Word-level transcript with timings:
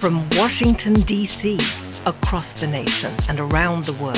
From 0.00 0.26
Washington, 0.30 0.94
D.C., 1.02 1.58
across 2.06 2.54
the 2.54 2.66
nation, 2.66 3.14
and 3.28 3.38
around 3.38 3.84
the 3.84 3.92
world, 4.02 4.16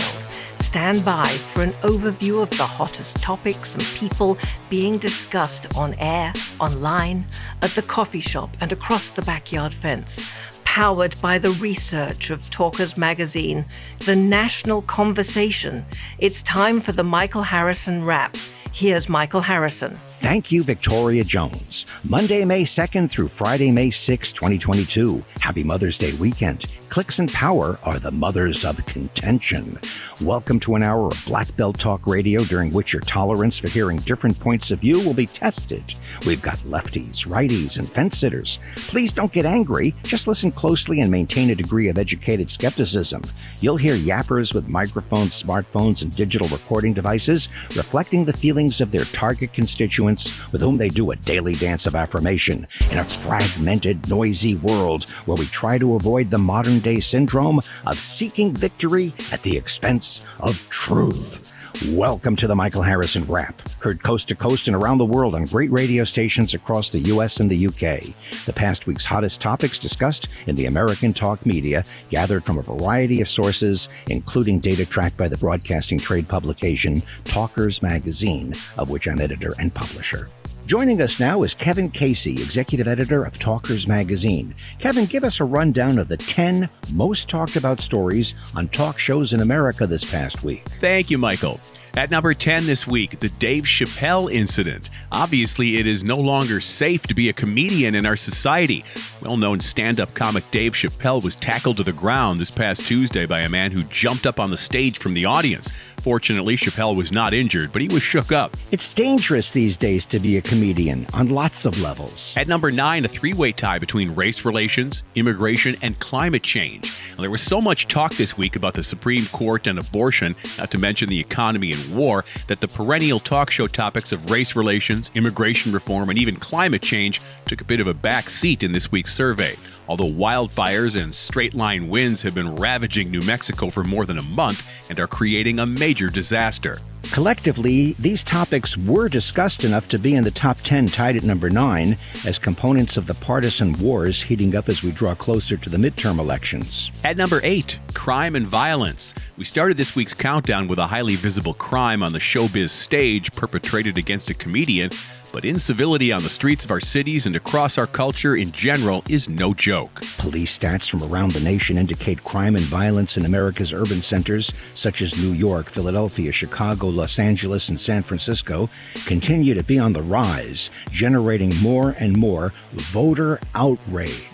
stand 0.55 1.05
by 1.05 1.27
for 1.27 1.63
an 1.63 1.73
overview 1.83 2.41
of 2.41 2.51
the 2.51 2.65
hottest 2.65 3.17
topics 3.17 3.75
and 3.75 3.83
people 3.99 4.39
being 4.71 4.97
discussed 4.97 5.77
on 5.77 5.95
air, 5.95 6.33
online, 6.61 7.27
at 7.63 7.71
the 7.71 7.83
coffee 7.83 8.21
shop, 8.21 8.57
and 8.61 8.71
across 8.71 9.11
the 9.11 9.23
backyard 9.23 9.75
fence. 9.75 10.25
Powered 10.63 11.21
by 11.21 11.37
the 11.39 11.51
research 11.51 12.31
of 12.31 12.49
Talkers 12.49 12.97
Magazine, 12.97 13.65
the 14.07 14.15
national 14.15 14.83
conversation. 14.83 15.85
It's 16.19 16.43
time 16.43 16.81
for 16.81 16.93
the 16.93 17.03
Michael 17.03 17.43
Harrison 17.43 18.05
Wrap. 18.05 18.37
Here's 18.75 19.07
Michael 19.07 19.43
Harrison. 19.43 20.01
Thank 20.13 20.51
you, 20.51 20.63
Victoria 20.63 21.25
Jones. 21.25 21.85
Monday, 22.09 22.43
May 22.47 22.63
2nd 22.63 23.11
through 23.11 23.29
Friday, 23.29 23.71
May 23.71 23.91
6, 23.91 24.33
2022. 24.33 25.23
Happy 25.41 25.63
Mother's 25.63 25.99
Day 25.99 26.15
weekend. 26.15 26.65
Clicks 26.93 27.19
and 27.19 27.33
power 27.33 27.79
are 27.85 27.99
the 27.99 28.11
mothers 28.11 28.67
of 28.67 28.85
contention. 28.85 29.79
Welcome 30.21 30.61
to 30.61 30.75
an 30.75 30.83
hour 30.83 31.07
of 31.07 31.25
Black 31.25 31.57
Belt 31.57 31.79
Talk 31.79 32.07
Radio 32.07 32.45
during 32.45 32.71
which 32.71 32.93
your 32.93 33.01
tolerance 33.01 33.59
for 33.59 33.71
hearing 33.71 33.97
different 34.01 34.39
points 34.39 34.71
of 34.71 34.81
view 34.81 35.01
will 35.01 35.15
be 35.15 35.25
tested. 35.25 35.95
We've 36.27 36.43
got 36.43 36.59
lefties, 36.59 37.27
righties, 37.27 37.79
and 37.79 37.91
fence 37.91 38.19
sitters. 38.19 38.59
Please 38.77 39.11
don't 39.11 39.33
get 39.33 39.47
angry. 39.47 39.95
Just 40.03 40.29
listen 40.29 40.53
closely 40.53 41.01
and 41.01 41.11
maintain 41.11 41.49
a 41.49 41.55
degree 41.55 41.89
of 41.89 41.97
educated 41.97 42.51
skepticism. 42.51 43.23
You'll 43.61 43.79
hear 43.79 43.97
yappers 43.97 44.53
with 44.53 44.69
microphones, 44.69 45.43
smartphones, 45.43 46.03
and 46.03 46.15
digital 46.15 46.49
recording 46.49 46.93
devices 46.93 47.49
reflecting 47.75 48.27
the 48.27 48.35
feelings 48.35 48.83
of 48.83 48.91
their 48.91 49.07
target 49.07 49.55
constituents 49.55 50.39
with 50.53 50.61
whom 50.61 50.77
they 50.77 50.91
do 50.91 51.11
a 51.11 51.17
daily 51.17 51.55
dance 51.55 51.87
of 51.87 51.95
affirmation 51.95 52.67
in 52.91 52.99
a 52.99 53.05
fragmented, 53.05 54.11
noisy 54.11 54.57
world 54.57 55.05
where 55.25 55.39
we 55.39 55.47
try 55.47 55.79
to 55.79 55.95
avoid 55.95 56.29
the 56.29 56.37
modern 56.37 56.82
day 56.83 57.01
syndrome 57.01 57.61
of 57.87 57.99
seeking 57.99 58.53
victory 58.53 59.15
at 59.33 59.43
the 59.43 59.57
expense 59.57 60.25
of 60.41 60.69
truth. 60.69 61.53
Welcome 61.89 62.37
to 62.37 62.47
the 62.47 62.55
Michael 62.55 62.83
Harrison 62.83 63.25
Wrap, 63.25 63.61
heard 63.81 64.03
coast 64.03 64.29
to 64.29 64.37
coast 64.37 64.69
and 64.69 64.77
around 64.77 64.99
the 64.99 65.05
world 65.05 65.35
on 65.35 65.47
great 65.47 65.73
radio 65.73 66.05
stations 66.05 66.55
across 66.55 66.91
the 66.91 67.01
US 67.01 67.41
and 67.41 67.51
the 67.51 67.67
UK. 67.67 68.15
The 68.45 68.53
past 68.55 68.87
week's 68.87 69.05
hottest 69.05 69.41
topics 69.41 69.79
discussed 69.79 70.29
in 70.47 70.55
the 70.55 70.67
American 70.67 71.13
talk 71.13 71.45
media, 71.45 71.85
gathered 72.09 72.45
from 72.45 72.59
a 72.59 72.63
variety 72.63 73.21
of 73.21 73.29
sources, 73.29 73.89
including 74.09 74.61
data 74.61 74.85
tracked 74.87 75.17
by 75.17 75.29
the 75.29 75.39
broadcasting 75.39 75.99
trade 75.99 76.29
publication 76.29 77.03
Talkers 77.25 77.83
Magazine, 77.83 78.55
of 78.79 78.91
which 78.91 79.09
I'm 79.09 79.21
editor 79.21 79.55
and 79.59 79.75
publisher. 79.75 80.29
Joining 80.67 81.03
us 81.03 81.19
now 81.19 81.43
is 81.43 81.55
Kevin 81.55 81.91
Casey, 81.91 82.35
executive 82.35 82.87
editor 82.87 83.25
of 83.25 83.39
Talkers 83.39 83.89
Magazine. 83.89 84.55
Kevin, 84.79 85.07
give 85.07 85.25
us 85.25 85.41
a 85.41 85.45
rundown 85.45 85.99
of 85.99 86.09
the 86.09 86.17
10 86.17 86.71
most 86.93 87.29
talked 87.29 87.57
about 87.57 87.81
stories 87.81 88.35
on 88.55 88.69
talk 88.69 88.99
shows 88.99 89.33
in 89.33 89.41
America 89.41 89.87
this 89.87 90.09
past 90.09 90.45
week. 90.45 90.63
Thank 90.81 91.11
you, 91.11 91.19
Michael. 91.19 91.61
At 91.95 92.11
number 92.11 92.33
10 92.33 92.65
this 92.65 92.87
week, 92.87 93.21
the 93.21 93.29
Dave 93.29 93.65
Chappelle 93.65 94.33
incident. 94.33 94.89
Obviously, 95.11 95.77
it 95.77 95.87
is 95.87 96.03
no 96.03 96.17
longer 96.17 96.61
safe 96.61 97.03
to 97.03 97.15
be 97.15 97.29
a 97.29 97.35
comedian 97.35 97.95
in 97.95 98.07
our 98.07 98.17
society. 98.17 98.83
Well 99.21 99.37
known 99.37 99.61
stand 99.61 100.01
up 100.01 100.15
comic 100.15 100.51
Dave 100.51 100.73
Chappelle 100.73 101.23
was 101.23 101.35
tackled 101.35 101.77
to 101.79 101.83
the 101.83 101.93
ground 101.93 102.41
this 102.41 102.51
past 102.51 102.87
Tuesday 102.87 103.27
by 103.27 103.41
a 103.41 103.49
man 103.49 103.73
who 103.73 103.83
jumped 103.85 104.27
up 104.27 104.41
on 104.41 104.51
the 104.51 104.57
stage 104.57 104.99
from 104.99 105.13
the 105.13 105.27
audience. 105.27 105.69
Fortunately, 106.03 106.57
Chappelle 106.57 106.97
was 106.97 107.13
not 107.13 107.33
injured, 107.33 107.73
but 107.73 107.81
he 107.81 107.87
was 107.87 108.03
shook 108.03 108.33
up. 108.33 108.57
It's 108.73 108.93
dangerous 108.93 109.53
these 109.53 109.77
days 109.77 110.05
to 110.07 110.19
be 110.19 110.37
a 110.37 110.43
comedian 110.43 111.07
on 111.15 111.31
lots 111.31 111.65
of 111.65 111.81
levels. 111.81 112.35
At 112.37 112.49
number 112.49 112.73
nine, 112.73 113.05
a 113.05 113.09
three 113.09 113.33
way 113.33 113.53
tie 113.53 113.79
between 113.79 114.13
race 114.17 114.45
relations, 114.45 115.05
immigration, 115.15 115.77
and 115.81 115.97
climate 116.01 116.43
change. 116.43 116.93
Now, 117.13 117.21
there 117.21 117.31
was 117.31 117.41
so 117.41 117.61
much 117.61 117.87
talk 117.87 118.15
this 118.15 118.37
week 118.37 118.57
about 118.57 118.75
the 118.75 118.83
Supreme 118.83 119.27
Court 119.27 119.69
and 119.69 119.79
abortion, 119.79 120.35
not 120.59 120.73
to 120.73 120.79
mention 120.79 121.09
the 121.09 121.21
economy 121.21 121.71
and 121.71 121.97
war, 121.97 122.25
that 122.49 122.61
the 122.61 122.67
perennial 122.67 123.21
talk 123.21 123.53
show 123.53 123.69
topics 123.69 124.11
of 124.11 124.29
race 124.29 124.57
relations, 124.57 125.09
immigration 125.15 125.71
reform, 125.71 126.11
and 126.11 126.19
even 126.19 126.35
climate 126.35 126.83
change 126.83 127.21
took 127.47 127.61
a 127.61 127.65
bit 127.65 127.79
of 127.79 127.87
a 127.87 127.95
back 127.95 128.29
seat 128.29 128.65
in 128.65 128.73
this 128.73 128.91
week's 128.91 129.15
survey. 129.15 129.55
Although 129.89 130.11
wildfires 130.11 131.01
and 131.01 131.15
straight 131.15 131.55
line 131.55 131.89
winds 131.89 132.23
have 132.23 132.35
been 132.35 132.57
ravaging 132.57 133.11
New 133.11 133.23
Mexico 133.23 133.71
for 133.71 133.85
more 133.85 134.07
than 134.07 134.19
a 134.19 134.23
month 134.23 134.67
and 134.89 134.99
are 135.01 135.07
creating 135.07 135.59
a 135.59 135.67
major 135.67 136.09
disaster. 136.09 136.79
Collectively, 137.11 137.95
these 137.99 138.25
topics 138.25 138.75
were 138.79 139.09
discussed 139.09 139.65
enough 139.65 139.87
to 139.89 139.99
be 139.99 140.15
in 140.15 140.25
the 140.25 140.31
top 140.31 140.59
10, 140.63 140.87
tied 140.87 141.17
at 141.17 141.25
number 141.25 141.51
9, 141.51 141.99
as 142.25 142.39
components 142.39 142.97
of 142.97 143.07
the 143.07 143.13
partisan 143.15 143.75
wars 143.75 144.23
heating 144.23 144.57
up 144.57 144.69
as 144.71 144.83
we 144.83 144.93
draw 144.93 145.15
closer 145.15 145.59
to 145.59 145.69
the 145.69 145.77
midterm 145.77 146.19
elections. 146.19 146.91
At 147.05 147.19
number 147.19 147.41
8, 147.43 147.79
crime 147.93 148.35
and 148.35 148.47
violence. 148.47 149.13
We 149.37 149.45
started 149.45 149.77
this 149.77 149.95
week's 149.95 150.15
countdown 150.15 150.69
with 150.69 150.79
a 150.79 150.87
highly 150.87 151.17
visible 151.17 151.53
crime 151.53 152.03
on 152.03 152.13
the 152.13 152.19
showbiz 152.19 152.71
stage 152.71 153.31
perpetrated 153.35 153.99
against 153.99 154.31
a 154.31 154.35
comedian 154.35 154.91
but 155.33 155.45
incivility 155.45 156.13
on 156.13 156.23
the 156.23 156.29
streets 156.29 156.65
of 156.65 156.71
our 156.71 156.81
cities 156.81 157.27
and 157.27 157.35
across 157.35 157.79
our 157.79 157.87
culture 157.87 158.37
in 158.37 158.53
general 158.53 159.03
is 159.09 159.29
no 159.29 159.55
joke. 159.55 160.03
Police 160.19 160.59
stats 160.59 160.89
from 160.89 161.03
around 161.03 161.33
the 161.33 161.41
nation 161.41 161.79
indicate 161.79 162.23
crime 162.23 162.55
and 162.55 162.65
violence 162.67 163.17
in 163.17 163.25
America's 163.25 163.73
urban 163.73 164.03
centers, 164.03 164.53
such 164.75 165.03
as 165.03 165.17
New 165.17 165.33
York, 165.33 165.69
Philadelphia, 165.69 166.31
Chicago, 166.31 166.89
Los 166.89 167.19
Angeles, 167.19 167.69
and 167.69 167.81
San 167.81 168.03
Francisco, 168.03 168.69
continue 169.07 169.55
to 169.55 169.65
be 169.65 169.79
on 169.79 169.93
the 169.93 170.03
rise, 170.03 170.71
generating 170.91 171.57
more 171.63 171.97
and 171.99 172.17
more 172.17 172.53
voter 172.73 173.41
outrage. 173.55 174.29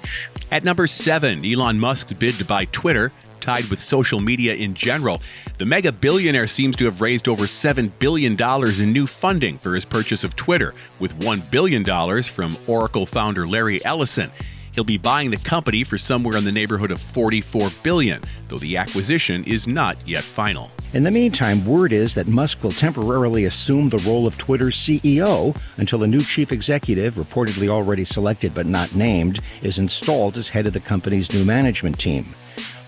At 0.50 0.64
number 0.64 0.86
seven, 0.86 1.44
Elon 1.44 1.78
Musk's 1.78 2.14
bid 2.14 2.34
to 2.36 2.44
buy 2.44 2.64
Twitter 2.66 3.12
tied 3.40 3.64
with 3.66 3.82
social 3.82 4.20
media 4.20 4.54
in 4.54 4.74
general. 4.74 5.20
The 5.58 5.66
mega 5.66 5.92
billionaire 5.92 6.46
seems 6.46 6.76
to 6.76 6.84
have 6.84 7.00
raised 7.00 7.28
over 7.28 7.44
$7 7.44 7.90
billion 7.98 8.36
in 8.40 8.92
new 8.92 9.06
funding 9.06 9.58
for 9.58 9.74
his 9.74 9.84
purchase 9.84 10.24
of 10.24 10.36
Twitter, 10.36 10.74
with 10.98 11.18
$1 11.20 11.50
billion 11.50 11.84
from 12.22 12.56
Oracle 12.66 13.06
founder 13.06 13.46
Larry 13.46 13.84
Ellison. 13.84 14.30
He'll 14.78 14.84
be 14.84 14.96
buying 14.96 15.30
the 15.30 15.36
company 15.38 15.82
for 15.82 15.98
somewhere 15.98 16.36
in 16.36 16.44
the 16.44 16.52
neighborhood 16.52 16.92
of 16.92 17.00
44 17.00 17.70
billion, 17.82 18.22
though 18.46 18.58
the 18.58 18.76
acquisition 18.76 19.42
is 19.42 19.66
not 19.66 19.96
yet 20.06 20.22
final. 20.22 20.70
In 20.94 21.02
the 21.02 21.10
meantime, 21.10 21.66
word 21.66 21.92
is 21.92 22.14
that 22.14 22.28
Musk 22.28 22.62
will 22.62 22.70
temporarily 22.70 23.44
assume 23.44 23.88
the 23.88 23.98
role 23.98 24.24
of 24.24 24.38
Twitter's 24.38 24.76
CEO 24.76 25.54
until 25.76 26.04
a 26.04 26.06
new 26.06 26.20
chief 26.20 26.52
executive, 26.52 27.16
reportedly 27.16 27.68
already 27.68 28.04
selected 28.04 28.54
but 28.54 28.66
not 28.66 28.94
named, 28.94 29.40
is 29.62 29.78
installed 29.78 30.38
as 30.38 30.50
head 30.50 30.66
of 30.68 30.72
the 30.74 30.80
company's 30.80 31.32
new 31.32 31.44
management 31.44 31.98
team. 31.98 32.34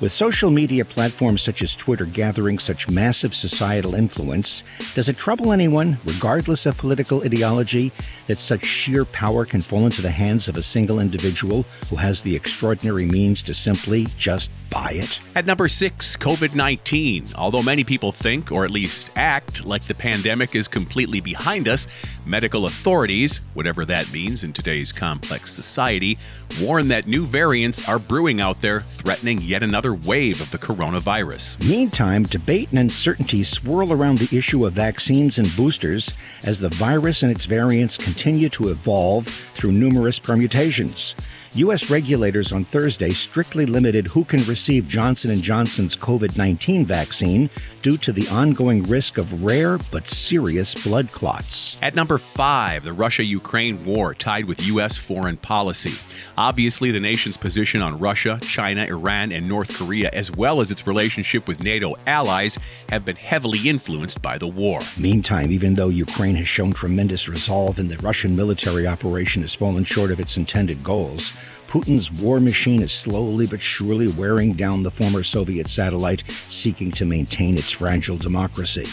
With 0.00 0.12
social 0.12 0.50
media 0.50 0.86
platforms 0.86 1.42
such 1.42 1.60
as 1.60 1.76
Twitter 1.76 2.06
gathering 2.06 2.58
such 2.58 2.88
massive 2.88 3.34
societal 3.34 3.94
influence, 3.94 4.64
does 4.94 5.10
it 5.10 5.18
trouble 5.18 5.52
anyone, 5.52 5.98
regardless 6.06 6.64
of 6.64 6.78
political 6.78 7.22
ideology, 7.22 7.92
that 8.26 8.38
such 8.38 8.64
sheer 8.64 9.04
power 9.04 9.44
can 9.44 9.60
fall 9.60 9.84
into 9.84 10.00
the 10.00 10.10
hands 10.10 10.48
of 10.48 10.56
a 10.56 10.62
single 10.62 11.00
individual 11.00 11.66
who 11.90 11.96
has 11.96 12.22
the 12.22 12.34
extraordinary 12.34 13.04
means 13.04 13.42
to 13.42 13.52
simply 13.52 14.06
just 14.16 14.50
buy 14.70 14.92
it? 14.92 15.20
At 15.34 15.44
number 15.44 15.68
six, 15.68 16.16
COVID 16.16 16.54
19. 16.54 17.34
Although 17.34 17.62
many 17.62 17.84
people 17.84 18.10
think, 18.10 18.50
or 18.50 18.64
at 18.64 18.70
least 18.70 19.10
act, 19.16 19.66
like 19.66 19.84
the 19.84 19.94
pandemic 19.94 20.54
is 20.54 20.66
completely 20.66 21.20
behind 21.20 21.68
us, 21.68 21.86
medical 22.24 22.64
authorities, 22.64 23.38
whatever 23.52 23.84
that 23.84 24.10
means 24.12 24.44
in 24.44 24.54
today's 24.54 24.92
complex 24.92 25.52
society, 25.52 26.16
warn 26.60 26.88
that 26.88 27.06
new 27.06 27.26
variants 27.26 27.86
are 27.88 27.98
brewing 27.98 28.40
out 28.40 28.62
there, 28.62 28.80
threatening 28.80 29.40
yet 29.42 29.62
another 29.62 29.89
wave 29.94 30.40
of 30.40 30.50
the 30.50 30.58
coronavirus. 30.58 31.62
Meantime, 31.68 32.24
debate 32.24 32.70
and 32.70 32.78
uncertainty 32.78 33.42
swirl 33.42 33.92
around 33.92 34.18
the 34.18 34.36
issue 34.36 34.66
of 34.66 34.72
vaccines 34.72 35.38
and 35.38 35.54
boosters 35.56 36.15
as 36.44 36.60
the 36.60 36.68
virus 36.68 37.22
and 37.22 37.30
its 37.30 37.47
variants 37.47 37.97
continue 37.97 38.48
to 38.48 38.68
evolve 38.68 39.26
through 39.26 39.72
numerous 39.72 40.18
permutations. 40.18 41.15
U.S. 41.54 41.91
regulators 41.91 42.53
on 42.53 42.62
Thursday 42.62 43.10
strictly 43.10 43.66
limited 43.66 44.06
who 44.06 44.24
can 44.24 44.44
receive 44.44 44.86
Johnson 44.86 45.34
& 45.34 45.42
Johnson's 45.42 45.97
COVID-19 45.97 46.86
vaccine 46.86 47.50
due 47.82 47.97
to 47.98 48.12
the 48.12 48.28
ongoing 48.28 48.82
risk 48.84 49.18
of 49.18 49.42
rare 49.44 49.78
but 49.91 50.06
serious 50.06 50.74
blood 50.74 51.10
clots. 51.10 51.77
At 51.82 51.94
number 51.94 52.18
5, 52.18 52.84
the 52.84 52.92
Russia-Ukraine 52.92 53.84
war 53.84 54.15
tied 54.15 54.44
with 54.44 54.66
U.S. 54.66 54.97
foreign 54.97 55.36
policy. 55.36 55.92
Obviously, 56.36 56.91
the 56.91 57.00
nation's 57.00 57.36
position 57.36 57.82
on 57.82 57.98
Russia, 57.98 58.38
China, 58.42 58.84
Iran, 58.84 59.32
and 59.32 59.48
North 59.48 59.74
Korea, 59.77 60.10
as 60.12 60.30
well 60.30 60.60
as 60.60 60.71
its 60.71 60.86
relationship 60.86 61.48
with 61.48 61.62
NATO 61.62 61.97
allies, 62.06 62.59
have 62.88 63.04
been 63.04 63.16
heavily 63.16 63.68
influenced 63.68 64.21
by 64.22 64.38
the 64.38 64.47
war. 64.47 64.80
Meantime, 64.98 65.50
even 65.50 65.74
though 65.74 65.88
Ukraine 65.88 66.36
has 66.36 66.48
shown 66.48 66.72
tremendous 66.72 67.28
resolve 67.28 67.78
and 67.78 67.91
the 67.91 67.98
Russian 67.98 68.36
military 68.36 68.86
operation 68.86 69.42
has 69.42 69.54
fallen 69.54 69.84
short 69.84 70.10
of 70.10 70.21
its 70.21 70.36
intended 70.36 70.82
goals, 70.84 71.32
Putin's 71.70 72.10
war 72.10 72.40
machine 72.40 72.82
is 72.82 72.90
slowly 72.90 73.46
but 73.46 73.60
surely 73.60 74.08
wearing 74.08 74.54
down 74.54 74.82
the 74.82 74.90
former 74.90 75.22
Soviet 75.22 75.68
satellite, 75.68 76.24
seeking 76.48 76.90
to 76.90 77.04
maintain 77.04 77.56
its 77.56 77.70
fragile 77.70 78.16
democracy. 78.16 78.86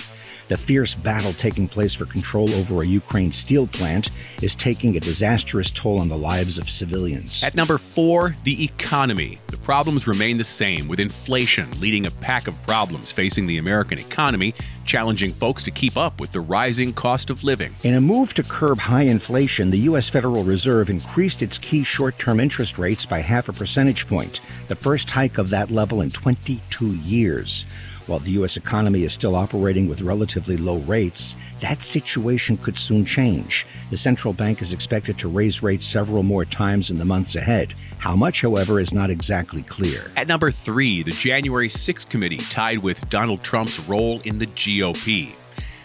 The 0.47 0.57
fierce 0.57 0.95
battle 0.95 1.33
taking 1.33 1.67
place 1.67 1.93
for 1.93 2.05
control 2.05 2.49
over 2.53 2.81
a 2.81 2.87
Ukraine 2.87 3.33
steel 3.33 3.67
plant 3.67 4.09
is 4.41 4.55
taking 4.55 4.95
a 4.95 4.99
disastrous 4.99 5.71
toll 5.71 5.99
on 5.99 6.07
the 6.07 6.17
lives 6.17 6.57
of 6.57 6.69
civilians. 6.69 7.43
At 7.43 7.55
number 7.55 7.77
four, 7.77 8.37
the 8.43 8.63
economy. 8.63 9.39
The 9.47 9.57
problems 9.57 10.07
remain 10.07 10.37
the 10.37 10.45
same, 10.45 10.87
with 10.87 11.01
inflation 11.01 11.69
leading 11.81 12.05
a 12.05 12.11
pack 12.11 12.47
of 12.47 12.61
problems 12.63 13.11
facing 13.11 13.47
the 13.47 13.57
American 13.57 13.99
economy, 13.99 14.53
challenging 14.85 15.33
folks 15.33 15.63
to 15.63 15.71
keep 15.71 15.97
up 15.97 16.21
with 16.21 16.31
the 16.31 16.39
rising 16.39 16.93
cost 16.93 17.29
of 17.29 17.43
living. 17.43 17.75
In 17.83 17.95
a 17.95 18.01
move 18.01 18.33
to 18.35 18.43
curb 18.43 18.79
high 18.79 19.03
inflation, 19.03 19.69
the 19.69 19.79
U.S. 19.79 20.07
Federal 20.07 20.45
Reserve 20.45 20.89
increased 20.89 21.41
its 21.41 21.57
key 21.57 21.83
short 21.83 22.17
term 22.17 22.39
interest 22.39 22.77
rates 22.77 23.05
by 23.05 23.19
half 23.19 23.49
a 23.49 23.53
percentage 23.53 24.07
point, 24.07 24.39
the 24.69 24.75
first 24.75 25.11
hike 25.11 25.37
of 25.37 25.49
that 25.49 25.71
level 25.71 25.99
in 25.99 26.09
22 26.09 26.85
years. 26.87 27.65
While 28.07 28.19
the 28.19 28.31
U.S. 28.31 28.55
economy 28.55 29.03
is 29.03 29.13
still 29.13 29.35
operating 29.35 29.89
with 29.89 30.01
relatively 30.01 30.55
low 30.55 30.77
rates, 30.77 31.35
that 31.59 31.83
situation 31.83 32.55
could 32.57 32.79
soon 32.79 33.03
change. 33.03 33.65
The 33.89 33.97
central 33.97 34.33
bank 34.33 34.61
is 34.61 34.71
expected 34.71 35.19
to 35.19 35.27
raise 35.27 35.61
rates 35.61 35.85
several 35.85 36.23
more 36.23 36.45
times 36.45 36.89
in 36.89 36.97
the 36.97 37.05
months 37.05 37.35
ahead. 37.35 37.73
How 37.97 38.15
much, 38.15 38.41
however, 38.41 38.79
is 38.79 38.93
not 38.93 39.09
exactly 39.09 39.61
clear. 39.63 40.09
At 40.15 40.27
number 40.27 40.51
three, 40.51 41.03
the 41.03 41.11
January 41.11 41.67
6th 41.67 42.07
committee 42.07 42.37
tied 42.37 42.79
with 42.79 43.09
Donald 43.09 43.43
Trump's 43.43 43.79
role 43.81 44.21
in 44.21 44.37
the 44.37 44.47
GOP. 44.47 45.33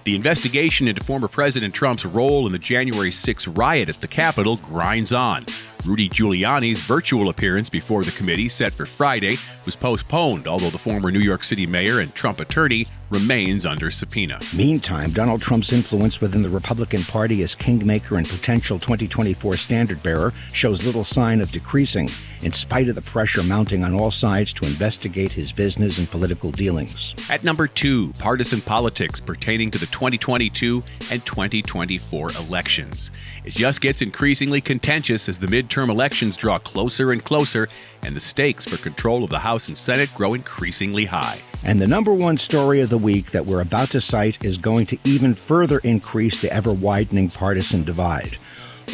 The 0.05 0.15
investigation 0.15 0.89
into 0.89 1.03
former 1.03 1.29
President 1.29 1.75
Trump's 1.75 2.05
role 2.05 2.47
in 2.47 2.53
the 2.53 2.59
January 2.59 3.13
6 3.13 3.49
riot 3.49 3.89
at 3.89 4.01
the 4.01 4.09
Capitol 4.09 4.57
grinds 4.57 5.13
on. 5.13 5.47
Rudy 5.85 6.09
Giuliani's 6.09 6.81
virtual 6.81 7.29
appearance 7.29 7.69
before 7.69 8.05
the 8.05 8.13
committee, 8.13 8.49
set 8.49 8.73
for 8.73 8.87
Friday, 8.87 9.37
was 9.65 9.75
postponed, 9.75 10.47
although 10.47 10.71
the 10.71 10.79
former 10.79 11.11
New 11.11 11.19
York 11.19 11.43
City 11.43 11.67
mayor 11.67 11.99
and 11.99 12.15
Trump 12.15 12.39
attorney 12.39 12.87
remains 13.13 13.67
under 13.67 13.91
subpoena. 13.91 14.41
Meantime, 14.57 15.11
Donald 15.11 15.43
Trump's 15.43 15.73
influence 15.73 16.21
within 16.21 16.41
the 16.41 16.49
Republican 16.49 17.05
Party 17.05 17.43
as 17.43 17.55
kingmaker 17.55 18.17
and 18.17 18.27
potential 18.27 18.79
2024 18.79 19.57
standard 19.57 20.03
bearer 20.03 20.33
shows 20.53 20.85
little 20.85 21.05
sign 21.05 21.41
of 21.43 21.53
decreasing, 21.53 22.09
in 22.41 22.53
spite 22.53 22.89
of 22.89 22.95
the 22.95 23.03
pressure 23.03 23.43
mounting 23.43 23.85
on 23.85 23.95
all 23.95 24.11
sides 24.11 24.55
to 24.55 24.65
investigate 24.65 25.31
his 25.31 25.53
business 25.53 25.99
and 25.99 26.11
political 26.11 26.51
dealings. 26.51 27.15
At 27.29 27.45
number 27.45 27.69
two, 27.69 28.13
partisan 28.15 28.63
politics 28.63 29.21
pertaining 29.21 29.71
to 29.73 29.79
the 29.79 29.87
2022 29.87 30.83
and 31.11 31.25
2024 31.25 32.31
elections. 32.33 33.11
It 33.45 33.55
just 33.55 33.81
gets 33.81 34.01
increasingly 34.01 34.61
contentious 34.61 35.29
as 35.29 35.39
the 35.39 35.49
midterm 35.49 35.89
elections 35.89 36.37
draw 36.37 36.59
closer 36.59 37.13
and 37.13 37.23
closer, 37.23 37.69
and 38.03 38.17
the 38.17 38.21
stakes 38.21 38.65
for 38.65 38.77
control 38.77 39.25
of 39.25 39.31
the 39.31 39.41
House 39.41 39.69
and 39.69 39.77
Senate 39.77 40.15
grow 40.15 40.35
increasingly 40.35 41.05
high. 41.05 41.41
And 41.65 41.81
the 41.81 41.87
number 41.87 42.13
one 42.13 42.39
story 42.39 42.81
of 42.81 42.91
the 42.91 42.99
week 43.03 43.33
that 43.33 43.45
we're 43.45 43.61
about 43.61 43.91
to 43.91 44.01
cite 44.01 44.45
is 44.45 44.57
going 44.59 44.87
to 44.87 44.99
even 45.05 45.35
further 45.35 45.79
increase 45.81 46.41
the 46.41 46.53
ever 46.53 46.73
widening 46.73 47.29
partisan 47.29 47.85
divide. 47.85 48.39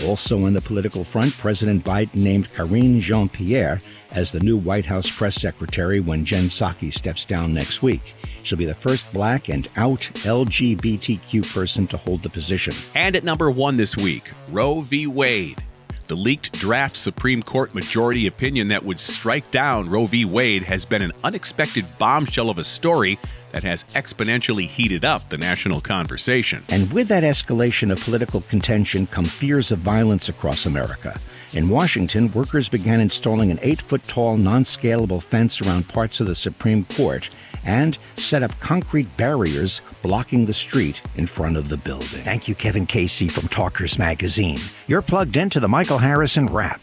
Also 0.05 0.44
on 0.44 0.52
the 0.52 0.60
political 0.60 1.05
front, 1.05 1.37
President 1.38 1.84
Biden 1.84 2.14
named 2.14 2.52
Karine 2.55 3.00
Jean 3.00 3.28
Pierre 3.28 3.81
as 4.10 4.32
the 4.32 4.40
new 4.40 4.56
White 4.56 4.87
House 4.87 5.10
press 5.10 5.34
secretary 5.34 6.00
when 6.00 6.25
Jen 6.25 6.44
Psaki 6.44 6.93
steps 6.93 7.25
down 7.25 7.52
next 7.52 7.82
week. 7.82 8.14
She'll 8.43 8.58
be 8.58 8.64
the 8.64 8.75
first 8.75 9.12
black 9.12 9.49
and 9.49 9.69
out 9.76 10.00
LGBTQ 10.00 11.52
person 11.52 11.87
to 11.88 11.96
hold 11.96 12.22
the 12.22 12.31
position. 12.31 12.75
And 12.94 13.16
at 13.16 13.25
number 13.25 13.50
one 13.50 13.76
this 13.76 13.96
week, 13.96 14.31
Roe 14.50 14.81
v. 14.81 15.06
Wade. 15.06 15.62
The 16.08 16.16
leaked 16.16 16.52
draft 16.52 16.96
Supreme 16.96 17.43
Court 17.43 17.75
majority 17.75 18.26
opinion 18.26 18.69
that 18.69 18.82
would 18.82 18.99
strike 18.99 19.50
down 19.50 19.90
Roe 19.90 20.06
v. 20.06 20.25
Wade 20.25 20.62
has 20.62 20.87
been 20.87 21.02
an 21.02 21.12
unexpected 21.22 21.84
bombshell 21.99 22.49
of 22.49 22.56
a 22.56 22.64
story 22.64 23.19
that 23.52 23.62
has 23.62 23.84
exponentially 23.94 24.66
heated 24.66 25.05
up 25.05 25.28
the 25.28 25.37
national 25.37 25.82
conversation. 25.82 26.64
And 26.70 26.90
with 26.94 27.08
that 27.08 27.25
escalation 27.25 27.93
of 27.93 28.00
political 28.00 28.40
contention 28.40 29.06
come 29.06 29.26
fears 29.26 29.70
of 29.70 29.81
violence 29.81 30.31
across 30.31 30.64
America. 30.64 31.20
In 31.54 31.70
Washington, 31.70 32.30
workers 32.32 32.68
began 32.68 33.00
installing 33.00 33.50
an 33.50 33.58
eight 33.62 33.80
foot 33.80 34.06
tall, 34.06 34.36
non 34.36 34.64
scalable 34.64 35.22
fence 35.22 35.62
around 35.62 35.88
parts 35.88 36.20
of 36.20 36.26
the 36.26 36.34
Supreme 36.34 36.84
Court 36.84 37.30
and 37.64 37.96
set 38.18 38.42
up 38.42 38.58
concrete 38.60 39.16
barriers 39.16 39.80
blocking 40.02 40.44
the 40.44 40.52
street 40.52 41.00
in 41.16 41.26
front 41.26 41.56
of 41.56 41.68
the 41.68 41.78
building. 41.78 42.06
Thank 42.06 42.48
you, 42.48 42.54
Kevin 42.54 42.86
Casey 42.86 43.28
from 43.28 43.48
Talkers 43.48 43.98
Magazine. 43.98 44.58
You're 44.86 45.02
plugged 45.02 45.38
into 45.38 45.58
the 45.58 45.68
Michael 45.68 45.98
Harrison 45.98 46.46
Wrap. 46.46 46.80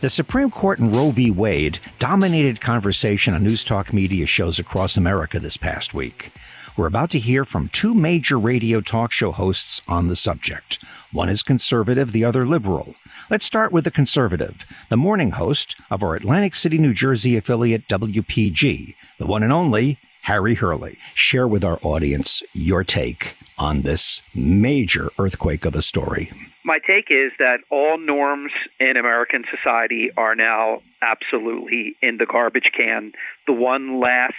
The 0.00 0.10
Supreme 0.10 0.50
Court 0.50 0.80
in 0.80 0.90
Roe 0.90 1.10
v. 1.10 1.30
Wade 1.30 1.78
dominated 2.00 2.60
conversation 2.60 3.34
on 3.34 3.44
news 3.44 3.62
talk 3.62 3.92
media 3.92 4.26
shows 4.26 4.58
across 4.58 4.96
America 4.96 5.38
this 5.38 5.56
past 5.56 5.94
week. 5.94 6.32
We're 6.76 6.88
about 6.88 7.10
to 7.10 7.20
hear 7.20 7.44
from 7.44 7.68
two 7.68 7.94
major 7.94 8.36
radio 8.38 8.80
talk 8.80 9.12
show 9.12 9.30
hosts 9.30 9.80
on 9.86 10.08
the 10.08 10.16
subject. 10.16 10.82
One 11.12 11.28
is 11.28 11.42
conservative, 11.42 12.10
the 12.10 12.24
other 12.24 12.44
liberal. 12.44 12.94
Let's 13.32 13.46
start 13.46 13.72
with 13.72 13.84
the 13.84 13.90
conservative, 13.90 14.66
the 14.90 14.98
morning 14.98 15.30
host 15.30 15.76
of 15.90 16.02
our 16.02 16.14
Atlantic 16.14 16.54
City, 16.54 16.76
New 16.76 16.92
Jersey 16.92 17.34
affiliate 17.34 17.88
WPG, 17.88 18.94
the 19.16 19.26
one 19.26 19.42
and 19.42 19.50
only 19.50 19.96
Harry 20.24 20.54
Hurley. 20.54 20.98
Share 21.14 21.48
with 21.48 21.64
our 21.64 21.78
audience 21.82 22.42
your 22.52 22.84
take 22.84 23.34
on 23.58 23.80
this 23.80 24.20
major 24.34 25.08
earthquake 25.18 25.64
of 25.64 25.74
a 25.74 25.80
story. 25.80 26.30
My 26.62 26.78
take 26.86 27.06
is 27.08 27.32
that 27.38 27.60
all 27.70 27.96
norms 27.96 28.52
in 28.78 28.98
American 28.98 29.44
society 29.50 30.10
are 30.14 30.34
now 30.34 30.82
absolutely 31.00 31.96
in 32.02 32.18
the 32.18 32.26
garbage 32.26 32.70
can. 32.76 33.12
The 33.46 33.54
one 33.54 33.98
last 33.98 34.34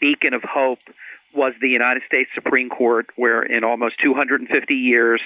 beacon 0.00 0.32
of 0.32 0.40
hope 0.44 0.78
was 1.34 1.52
the 1.60 1.68
United 1.68 2.04
States 2.06 2.30
Supreme 2.34 2.70
Court, 2.70 3.04
where 3.16 3.42
in 3.42 3.64
almost 3.64 3.96
250 4.02 4.74
years, 4.74 5.20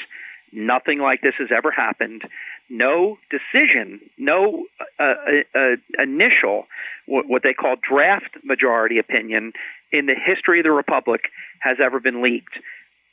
nothing 0.55 0.99
like 1.01 1.21
this 1.21 1.35
has 1.39 1.49
ever 1.55 1.71
happened 1.71 2.23
no 2.71 3.19
decision, 3.31 4.01
no 4.19 4.65
uh, 4.99 5.03
uh, 5.05 5.59
uh, 5.59 6.03
initial, 6.03 6.65
what, 7.07 7.43
they 7.43 7.53
call 7.53 7.77
draft 7.77 8.37
majority 8.43 8.99
opinion 8.99 9.53
in 9.93 10.07
the 10.07 10.15
history 10.15 10.61
of 10.61 10.65
the 10.65 10.71
Republic 10.71 11.23
has 11.61 11.77
ever 11.85 12.01
been 12.01 12.23
leaked. 12.23 12.55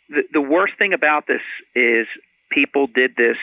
The, 0.09 0.23
the 0.31 0.41
worst 0.41 0.73
thing 0.77 0.93
about 0.93 1.27
this 1.27 1.41
is 1.75 2.07
people 2.49 2.87
did 2.87 3.15
this 3.17 3.37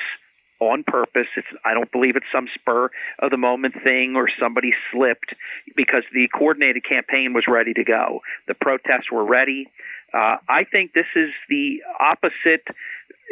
on 0.60 0.82
purpose. 0.82 1.28
It's, 1.36 1.46
I 1.64 1.74
don't 1.74 1.92
believe 1.92 2.16
it's 2.16 2.26
some 2.32 2.48
spur 2.52 2.90
of 3.20 3.30
the 3.30 3.36
moment 3.36 3.74
thing 3.84 4.14
or 4.16 4.28
somebody 4.40 4.72
slipped 4.92 5.34
because 5.76 6.02
the 6.12 6.26
coordinated 6.36 6.84
campaign 6.88 7.32
was 7.32 7.44
ready 7.46 7.74
to 7.74 7.84
go. 7.84 8.20
The 8.48 8.54
protests 8.54 9.12
were 9.12 9.24
ready. 9.24 9.70
Uh, 10.12 10.36
I 10.48 10.64
think 10.64 10.94
this 10.94 11.06
is 11.14 11.30
the 11.48 11.78
opposite 12.00 12.66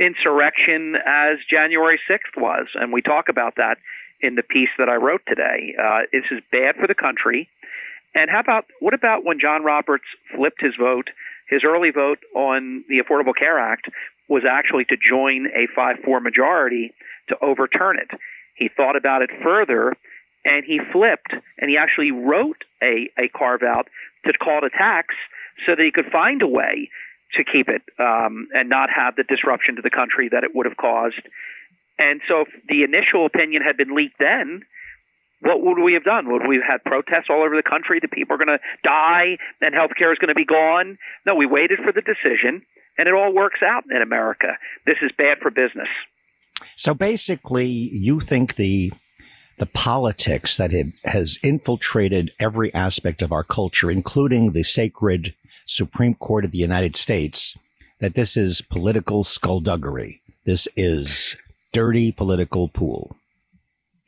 insurrection 0.00 0.94
as 0.96 1.38
January 1.50 2.00
6th 2.08 2.36
was, 2.36 2.66
and 2.74 2.92
we 2.92 3.02
talk 3.02 3.28
about 3.28 3.56
that 3.56 3.76
in 4.20 4.34
the 4.34 4.42
piece 4.42 4.70
that 4.78 4.88
I 4.88 4.96
wrote 4.96 5.22
today. 5.28 5.74
Uh, 5.78 6.00
this 6.12 6.24
is 6.30 6.40
bad 6.50 6.76
for 6.76 6.86
the 6.86 6.94
country. 6.94 7.48
And 8.14 8.30
how 8.30 8.40
about 8.40 8.64
what 8.80 8.94
about 8.94 9.24
when 9.24 9.38
John 9.40 9.62
Roberts 9.62 10.06
flipped 10.34 10.60
his 10.60 10.72
vote? 10.80 11.08
His 11.50 11.62
early 11.64 11.90
vote 11.90 12.18
on 12.34 12.84
the 12.88 12.98
Affordable 12.98 13.36
Care 13.38 13.58
Act 13.58 13.88
was 14.28 14.42
actually 14.48 14.84
to 14.86 14.96
join 14.96 15.46
a 15.54 15.68
5 15.74 15.96
4 16.04 16.20
majority 16.20 16.92
to 17.28 17.36
overturn 17.42 17.98
it. 17.98 18.10
He 18.56 18.70
thought 18.74 18.96
about 18.96 19.22
it 19.22 19.30
further 19.42 19.94
and 20.44 20.64
he 20.64 20.80
flipped 20.92 21.34
and 21.58 21.68
he 21.68 21.76
actually 21.76 22.10
wrote 22.10 22.64
a, 22.82 23.10
a 23.18 23.28
carve 23.28 23.62
out 23.62 23.88
to 24.24 24.32
call 24.32 24.58
it 24.58 24.64
a 24.64 24.70
tax 24.70 25.14
so 25.64 25.74
that 25.76 25.84
he 25.84 25.92
could 25.92 26.10
find 26.10 26.42
a 26.42 26.46
way 26.46 26.88
to 27.34 27.44
keep 27.44 27.68
it 27.68 27.82
um, 27.98 28.48
and 28.52 28.68
not 28.68 28.88
have 28.94 29.16
the 29.16 29.24
disruption 29.24 29.76
to 29.76 29.82
the 29.82 29.90
country 29.90 30.28
that 30.30 30.44
it 30.44 30.54
would 30.54 30.66
have 30.66 30.76
caused. 30.76 31.22
And 31.98 32.20
so, 32.28 32.42
if 32.42 32.48
the 32.68 32.82
initial 32.84 33.26
opinion 33.26 33.62
had 33.62 33.76
been 33.76 33.94
leaked 33.94 34.18
then, 34.18 34.62
what 35.40 35.60
would 35.60 35.82
we 35.82 35.94
have 35.94 36.04
done? 36.04 36.30
Would 36.32 36.46
we 36.46 36.56
have 36.56 36.80
had 36.80 36.84
protests 36.84 37.28
all 37.28 37.42
over 37.42 37.56
the 37.56 37.68
country 37.68 38.00
that 38.00 38.10
people 38.10 38.34
are 38.34 38.38
going 38.38 38.58
to 38.58 38.64
die 38.82 39.36
and 39.60 39.74
healthcare 39.74 40.12
is 40.12 40.18
going 40.18 40.28
to 40.28 40.34
be 40.34 40.44
gone? 40.44 40.98
No, 41.24 41.34
we 41.34 41.46
waited 41.46 41.78
for 41.84 41.92
the 41.92 42.00
decision, 42.00 42.62
and 42.98 43.08
it 43.08 43.14
all 43.14 43.34
works 43.34 43.60
out 43.62 43.84
in 43.90 44.02
America. 44.02 44.56
This 44.86 44.96
is 45.02 45.10
bad 45.16 45.38
for 45.40 45.50
business. 45.50 45.88
So 46.76 46.94
basically, 46.94 47.66
you 47.66 48.20
think 48.20 48.56
the 48.56 48.92
the 49.58 49.66
politics 49.66 50.58
that 50.58 50.70
has 51.04 51.38
infiltrated 51.42 52.30
every 52.38 52.72
aspect 52.74 53.22
of 53.22 53.32
our 53.32 53.42
culture, 53.42 53.90
including 53.90 54.52
the 54.52 54.62
sacred 54.62 55.34
Supreme 55.66 56.14
Court 56.14 56.44
of 56.44 56.52
the 56.52 56.58
United 56.58 56.96
States 56.96 57.54
that 58.00 58.14
this 58.14 58.36
is 58.36 58.62
political 58.62 59.24
skullduggery. 59.24 60.20
This 60.44 60.68
is 60.76 61.36
dirty 61.72 62.12
political 62.12 62.68
pool. 62.68 63.16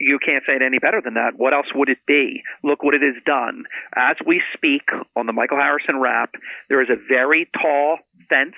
You 0.01 0.19
can't 0.25 0.45
say 0.47 0.55
it 0.55 0.63
any 0.63 0.79
better 0.79 1.01
than 1.03 1.15
that. 1.15 1.33
What 1.37 1.53
else 1.53 1.67
would 1.75 1.89
it 1.89 1.99
be? 2.07 2.43
Look 2.63 2.85
what 2.85 2.95
it 2.95 3.03
has 3.03 3.21
done. 3.27 3.65
As 3.97 4.17
we 4.25 4.41
speak 4.55 4.83
on 5.17 5.27
the 5.27 5.33
Michael 5.33 5.59
Harrison 5.59 5.99
Wrap, 5.99 6.31
there 6.69 6.81
is 6.81 6.89
a 6.89 6.97
very 7.09 7.51
tall 7.61 7.99
fence 8.29 8.55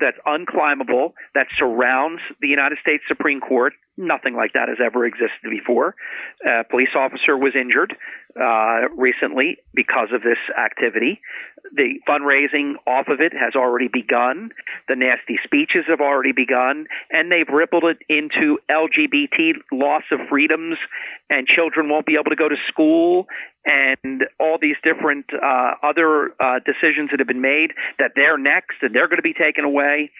that's 0.00 0.16
unclimbable 0.26 1.12
that 1.34 1.48
surrounds 1.58 2.22
the 2.40 2.48
United 2.48 2.78
States 2.80 3.04
Supreme 3.06 3.40
Court. 3.40 3.74
Nothing 4.02 4.34
like 4.34 4.52
that 4.54 4.68
has 4.68 4.78
ever 4.84 5.06
existed 5.06 5.46
before. 5.48 5.94
A 6.44 6.64
police 6.64 6.90
officer 6.96 7.38
was 7.38 7.54
injured 7.54 7.94
uh, 8.34 8.88
recently 8.96 9.58
because 9.72 10.08
of 10.12 10.22
this 10.22 10.38
activity. 10.58 11.20
The 11.72 12.00
fundraising 12.08 12.74
off 12.84 13.06
of 13.06 13.20
it 13.20 13.32
has 13.32 13.54
already 13.54 13.86
begun. 13.86 14.50
The 14.88 14.96
nasty 14.96 15.38
speeches 15.44 15.84
have 15.86 16.00
already 16.00 16.32
begun, 16.32 16.86
and 17.10 17.30
they've 17.30 17.48
rippled 17.48 17.84
it 17.84 17.98
into 18.08 18.58
LGBT 18.68 19.62
loss 19.70 20.02
of 20.10 20.18
freedoms, 20.28 20.78
and 21.30 21.46
children 21.46 21.88
won't 21.88 22.04
be 22.04 22.14
able 22.14 22.30
to 22.30 22.36
go 22.36 22.48
to 22.48 22.56
school, 22.68 23.28
and 23.64 24.24
all 24.40 24.58
these 24.60 24.76
different 24.82 25.26
uh, 25.32 25.74
other 25.82 26.34
uh, 26.40 26.58
decisions 26.66 27.10
that 27.10 27.20
have 27.20 27.28
been 27.28 27.40
made 27.40 27.70
that 27.98 28.12
they're 28.16 28.38
next 28.38 28.82
and 28.82 28.94
they're 28.94 29.06
going 29.06 29.18
to 29.18 29.22
be 29.22 29.34
taken 29.34 29.64
away. 29.64 30.10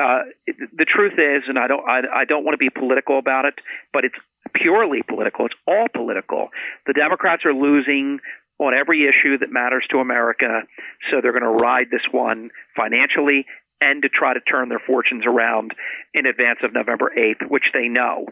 Uh, 0.00 0.22
the 0.46 0.84
truth 0.84 1.14
is, 1.14 1.44
and 1.48 1.58
I 1.58 1.66
don't, 1.66 1.86
I, 1.88 2.00
I 2.22 2.24
don't 2.24 2.44
want 2.44 2.54
to 2.54 2.58
be 2.58 2.70
political 2.70 3.18
about 3.18 3.44
it, 3.44 3.54
but 3.92 4.04
it's 4.04 4.14
purely 4.54 5.02
political. 5.02 5.46
It's 5.46 5.54
all 5.66 5.86
political. 5.92 6.48
The 6.86 6.92
Democrats 6.92 7.44
are 7.44 7.54
losing 7.54 8.20
on 8.58 8.74
every 8.74 9.08
issue 9.08 9.38
that 9.38 9.52
matters 9.52 9.84
to 9.90 9.98
America, 9.98 10.62
so 11.10 11.20
they're 11.20 11.32
going 11.32 11.42
to 11.42 11.62
ride 11.62 11.86
this 11.90 12.06
one 12.10 12.50
financially 12.76 13.46
and 13.80 14.02
to 14.02 14.08
try 14.08 14.34
to 14.34 14.40
turn 14.40 14.68
their 14.68 14.82
fortunes 14.84 15.24
around 15.24 15.72
in 16.12 16.26
advance 16.26 16.58
of 16.64 16.72
November 16.72 17.12
8th, 17.16 17.48
which 17.48 17.70
they 17.72 17.86
know 17.86 18.24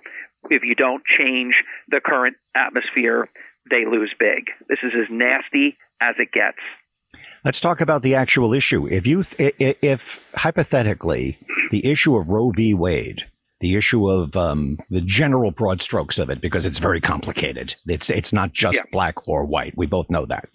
if 0.51 0.63
you 0.65 0.75
don't 0.75 1.03
change 1.19 1.55
the 1.89 2.01
current 2.05 2.37
atmosphere, 2.55 3.29
they 3.69 3.85
lose 3.85 4.13
big. 4.19 4.51
This 4.69 4.79
is 4.83 4.93
as 4.95 5.07
nasty 5.11 5.77
as 6.01 6.15
it 6.19 6.33
gets. 6.33 6.59
Let's 7.47 7.61
talk 7.61 7.81
about 7.81 8.03
the 8.03 8.17
actual 8.17 8.53
issue. 8.53 8.89
If 8.89 9.07
you, 9.07 9.21
if, 9.21 9.79
if 9.81 10.33
hypothetically, 10.35 11.39
the 11.71 11.89
issue 11.89 12.17
of 12.17 12.29
Roe 12.29 12.51
v. 12.51 12.75
Wade, 12.75 13.23
the 13.61 13.77
issue 13.77 14.09
of 14.09 14.37
um, 14.37 14.81
the 14.91 15.01
general 15.01 15.53
broad 15.53 15.81
strokes 15.81 16.19
of 16.19 16.29
it, 16.29 16.41
because 16.41 16.67
it's 16.67 16.81
very 16.81 17.01
complicated. 17.01 17.77
It's 17.87 18.11
it's 18.11 18.33
not 18.33 18.53
just 18.53 18.79
yeah. 18.79 18.91
black 18.91 19.29
or 19.29 19.47
white. 19.47 19.75
We 19.77 19.87
both 19.87 20.11
know 20.11 20.27
that. 20.27 20.49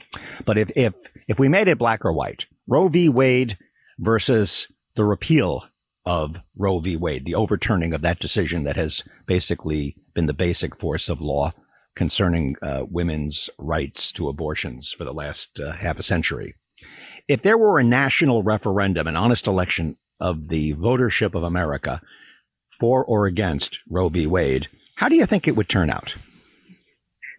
But 0.43 0.57
if 0.57 0.69
if 0.75 0.95
if 1.29 1.39
we 1.39 1.47
made 1.47 1.69
it 1.69 1.79
black 1.79 2.03
or 2.03 2.11
white, 2.11 2.45
Roe 2.67 2.89
v. 2.89 3.07
Wade 3.07 3.57
versus 3.97 4.67
the 4.97 5.05
repeal 5.05 5.63
of 6.05 6.39
Roe 6.57 6.79
v. 6.79 6.97
Wade, 6.97 7.23
the 7.23 7.35
overturning 7.35 7.93
of 7.93 8.01
that 8.01 8.19
decision 8.19 8.63
that 8.65 8.75
has 8.75 9.01
basically 9.25 9.95
been 10.13 10.25
the 10.25 10.33
basic 10.33 10.77
force 10.77 11.07
of 11.07 11.21
law 11.21 11.53
concerning 11.95 12.57
uh, 12.61 12.83
women's 12.89 13.49
rights 13.57 14.11
to 14.11 14.27
abortions 14.27 14.91
for 14.91 15.05
the 15.05 15.13
last 15.13 15.57
uh, 15.57 15.71
half 15.71 15.97
a 15.97 16.03
century. 16.03 16.55
If 17.31 17.43
there 17.43 17.57
were 17.57 17.79
a 17.79 17.83
national 17.85 18.43
referendum, 18.43 19.07
an 19.07 19.15
honest 19.15 19.47
election 19.47 19.95
of 20.19 20.49
the 20.49 20.73
votership 20.73 21.33
of 21.33 21.43
America 21.43 22.01
for 22.77 23.05
or 23.05 23.25
against 23.25 23.79
Roe 23.89 24.09
v. 24.09 24.27
Wade, 24.27 24.67
how 24.97 25.07
do 25.07 25.15
you 25.15 25.25
think 25.25 25.47
it 25.47 25.55
would 25.55 25.69
turn 25.69 25.89
out? 25.89 26.15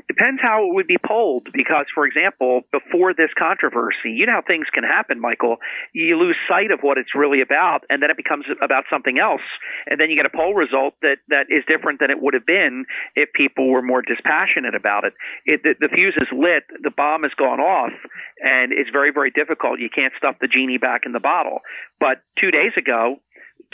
Depends 0.08 0.40
how 0.42 0.66
it 0.66 0.74
would 0.74 0.86
be 0.86 0.98
polled, 0.98 1.46
because, 1.52 1.86
for 1.94 2.06
example, 2.06 2.62
before 2.70 3.14
this 3.14 3.30
controversy, 3.38 4.10
you 4.10 4.26
know 4.26 4.32
how 4.32 4.42
things 4.42 4.66
can 4.72 4.84
happen, 4.84 5.20
Michael. 5.20 5.56
You 5.92 6.18
lose 6.18 6.36
sight 6.48 6.70
of 6.70 6.80
what 6.80 6.98
it's 6.98 7.14
really 7.14 7.40
about, 7.40 7.84
and 7.88 8.02
then 8.02 8.10
it 8.10 8.16
becomes 8.16 8.46
about 8.60 8.84
something 8.90 9.18
else, 9.18 9.42
and 9.86 10.00
then 10.00 10.10
you 10.10 10.16
get 10.16 10.26
a 10.26 10.36
poll 10.36 10.54
result 10.54 10.94
that 11.02 11.18
that 11.28 11.46
is 11.50 11.64
different 11.66 12.00
than 12.00 12.10
it 12.10 12.20
would 12.20 12.34
have 12.34 12.46
been 12.46 12.84
if 13.14 13.32
people 13.32 13.68
were 13.68 13.82
more 13.82 14.02
dispassionate 14.02 14.74
about 14.74 15.04
it. 15.04 15.14
it 15.46 15.62
the, 15.62 15.74
the 15.80 15.88
fuse 15.88 16.16
is 16.16 16.28
lit, 16.32 16.64
the 16.82 16.90
bomb 16.90 17.22
has 17.22 17.32
gone 17.36 17.60
off, 17.60 17.92
and 18.40 18.72
it's 18.72 18.90
very, 18.90 19.12
very 19.12 19.30
difficult. 19.30 19.78
You 19.80 19.90
can't 19.90 20.12
stuff 20.18 20.36
the 20.40 20.48
genie 20.48 20.78
back 20.78 21.02
in 21.06 21.12
the 21.12 21.20
bottle. 21.20 21.60
But 22.00 22.22
two 22.38 22.50
days 22.50 22.72
ago, 22.76 23.20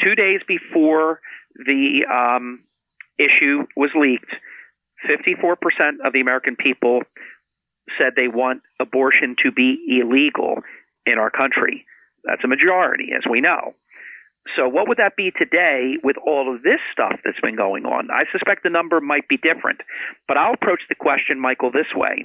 two 0.03 0.15
days 0.15 0.41
before 0.47 1.21
the 1.57 2.05
um, 2.11 2.61
issue 3.19 3.67
was 3.77 3.91
leaked 3.95 4.35
54% 5.07 6.05
of 6.05 6.13
the 6.13 6.21
American 6.21 6.57
people 6.57 7.03
said 7.97 8.13
they 8.17 8.29
want 8.29 8.63
abortion 8.81 9.37
to 9.45 9.53
be 9.53 9.79
illegal 10.01 10.63
in 11.07 11.19
our 11.19 11.31
country. 11.31 11.87
That's 12.25 12.45
a 12.45 12.49
majority, 12.49 13.11
as 13.17 13.23
we 13.29 13.41
know. 13.41 13.75
So, 14.57 14.67
what 14.67 14.89
would 14.89 14.97
that 14.99 15.17
be 15.17 15.31
today 15.31 15.97
with 16.03 16.17
all 16.17 16.55
of 16.55 16.63
this 16.63 16.81
stuff 16.93 17.21
that's 17.25 17.41
been 17.41 17.57
going 17.57 17.85
on? 17.85 18.09
I 18.11 18.25
suspect 18.33 18.63
the 18.63 18.71
number 18.71 19.01
might 19.01 19.29
be 19.29 19.37
different, 19.37 19.81
but 20.27 20.37
I'll 20.37 20.55
approach 20.55 20.81
the 20.89 20.95
question, 20.95 21.39
Michael, 21.39 21.71
this 21.71 21.93
way. 21.95 22.25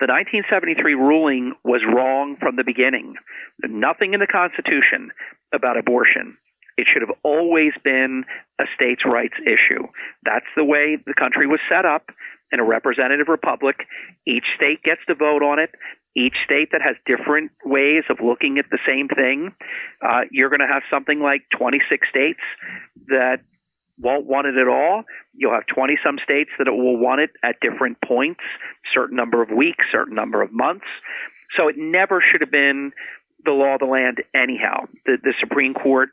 The 0.00 0.08
1973 0.08 0.94
ruling 0.94 1.52
was 1.64 1.82
wrong 1.84 2.36
from 2.36 2.56
the 2.56 2.64
beginning. 2.64 3.14
Nothing 3.62 4.14
in 4.14 4.20
the 4.20 4.26
Constitution 4.26 5.12
about 5.52 5.76
abortion. 5.76 6.38
It 6.78 6.86
should 6.86 7.02
have 7.02 7.16
always 7.24 7.72
been 7.82 8.24
a 8.60 8.64
states' 8.74 9.02
rights 9.04 9.34
issue. 9.42 9.82
That's 10.22 10.46
the 10.56 10.64
way 10.64 10.96
the 11.04 11.12
country 11.12 11.48
was 11.48 11.58
set 11.68 11.84
up 11.84 12.10
in 12.52 12.60
a 12.60 12.64
representative 12.64 13.26
republic. 13.26 13.84
Each 14.26 14.44
state 14.54 14.82
gets 14.84 15.00
to 15.08 15.16
vote 15.16 15.42
on 15.42 15.58
it. 15.58 15.74
Each 16.16 16.34
state 16.44 16.70
that 16.70 16.80
has 16.80 16.94
different 17.04 17.50
ways 17.64 18.04
of 18.08 18.18
looking 18.22 18.58
at 18.58 18.66
the 18.70 18.78
same 18.86 19.08
thing. 19.08 19.52
Uh, 20.00 20.22
you're 20.30 20.48
going 20.48 20.62
to 20.62 20.72
have 20.72 20.82
something 20.88 21.20
like 21.20 21.42
26 21.58 22.08
states 22.08 22.40
that 23.08 23.42
won't 23.98 24.26
want 24.26 24.46
it 24.46 24.56
at 24.56 24.68
all. 24.68 25.02
You'll 25.34 25.54
have 25.54 25.66
20 25.66 25.98
some 26.04 26.18
states 26.22 26.50
that 26.58 26.70
will 26.70 26.96
want 26.96 27.20
it 27.20 27.30
at 27.42 27.56
different 27.60 27.98
points, 28.06 28.40
certain 28.94 29.16
number 29.16 29.42
of 29.42 29.50
weeks, 29.50 29.84
certain 29.90 30.14
number 30.14 30.42
of 30.42 30.52
months. 30.52 30.86
So 31.56 31.66
it 31.66 31.74
never 31.76 32.22
should 32.22 32.40
have 32.40 32.52
been 32.52 32.92
the 33.44 33.52
law 33.52 33.74
of 33.74 33.80
the 33.80 33.86
land 33.86 34.22
anyhow. 34.34 34.86
The, 35.06 35.18
the 35.22 35.34
Supreme 35.40 35.74
Court 35.74 36.10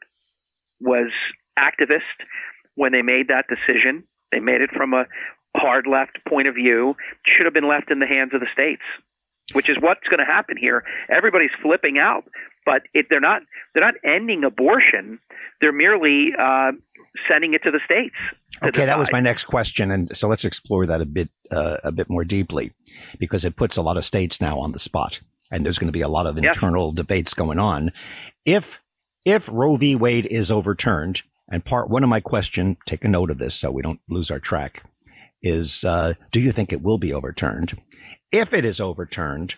was 0.79 1.11
activist 1.57 2.01
when 2.75 2.91
they 2.91 3.01
made 3.01 3.27
that 3.29 3.45
decision. 3.47 4.03
They 4.31 4.39
made 4.39 4.61
it 4.61 4.71
from 4.71 4.93
a 4.93 5.05
hard 5.55 5.87
left 5.87 6.19
point 6.27 6.47
of 6.47 6.55
view. 6.55 6.95
Should 7.25 7.45
have 7.45 7.53
been 7.53 7.67
left 7.67 7.91
in 7.91 7.99
the 7.99 8.07
hands 8.07 8.33
of 8.33 8.41
the 8.41 8.47
states, 8.51 8.81
which 9.53 9.69
is 9.69 9.77
what's 9.79 10.07
going 10.09 10.19
to 10.19 10.25
happen 10.25 10.57
here. 10.57 10.83
Everybody's 11.09 11.51
flipping 11.61 11.97
out, 11.97 12.25
but 12.65 12.83
it, 12.93 13.07
they're 13.09 13.21
not 13.21 13.41
they're 13.73 13.85
not 13.85 13.95
ending 14.03 14.43
abortion. 14.43 15.19
They're 15.61 15.71
merely 15.71 16.31
uh, 16.37 16.71
sending 17.29 17.53
it 17.53 17.63
to 17.63 17.71
the 17.71 17.79
states. 17.85 18.15
To 18.61 18.67
okay, 18.67 18.71
decide. 18.71 18.87
that 18.87 18.99
was 18.99 19.11
my 19.11 19.19
next 19.19 19.45
question, 19.45 19.91
and 19.91 20.15
so 20.15 20.27
let's 20.27 20.45
explore 20.45 20.85
that 20.85 21.01
a 21.01 21.05
bit 21.05 21.29
uh, 21.51 21.77
a 21.83 21.91
bit 21.91 22.09
more 22.09 22.23
deeply, 22.23 22.73
because 23.19 23.45
it 23.45 23.55
puts 23.55 23.77
a 23.77 23.81
lot 23.81 23.97
of 23.97 24.05
states 24.05 24.41
now 24.41 24.59
on 24.59 24.71
the 24.71 24.79
spot, 24.79 25.19
and 25.51 25.63
there's 25.63 25.77
going 25.77 25.87
to 25.87 25.93
be 25.93 26.01
a 26.01 26.09
lot 26.09 26.25
of 26.25 26.37
internal 26.37 26.91
debates 26.91 27.33
going 27.33 27.59
on. 27.59 27.91
If 28.45 28.81
if 29.25 29.49
Roe 29.51 29.75
v. 29.75 29.95
Wade 29.95 30.27
is 30.27 30.51
overturned, 30.51 31.23
and 31.49 31.65
part 31.65 31.89
one 31.89 32.03
of 32.03 32.09
my 32.09 32.21
question, 32.21 32.77
take 32.85 33.03
a 33.03 33.09
note 33.09 33.31
of 33.31 33.39
this 33.39 33.55
so 33.55 33.71
we 33.71 33.81
don't 33.81 33.99
lose 34.07 34.31
our 34.31 34.39
track, 34.39 34.83
is 35.41 35.83
uh, 35.83 36.13
do 36.31 36.39
you 36.39 36.51
think 36.51 36.71
it 36.71 36.81
will 36.81 36.97
be 36.97 37.13
overturned? 37.13 37.81
If 38.31 38.53
it 38.53 38.65
is 38.65 38.79
overturned, 38.79 39.55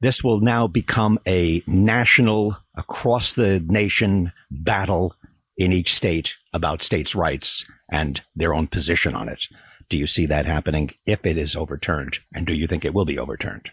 this 0.00 0.22
will 0.22 0.40
now 0.40 0.66
become 0.66 1.18
a 1.26 1.62
national, 1.66 2.58
across 2.74 3.32
the 3.32 3.60
nation 3.60 4.32
battle 4.50 5.14
in 5.56 5.72
each 5.72 5.94
state 5.94 6.34
about 6.52 6.82
states' 6.82 7.14
rights 7.14 7.64
and 7.90 8.20
their 8.34 8.54
own 8.54 8.66
position 8.66 9.14
on 9.14 9.28
it. 9.28 9.46
Do 9.88 9.96
you 9.96 10.06
see 10.06 10.26
that 10.26 10.46
happening 10.46 10.90
if 11.06 11.24
it 11.24 11.38
is 11.38 11.56
overturned? 11.56 12.18
And 12.34 12.46
do 12.46 12.54
you 12.54 12.66
think 12.66 12.84
it 12.84 12.92
will 12.92 13.04
be 13.04 13.18
overturned? 13.18 13.70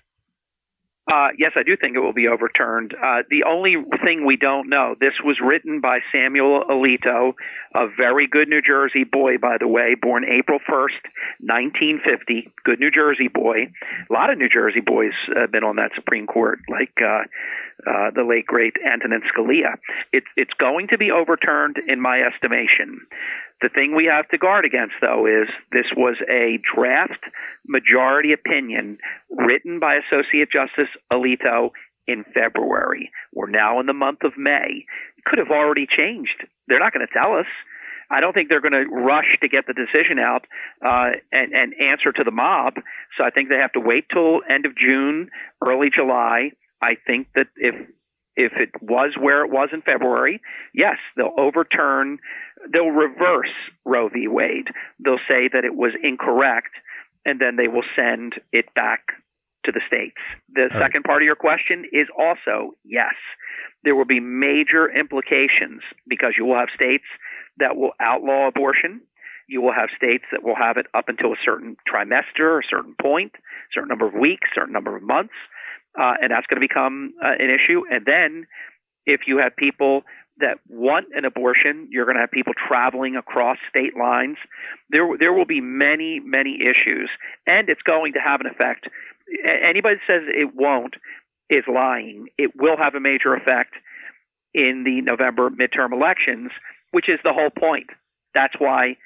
Uh, 1.05 1.27
yes, 1.37 1.51
I 1.57 1.63
do 1.63 1.75
think 1.75 1.97
it 1.97 1.99
will 1.99 2.13
be 2.13 2.29
overturned. 2.29 2.93
Uh, 2.93 3.23
the 3.29 3.43
only 3.43 3.75
thing 4.05 4.25
we 4.25 4.37
don't 4.37 4.69
know, 4.69 4.95
this 4.97 5.13
was 5.23 5.37
written 5.43 5.81
by 5.81 5.99
Samuel 6.13 6.63
Alito, 6.69 7.33
a 7.75 7.87
very 7.97 8.25
good 8.25 8.47
New 8.47 8.61
Jersey 8.61 9.03
boy, 9.03 9.37
by 9.37 9.57
the 9.59 9.67
way, 9.67 9.95
born 10.01 10.23
April 10.23 10.59
1st, 10.59 11.03
1950. 11.41 12.49
Good 12.63 12.79
New 12.79 12.89
Jersey 12.89 13.27
boy. 13.27 13.67
A 14.09 14.13
lot 14.13 14.29
of 14.29 14.37
New 14.37 14.47
Jersey 14.47 14.79
boys 14.79 15.11
have 15.35 15.51
been 15.51 15.65
on 15.65 15.75
that 15.75 15.91
Supreme 15.93 16.25
Court, 16.25 16.59
like 16.69 16.93
uh, 17.03 17.23
uh, 17.87 18.11
the 18.15 18.23
late 18.23 18.45
great 18.45 18.73
Antonin 18.85 19.21
Scalia. 19.21 19.75
It, 20.11 20.23
it's 20.35 20.53
going 20.59 20.87
to 20.89 20.97
be 20.97 21.11
overturned, 21.11 21.77
in 21.87 22.01
my 22.01 22.21
estimation. 22.21 23.01
The 23.61 23.69
thing 23.69 23.95
we 23.95 24.05
have 24.05 24.27
to 24.29 24.37
guard 24.37 24.65
against, 24.65 24.95
though, 25.01 25.25
is 25.25 25.47
this 25.71 25.87
was 25.95 26.17
a 26.29 26.59
draft 26.75 27.23
majority 27.67 28.33
opinion 28.33 28.97
written 29.29 29.79
by 29.79 29.95
Associate 29.95 30.49
Justice 30.51 30.91
Alito 31.11 31.69
in 32.07 32.25
February. 32.33 33.11
We're 33.33 33.49
now 33.49 33.79
in 33.79 33.85
the 33.85 33.93
month 33.93 34.19
of 34.23 34.33
May. 34.37 34.85
It 35.17 35.23
could 35.25 35.39
have 35.39 35.51
already 35.51 35.87
changed. 35.87 36.45
They're 36.67 36.79
not 36.79 36.93
going 36.93 37.07
to 37.07 37.13
tell 37.13 37.37
us. 37.37 37.47
I 38.11 38.19
don't 38.19 38.33
think 38.33 38.49
they're 38.49 38.61
going 38.61 38.73
to 38.73 38.85
rush 38.89 39.37
to 39.41 39.47
get 39.47 39.65
the 39.65 39.73
decision 39.73 40.19
out 40.19 40.45
uh, 40.85 41.17
and, 41.31 41.53
and 41.53 41.73
answer 41.79 42.11
to 42.11 42.23
the 42.23 42.31
mob. 42.31 42.75
So 43.17 43.23
I 43.23 43.29
think 43.29 43.49
they 43.49 43.55
have 43.55 43.71
to 43.73 43.79
wait 43.79 44.05
till 44.13 44.41
end 44.47 44.65
of 44.65 44.75
June, 44.77 45.29
early 45.65 45.87
July. 45.93 46.51
I 46.83 46.93
think 47.07 47.27
that 47.35 47.47
if 47.55 47.75
if 48.35 48.53
it 48.57 48.71
was 48.81 49.11
where 49.19 49.45
it 49.45 49.51
was 49.51 49.69
in 49.71 49.81
February, 49.83 50.41
yes, 50.73 50.97
they'll 51.15 51.37
overturn, 51.37 52.17
they'll 52.71 52.89
reverse 53.07 53.55
Roe 53.85 54.09
v. 54.09 54.27
Wade. 54.27 54.69
They'll 55.03 55.25
say 55.27 55.49
that 55.53 55.63
it 55.69 55.75
was 55.75 55.93
incorrect, 56.01 56.73
and 57.25 57.39
then 57.39 57.57
they 57.57 57.69
will 57.69 57.85
send 57.95 58.41
it 58.51 58.73
back 58.73 59.01
to 59.65 59.71
the 59.71 59.81
states. 59.87 60.17
The 60.49 60.63
All 60.73 60.81
second 60.81 61.01
right. 61.05 61.09
part 61.09 61.21
of 61.21 61.25
your 61.25 61.37
question 61.37 61.85
is 61.93 62.07
also 62.17 62.73
yes. 62.83 63.15
There 63.83 63.95
will 63.95 64.09
be 64.17 64.19
major 64.19 64.89
implications 64.89 65.81
because 66.07 66.33
you 66.37 66.45
will 66.45 66.57
have 66.57 66.73
states 66.73 67.05
that 67.59 67.75
will 67.77 67.93
outlaw 68.01 68.47
abortion 68.47 69.01
You 69.47 69.61
will 69.61 69.73
have 69.73 69.89
states 69.95 70.23
that 70.31 70.43
will 70.43 70.55
have 70.55 70.77
it 70.77 70.87
up 70.93 71.05
until 71.07 71.33
a 71.33 71.41
certain 71.43 71.75
trimester, 71.91 72.59
a 72.59 72.67
certain 72.69 72.95
point, 72.99 73.33
a 73.35 73.71
certain 73.73 73.89
number 73.89 74.07
of 74.07 74.13
weeks, 74.13 74.47
a 74.51 74.55
certain 74.55 74.73
number 74.73 74.95
of 74.95 75.03
months, 75.03 75.33
uh, 75.99 76.13
and 76.21 76.31
that's 76.31 76.47
going 76.47 76.61
to 76.61 76.67
become 76.67 77.13
uh, 77.23 77.33
an 77.37 77.49
issue. 77.49 77.83
And 77.89 78.05
then, 78.05 78.47
if 79.05 79.21
you 79.27 79.37
have 79.39 79.55
people 79.55 80.01
that 80.39 80.57
want 80.67 81.07
an 81.13 81.25
abortion, 81.25 81.87
you're 81.91 82.05
going 82.05 82.15
to 82.15 82.21
have 82.21 82.31
people 82.31 82.53
traveling 82.67 83.15
across 83.15 83.57
state 83.69 83.95
lines. 83.97 84.37
There, 84.89 85.05
there 85.19 85.33
will 85.33 85.45
be 85.45 85.61
many, 85.61 86.19
many 86.23 86.57
issues, 86.61 87.09
and 87.45 87.69
it's 87.69 87.81
going 87.83 88.13
to 88.13 88.19
have 88.19 88.41
an 88.41 88.47
effect. 88.47 88.87
Anybody 89.45 89.95
that 89.95 90.07
says 90.07 90.23
it 90.27 90.55
won't 90.55 90.95
is 91.49 91.63
lying. 91.67 92.27
It 92.37 92.51
will 92.55 92.77
have 92.77 92.95
a 92.95 92.99
major 92.99 93.35
effect 93.35 93.75
in 94.53 94.83
the 94.85 95.01
November 95.01 95.49
midterm 95.49 95.93
elections, 95.93 96.51
which 96.91 97.09
is 97.09 97.19
the 97.23 97.33
whole 97.33 97.49
point. 97.49 97.89
That's 98.33 98.53
why 98.57 98.97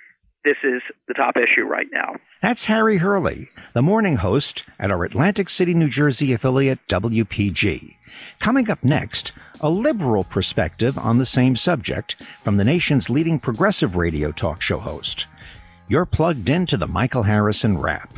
this 0.47 0.57
is 0.63 0.81
the 1.09 1.13
top 1.13 1.35
issue 1.35 1.63
right 1.63 1.87
now. 1.91 2.15
That's 2.41 2.65
Harry 2.65 2.97
Hurley, 2.97 3.49
the 3.73 3.81
morning 3.81 4.15
host 4.15 4.63
at 4.79 4.91
our 4.91 5.03
Atlantic 5.03 5.49
City, 5.49 5.73
New 5.73 5.89
Jersey 5.89 6.31
affiliate 6.31 6.79
WPG. 6.87 7.95
Coming 8.39 8.71
up 8.71 8.81
next, 8.81 9.33
a 9.59 9.69
liberal 9.69 10.23
perspective 10.23 10.97
on 10.97 11.17
the 11.17 11.25
same 11.25 11.57
subject 11.57 12.15
from 12.43 12.55
the 12.55 12.63
nation's 12.63 13.09
leading 13.09 13.39
progressive 13.39 13.97
radio 13.97 14.31
talk 14.31 14.61
show 14.61 14.79
host. 14.79 15.25
You're 15.89 16.05
plugged 16.05 16.49
into 16.49 16.77
the 16.77 16.87
Michael 16.87 17.23
Harrison 17.23 17.77
Wrap. 17.77 18.13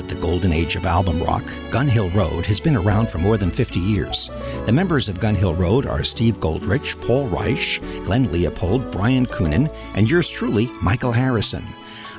Of 0.00 0.08
the 0.08 0.20
golden 0.20 0.52
age 0.52 0.76
of 0.76 0.86
album 0.86 1.20
rock, 1.22 1.44
Gun 1.70 1.88
Hill 1.88 2.10
Road, 2.10 2.46
has 2.46 2.60
been 2.60 2.76
around 2.76 3.10
for 3.10 3.18
more 3.18 3.36
than 3.36 3.50
50 3.50 3.80
years. 3.80 4.30
The 4.66 4.72
members 4.72 5.08
of 5.08 5.20
Gun 5.20 5.34
Hill 5.34 5.54
Road 5.54 5.86
are 5.86 6.02
Steve 6.02 6.40
Goldrich, 6.40 7.00
Paul 7.00 7.28
Reich, 7.28 7.80
Glenn 8.04 8.30
Leopold, 8.30 8.90
Brian 8.90 9.26
Coonan, 9.26 9.74
and 9.94 10.10
yours 10.10 10.30
truly, 10.30 10.68
Michael 10.82 11.12
Harrison. 11.12 11.64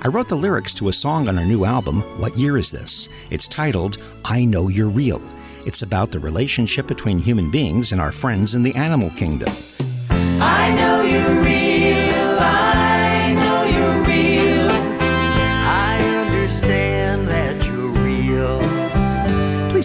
I 0.02 0.10
wrote 0.10 0.28
the 0.28 0.36
lyrics 0.36 0.74
to 0.76 0.90
a 0.90 0.94
song 0.94 1.28
on 1.28 1.38
our 1.38 1.46
new 1.46 1.66
album, 1.66 2.02
What 2.20 2.38
Year 2.38 2.58
Is 2.58 2.72
This? 2.72 3.10
It's 3.30 3.48
titled, 3.48 4.04
I 4.26 4.46
Know 4.46 4.68
You're 4.68 4.90
Real. 4.90 5.22
It's 5.66 5.82
about 5.82 6.12
the 6.12 6.20
relationship 6.20 6.88
between 6.88 7.20
human 7.20 7.50
beings 7.50 7.92
and 7.92 8.02
our 8.02 8.12
friends 8.12 8.56
in 8.56 8.64
the 8.64 8.76
animal 8.76 9.10
kingdom. 9.12 9.54
I 10.10 10.74
know 10.76 11.02
you're 11.02 11.44
real. 11.44 11.63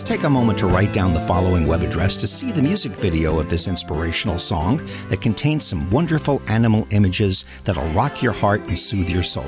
Take 0.09 0.23
a 0.23 0.31
moment 0.31 0.59
to 0.59 0.67
write 0.67 0.95
down 0.95 1.13
the 1.13 1.21
following 1.21 1.67
web 1.67 1.83
address 1.83 2.17
to 2.17 2.27
see 2.27 2.51
the 2.51 2.63
music 2.63 2.93
video 2.93 3.39
of 3.39 3.51
this 3.51 3.69
inspirational 3.69 4.39
song 4.39 4.79
that 5.11 5.21
contains 5.21 5.67
some 5.67 5.91
wonderful 5.91 6.41
animal 6.49 6.87
images 6.93 7.45
that'll 7.65 7.87
rock 7.91 8.23
your 8.23 8.33
heart 8.33 8.67
and 8.69 8.79
soothe 8.79 9.11
your 9.11 9.23
soul. 9.23 9.45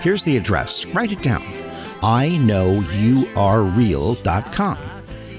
Here's 0.00 0.24
the 0.24 0.38
address. 0.38 0.86
Write 0.86 1.12
it 1.12 1.22
down. 1.22 1.44
I 2.02 2.38
know 2.38 2.82
you 2.94 3.28
are 3.36 3.62
real.com. 3.62 4.78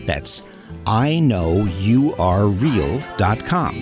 That's 0.05 0.43
I 0.85 1.19
know 1.19 1.65
you 1.79 2.13
are 2.19 2.45
real.com. 2.45 3.75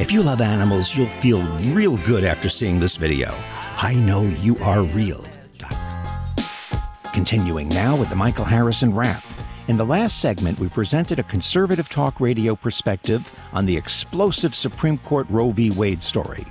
If 0.00 0.10
you 0.10 0.24
love 0.24 0.40
animals, 0.40 0.96
you'll 0.96 1.06
feel 1.06 1.42
real 1.72 1.96
good 1.98 2.24
after 2.24 2.48
seeing 2.48 2.80
this 2.80 2.96
video. 2.96 3.32
I 3.76 3.94
know 3.94 4.22
you 4.40 4.56
are 4.64 4.82
real. 4.82 5.24
Continuing 7.12 7.68
now 7.68 7.94
with 7.94 8.08
the 8.08 8.16
Michael 8.16 8.44
Harrison 8.44 8.92
Wrap. 8.92 9.22
In 9.66 9.78
the 9.78 9.86
last 9.86 10.20
segment, 10.20 10.60
we 10.60 10.68
presented 10.68 11.18
a 11.18 11.22
conservative 11.22 11.88
talk 11.88 12.20
radio 12.20 12.54
perspective 12.54 13.34
on 13.54 13.64
the 13.64 13.78
explosive 13.78 14.54
Supreme 14.54 14.98
Court 14.98 15.26
Roe 15.30 15.52
v. 15.52 15.70
Wade 15.70 16.02
story. 16.02 16.44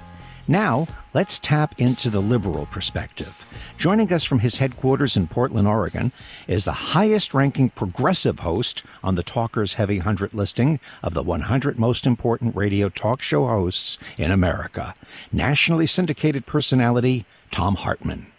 Now, 0.47 0.87
let's 1.13 1.39
tap 1.39 1.75
into 1.77 2.09
the 2.09 2.19
liberal 2.19 2.65
perspective. 2.65 3.45
Joining 3.77 4.11
us 4.11 4.23
from 4.23 4.39
his 4.39 4.57
headquarters 4.57 5.15
in 5.15 5.27
Portland, 5.27 5.67
Oregon, 5.67 6.11
is 6.47 6.65
the 6.65 6.71
highest 6.71 7.35
ranking 7.35 7.69
progressive 7.69 8.39
host 8.39 8.83
on 9.03 9.13
the 9.13 9.21
Talkers 9.21 9.75
Heavy 9.75 9.97
100 9.97 10.33
listing 10.33 10.79
of 11.03 11.13
the 11.13 11.21
100 11.21 11.77
most 11.77 12.07
important 12.07 12.55
radio 12.55 12.89
talk 12.89 13.21
show 13.21 13.45
hosts 13.45 13.99
in 14.17 14.31
America. 14.31 14.95
Nationally 15.31 15.85
syndicated 15.85 16.47
personality, 16.47 17.27
Thom 17.51 17.75
Hartmann. 17.75 18.32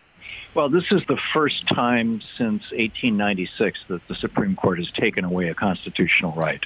Well, 0.54 0.68
this 0.68 0.92
is 0.92 1.04
the 1.06 1.18
first 1.32 1.66
time 1.66 2.20
since 2.20 2.62
1896 2.70 3.80
that 3.88 4.06
the 4.06 4.14
Supreme 4.14 4.54
Court 4.54 4.78
has 4.78 4.88
taken 4.92 5.24
away 5.24 5.48
a 5.48 5.54
constitutional 5.54 6.32
right. 6.32 6.62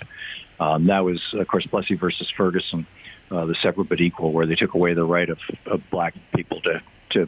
Um, 0.60 0.86
that 0.86 1.04
was, 1.04 1.22
of 1.32 1.48
course, 1.48 1.66
Plessy 1.66 1.94
versus 1.94 2.30
Ferguson, 2.30 2.86
uh, 3.30 3.46
the 3.46 3.54
separate 3.54 3.88
but 3.88 4.02
equal, 4.02 4.32
where 4.32 4.44
they 4.44 4.56
took 4.56 4.74
away 4.74 4.92
the 4.92 5.04
right 5.04 5.30
of, 5.30 5.38
of 5.66 5.88
black 5.90 6.14
people 6.34 6.60
to 6.62 6.82
to 7.10 7.26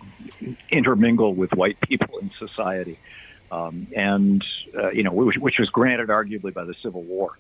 intermingle 0.69 1.33
with 1.33 1.55
white 1.55 1.81
people 1.89 2.19
in 2.19 2.31
society, 2.39 2.99
um, 3.51 3.87
and 3.97 4.45
uh, 4.77 4.91
you 4.91 5.03
know, 5.03 5.13
which, 5.13 5.39
which 5.39 5.59
was 5.59 5.71
granted 5.71 6.09
arguably 6.09 6.53
by 6.53 6.65
the 6.65 6.75
Civil 6.83 7.03
War. 7.03 7.39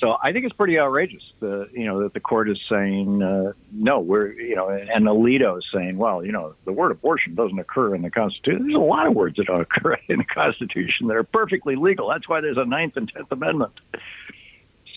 So 0.00 0.16
I 0.22 0.32
think 0.32 0.44
it's 0.44 0.54
pretty 0.54 0.78
outrageous. 0.78 1.22
The 1.40 1.68
you 1.72 1.86
know 1.86 2.02
that 2.02 2.14
the 2.14 2.20
court 2.20 2.48
is 2.48 2.58
saying 2.70 3.22
uh, 3.22 3.52
no, 3.72 4.00
we're 4.00 4.32
you 4.32 4.54
know, 4.54 4.68
and 4.68 5.06
Alito 5.06 5.58
is 5.58 5.64
saying, 5.74 5.98
well, 5.98 6.24
you 6.24 6.30
know, 6.30 6.54
the 6.64 6.72
word 6.72 6.92
abortion 6.92 7.34
doesn't 7.34 7.58
occur 7.58 7.94
in 7.94 8.02
the 8.02 8.10
Constitution. 8.10 8.62
There's 8.62 8.76
a 8.76 8.78
lot 8.78 9.06
of 9.06 9.14
words 9.14 9.36
that 9.36 9.46
don't 9.46 9.60
occur 9.72 9.96
in 10.08 10.18
the 10.18 10.24
Constitution 10.24 11.08
that 11.08 11.16
are 11.16 11.24
perfectly 11.24 11.74
legal. 11.74 12.08
That's 12.08 12.28
why 12.28 12.40
there's 12.40 12.58
a 12.58 12.64
Ninth 12.64 12.96
and 12.96 13.10
Tenth 13.12 13.30
Amendment. 13.32 13.72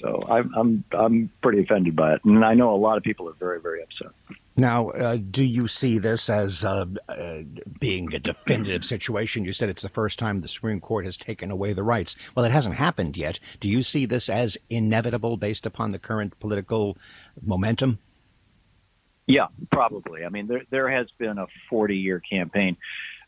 So 0.01 0.19
I'm 0.29 0.53
I'm 0.55 0.83
I'm 0.91 1.31
pretty 1.41 1.63
offended 1.63 1.95
by 1.95 2.15
it, 2.15 2.21
and 2.23 2.45
I 2.45 2.53
know 2.53 2.73
a 2.73 2.77
lot 2.77 2.97
of 2.97 3.03
people 3.03 3.27
are 3.29 3.33
very 3.33 3.59
very 3.59 3.81
upset. 3.83 4.13
Now, 4.57 4.89
uh, 4.89 5.17
do 5.17 5.45
you 5.45 5.67
see 5.67 5.97
this 5.97 6.29
as 6.29 6.65
uh, 6.65 6.85
uh, 7.07 7.37
being 7.79 8.13
a 8.13 8.19
definitive 8.19 8.83
situation? 8.83 9.45
You 9.45 9.53
said 9.53 9.69
it's 9.69 9.81
the 9.81 9.89
first 9.89 10.19
time 10.19 10.39
the 10.39 10.47
Supreme 10.49 10.81
Court 10.81 11.05
has 11.05 11.15
taken 11.15 11.51
away 11.51 11.71
the 11.71 11.83
rights. 11.83 12.17
Well, 12.35 12.43
it 12.43 12.51
hasn't 12.51 12.75
happened 12.75 13.15
yet. 13.15 13.39
Do 13.61 13.69
you 13.69 13.81
see 13.81 14.05
this 14.05 14.27
as 14.27 14.57
inevitable 14.69 15.37
based 15.37 15.65
upon 15.65 15.91
the 15.91 15.99
current 15.99 16.37
political 16.39 16.97
momentum? 17.41 17.99
Yeah, 19.25 19.47
probably. 19.71 20.25
I 20.25 20.29
mean, 20.29 20.47
there 20.47 20.63
there 20.69 20.89
has 20.89 21.07
been 21.17 21.37
a 21.37 21.47
40 21.69 21.95
year 21.95 22.19
campaign. 22.19 22.75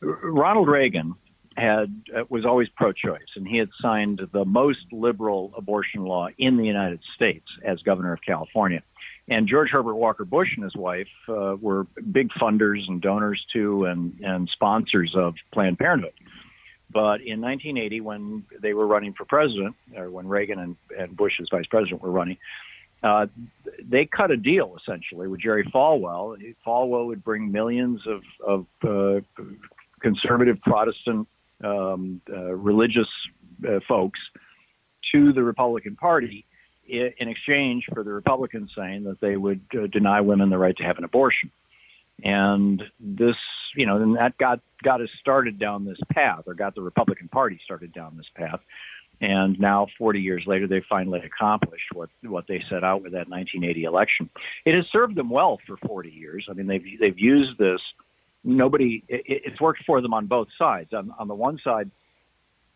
Ronald 0.01 0.67
Reagan 0.67 1.15
had 1.55 2.01
uh, 2.15 2.23
was 2.29 2.45
always 2.45 2.67
pro-choice, 2.75 3.21
and 3.35 3.47
he 3.47 3.57
had 3.57 3.69
signed 3.81 4.21
the 4.33 4.43
most 4.43 4.91
liberal 4.91 5.53
abortion 5.55 6.03
law 6.03 6.27
in 6.37 6.57
the 6.57 6.65
United 6.65 6.99
States 7.15 7.45
as 7.63 7.81
governor 7.83 8.11
of 8.11 8.19
California. 8.21 8.83
And 9.29 9.47
George 9.47 9.69
Herbert 9.71 9.95
Walker 9.95 10.25
Bush 10.25 10.49
and 10.55 10.63
his 10.63 10.75
wife 10.75 11.07
uh, 11.29 11.55
were 11.59 11.87
big 12.11 12.29
funders 12.41 12.81
and 12.87 13.01
donors 13.01 13.43
to 13.53 13.85
and, 13.85 14.19
and 14.21 14.49
sponsors 14.51 15.13
of 15.15 15.35
Planned 15.53 15.79
Parenthood. 15.79 16.13
But 16.91 17.21
in 17.21 17.41
1980, 17.41 18.01
when 18.01 18.43
they 18.61 18.73
were 18.73 18.85
running 18.85 19.13
for 19.13 19.25
president, 19.25 19.75
or 19.95 20.11
when 20.11 20.27
Reagan 20.27 20.59
and, 20.59 20.75
and 20.97 21.15
Bush 21.15 21.33
as 21.41 21.47
vice 21.49 21.65
president 21.69 22.01
were 22.01 22.11
running, 22.11 22.37
uh, 23.01 23.27
they 23.83 24.05
cut 24.05 24.31
a 24.31 24.37
deal 24.37 24.77
essentially 24.81 25.27
with 25.27 25.41
Jerry 25.41 25.63
Falwell. 25.73 26.37
Falwell 26.65 27.07
would 27.07 27.23
bring 27.23 27.51
millions 27.51 28.01
of, 28.07 28.21
of 28.45 28.65
uh, 28.83 29.43
conservative 30.01 30.61
Protestant 30.61 31.27
um, 31.63 32.21
uh, 32.31 32.53
religious 32.53 33.07
uh, 33.67 33.79
folks 33.87 34.19
to 35.13 35.33
the 35.33 35.43
Republican 35.43 35.95
Party 35.95 36.45
in 36.93 37.27
exchange 37.27 37.85
for 37.93 38.03
the 38.03 38.13
Republicans 38.13 38.71
saying 38.77 39.03
that 39.05 39.19
they 39.19 39.35
would 39.35 39.61
uh, 39.75 39.87
deny 39.87 40.21
women 40.21 40.49
the 40.49 40.57
right 40.57 40.75
to 40.77 40.83
have 40.83 40.97
an 40.97 41.03
abortion. 41.03 41.51
And 42.23 42.81
this, 42.99 43.35
you 43.75 43.85
know, 43.85 44.01
and 44.01 44.15
that 44.17 44.37
got 44.37 44.59
got 44.83 45.01
us 45.01 45.09
started 45.19 45.59
down 45.59 45.85
this 45.85 45.97
path, 46.11 46.43
or 46.45 46.53
got 46.53 46.75
the 46.75 46.81
Republican 46.81 47.27
Party 47.27 47.59
started 47.63 47.93
down 47.93 48.15
this 48.17 48.27
path. 48.35 48.59
And 49.21 49.59
now, 49.59 49.87
40 49.97 50.19
years 50.19 50.43
later, 50.45 50.67
they 50.67 50.81
finally 50.89 51.21
accomplished 51.21 51.85
what 51.93 52.09
what 52.23 52.45
they 52.47 52.61
set 52.69 52.83
out 52.83 53.03
with 53.03 53.13
that 53.13 53.29
1980 53.29 53.83
election. 53.83 54.29
It 54.65 54.75
has 54.75 54.85
served 54.91 55.15
them 55.15 55.29
well 55.29 55.59
for 55.65 55.77
40 55.87 56.09
years. 56.09 56.47
I 56.49 56.53
mean, 56.53 56.67
they've 56.67 56.85
they've 56.99 57.17
used 57.17 57.57
this. 57.57 57.79
Nobody, 58.43 59.03
it, 59.07 59.23
it's 59.25 59.61
worked 59.61 59.83
for 59.85 60.01
them 60.01 60.13
on 60.13 60.27
both 60.27 60.49
sides. 60.59 60.91
On, 60.93 61.13
on 61.17 61.29
the 61.29 61.35
one 61.35 61.57
side, 61.63 61.89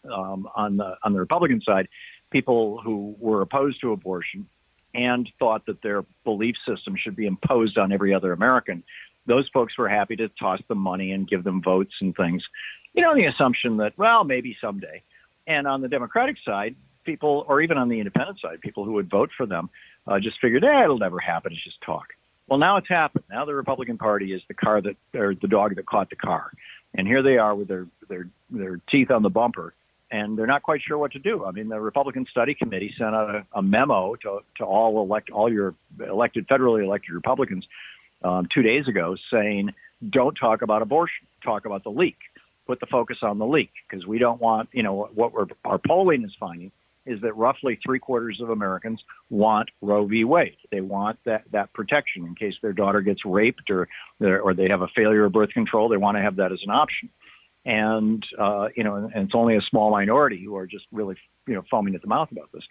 um, 0.06 0.48
on 0.56 0.78
the 0.78 0.96
on 1.04 1.14
the 1.14 1.20
Republican 1.20 1.62
side, 1.62 1.88
people 2.32 2.80
who 2.84 3.16
were 3.20 3.42
opposed 3.42 3.82
to 3.82 3.92
abortion 3.92 4.48
and 4.94 5.30
thought 5.40 5.66
that 5.66 5.82
their 5.82 6.04
belief 6.24 6.56
system 6.68 6.96
should 6.98 7.16
be 7.16 7.26
imposed 7.26 7.78
on 7.78 7.92
every 7.92 8.14
other 8.14 8.34
American, 8.34 8.84
those 9.26 9.48
folks 9.54 9.78
were 9.78 9.90
happy 9.90 10.16
to 10.16 10.30
toss 10.30 10.60
them 10.68 10.78
money 10.78 11.12
and 11.12 11.28
give 11.28 11.44
them 11.44 11.62
votes 11.62 11.94
and 12.02 12.16
things, 12.16 12.42
you 12.94 13.04
know, 13.04 13.14
the 13.14 13.26
assumption 13.26 13.78
that, 13.78 13.98
well, 13.98 14.24
maybe 14.24 14.58
someday. 14.60 15.04
And 15.46 15.68
on 15.68 15.82
the 15.82 15.88
Democratic 15.88 16.38
side, 16.46 16.76
people, 17.06 17.46
or 17.48 17.62
even 17.62 17.78
on 17.78 17.90
the 17.90 18.00
independent 18.00 18.40
side, 18.42 18.62
people 18.62 18.84
who 18.86 18.94
would 18.94 19.10
vote 19.10 19.30
for 19.36 19.46
them, 19.46 19.70
uh, 20.08 20.20
just 20.20 20.38
figured, 20.42 20.64
eh, 20.64 20.84
it'll 20.84 20.98
never 20.98 21.20
happen. 21.20 21.54
It's 21.54 21.64
just 21.64 21.82
talk. 21.82 22.08
Well, 22.48 22.60
now 22.60 22.78
it's 22.78 22.90
happened. 22.90 23.26
Now 23.30 23.46
the 23.46 23.54
Republican 23.54 23.98
Party 23.98 24.34
is 24.34 24.42
the 24.48 24.54
car 24.54 24.82
that, 24.82 24.96
or 25.14 25.36
the 25.36 25.48
dog 25.48 25.76
that 25.76 25.86
caught 25.86 26.10
the 26.10 26.16
car, 26.16 26.52
and 26.94 27.06
here 27.06 27.22
they 27.22 27.38
are 27.38 27.54
with 27.54 27.68
their 27.68 27.88
their 28.08 28.30
their 28.50 28.80
teeth 28.90 29.12
on 29.12 29.22
the 29.22 29.30
bumper, 29.30 29.74
and 30.12 30.38
they're 30.38 30.48
not 30.48 30.64
quite 30.64 30.82
sure 30.88 30.98
what 30.98 31.12
to 31.14 31.20
do. 31.20 31.46
I 31.46 31.52
mean, 31.52 31.68
the 31.70 31.80
Republican 31.80 32.26
Study 32.30 32.56
Committee 32.56 32.94
sent 32.98 33.14
out 33.14 33.36
a, 33.36 33.46
a 33.54 33.62
memo 33.62 34.16
to 34.24 34.40
to 34.58 34.64
all 34.64 35.02
elect 35.02 35.30
all 35.30 35.52
your 35.52 35.76
elected 36.00 36.48
federally 36.48 36.84
elected 36.84 37.14
Republicans 37.14 37.66
um, 38.24 38.48
two 38.54 38.62
days 38.62 38.88
ago 38.88 39.16
saying, 39.32 39.74
don't 40.10 40.36
talk 40.36 40.62
about 40.62 40.82
abortion, 40.82 41.28
talk 41.44 41.66
about 41.66 41.84
the 41.84 41.90
leak 41.90 42.18
put 42.68 42.80
the 42.82 42.86
focus 42.86 43.18
on 43.24 43.40
the 43.40 43.46
leak 43.46 43.72
because 43.90 44.06
we 44.06 44.20
don't 44.20 44.42
want, 44.42 44.70
you 44.74 44.84
know, 44.84 45.10
what 45.16 45.32
our 45.66 45.80
polling 45.88 46.24
is 46.24 46.32
finding 46.40 46.72
is 47.06 47.22
that 47.22 47.36
roughly 47.38 47.80
three 47.84 48.00
quarters 48.00 48.40
of 48.42 48.50
Americans 48.50 49.02
want 49.30 49.70
Roe 49.82 50.06
v. 50.06 50.26
Wade. 50.26 50.58
They 50.72 50.82
want 50.82 51.18
that, 51.26 51.44
that 51.54 51.72
protection 51.72 52.26
in 52.26 52.36
case 52.36 52.56
their 52.62 52.74
daughter 52.74 53.00
gets 53.00 53.22
raped 53.26 53.72
or 53.72 53.88
or 54.20 54.54
they 54.54 54.68
have 54.68 54.82
a 54.82 54.90
failure 54.94 55.24
of 55.24 55.32
birth 55.32 55.52
control. 55.52 55.88
They 55.88 55.96
want 55.96 56.18
to 56.18 56.22
have 56.22 56.36
that 56.36 56.52
as 56.52 56.60
an 56.64 56.72
option. 56.72 57.10
And 57.68 58.26
uh, 58.40 58.70
you 58.76 58.84
know, 58.84 58.96
and 58.96 59.26
it's 59.26 59.36
only 59.36 59.58
a 59.58 59.62
small 59.70 59.92
minority 59.92 60.42
who 60.44 60.56
are 60.56 60.66
just 60.66 60.86
really 60.92 61.18
you 61.46 61.54
know 61.54 61.64
foaming 61.70 61.96
at 61.96 62.02
the 62.02 62.08
mouth 62.08 62.32
about 62.32 62.50
this. 62.54 62.64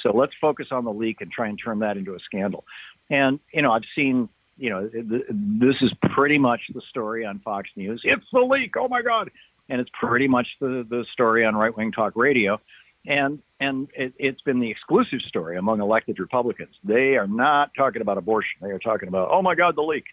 So 0.00 0.16
let's 0.16 0.32
focus 0.40 0.68
on 0.70 0.84
the 0.84 0.92
leak 0.92 1.20
and 1.20 1.30
try 1.30 1.48
and 1.48 1.58
turn 1.62 1.80
that 1.80 1.96
into 1.96 2.14
a 2.14 2.20
scandal. 2.20 2.64
And 3.10 3.40
you 3.52 3.62
know, 3.62 3.72
I've 3.72 3.82
seen 3.96 4.28
you 4.56 4.70
know, 4.70 4.88
this 4.88 5.74
is 5.80 5.92
pretty 6.12 6.38
much 6.38 6.60
the 6.72 6.82
story 6.88 7.24
on 7.24 7.40
Fox 7.40 7.68
News. 7.76 8.00
It's 8.04 8.24
the 8.32 8.40
leak. 8.40 8.74
Oh 8.78 8.88
my 8.88 9.02
God! 9.02 9.30
And 9.68 9.80
it's 9.80 9.90
pretty 9.98 10.28
much 10.28 10.46
the 10.60 10.86
the 10.88 11.04
story 11.12 11.44
on 11.44 11.56
right 11.56 11.76
wing 11.76 11.90
talk 11.90 12.12
radio, 12.14 12.60
and 13.06 13.40
and 13.58 13.88
it, 13.96 14.14
it's 14.18 14.40
been 14.42 14.60
the 14.60 14.70
exclusive 14.70 15.20
story 15.26 15.56
among 15.56 15.80
elected 15.80 16.20
Republicans. 16.20 16.74
They 16.84 17.16
are 17.16 17.26
not 17.26 17.72
talking 17.76 18.00
about 18.00 18.18
abortion. 18.18 18.60
They 18.62 18.70
are 18.70 18.78
talking 18.78 19.08
about 19.08 19.30
oh 19.32 19.42
my 19.42 19.56
God, 19.56 19.76
the 19.76 19.82
leak. 19.82 20.04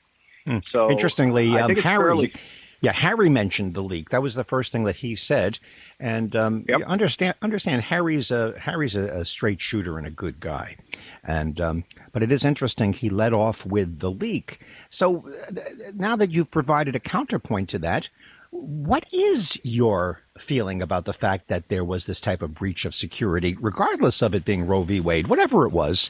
Hmm. 0.46 0.58
So 0.66 0.90
interestingly, 0.90 1.56
um, 1.60 1.76
Harry. 1.76 1.82
Fairly, 1.82 2.34
yeah, 2.82 2.94
Harry 2.94 3.30
mentioned 3.30 3.76
the 3.76 3.84
leak. 3.84 4.10
That 4.10 4.24
was 4.24 4.34
the 4.34 4.44
first 4.44 4.72
thing 4.72 4.86
that 4.86 4.98
he 4.98 5.16
said, 5.16 5.60
and 6.00 6.36
um, 6.36 6.66
yep. 6.68 6.82
understand 6.88 7.36
understand 7.42 7.84
Harry's 7.84 8.32
a 8.32 8.60
Harry's 8.60 8.96
a, 8.96 9.04
a, 9.20 9.26
straight 9.26 9.62
shooter 9.62 10.00
and 10.00 10.08
a 10.08 10.12
good 10.12 10.40
guy, 10.40 10.78
and 11.24 11.62
um, 11.62 11.84
but 12.12 12.24
it 12.24 12.32
is 12.32 12.44
interesting 12.44 12.92
he 12.92 13.10
led 13.10 13.34
off 13.34 13.68
with 13.68 14.00
the 14.00 14.10
leak. 14.10 14.62
So 14.90 15.28
uh, 15.48 15.92
now 15.94 16.16
that 16.16 16.32
you've 16.32 16.50
provided 16.50 16.96
a 16.96 17.00
counterpoint 17.00 17.70
to 17.70 17.80
that, 17.80 18.10
what 18.50 19.06
is 19.14 19.60
your 19.64 20.24
feeling 20.40 20.82
about 20.82 21.06
the 21.06 21.14
fact 21.14 21.50
that 21.50 21.70
there 21.70 21.86
was 21.86 22.08
this 22.08 22.20
type 22.20 22.42
of 22.42 22.56
breach 22.56 22.84
of 22.86 22.96
security, 22.96 23.56
regardless 23.62 24.24
of 24.24 24.34
it 24.34 24.44
being 24.44 24.66
Roe 24.66 24.82
v. 24.82 25.00
Wade, 25.00 25.28
whatever 25.28 25.68
it 25.68 25.72
was? 25.72 26.10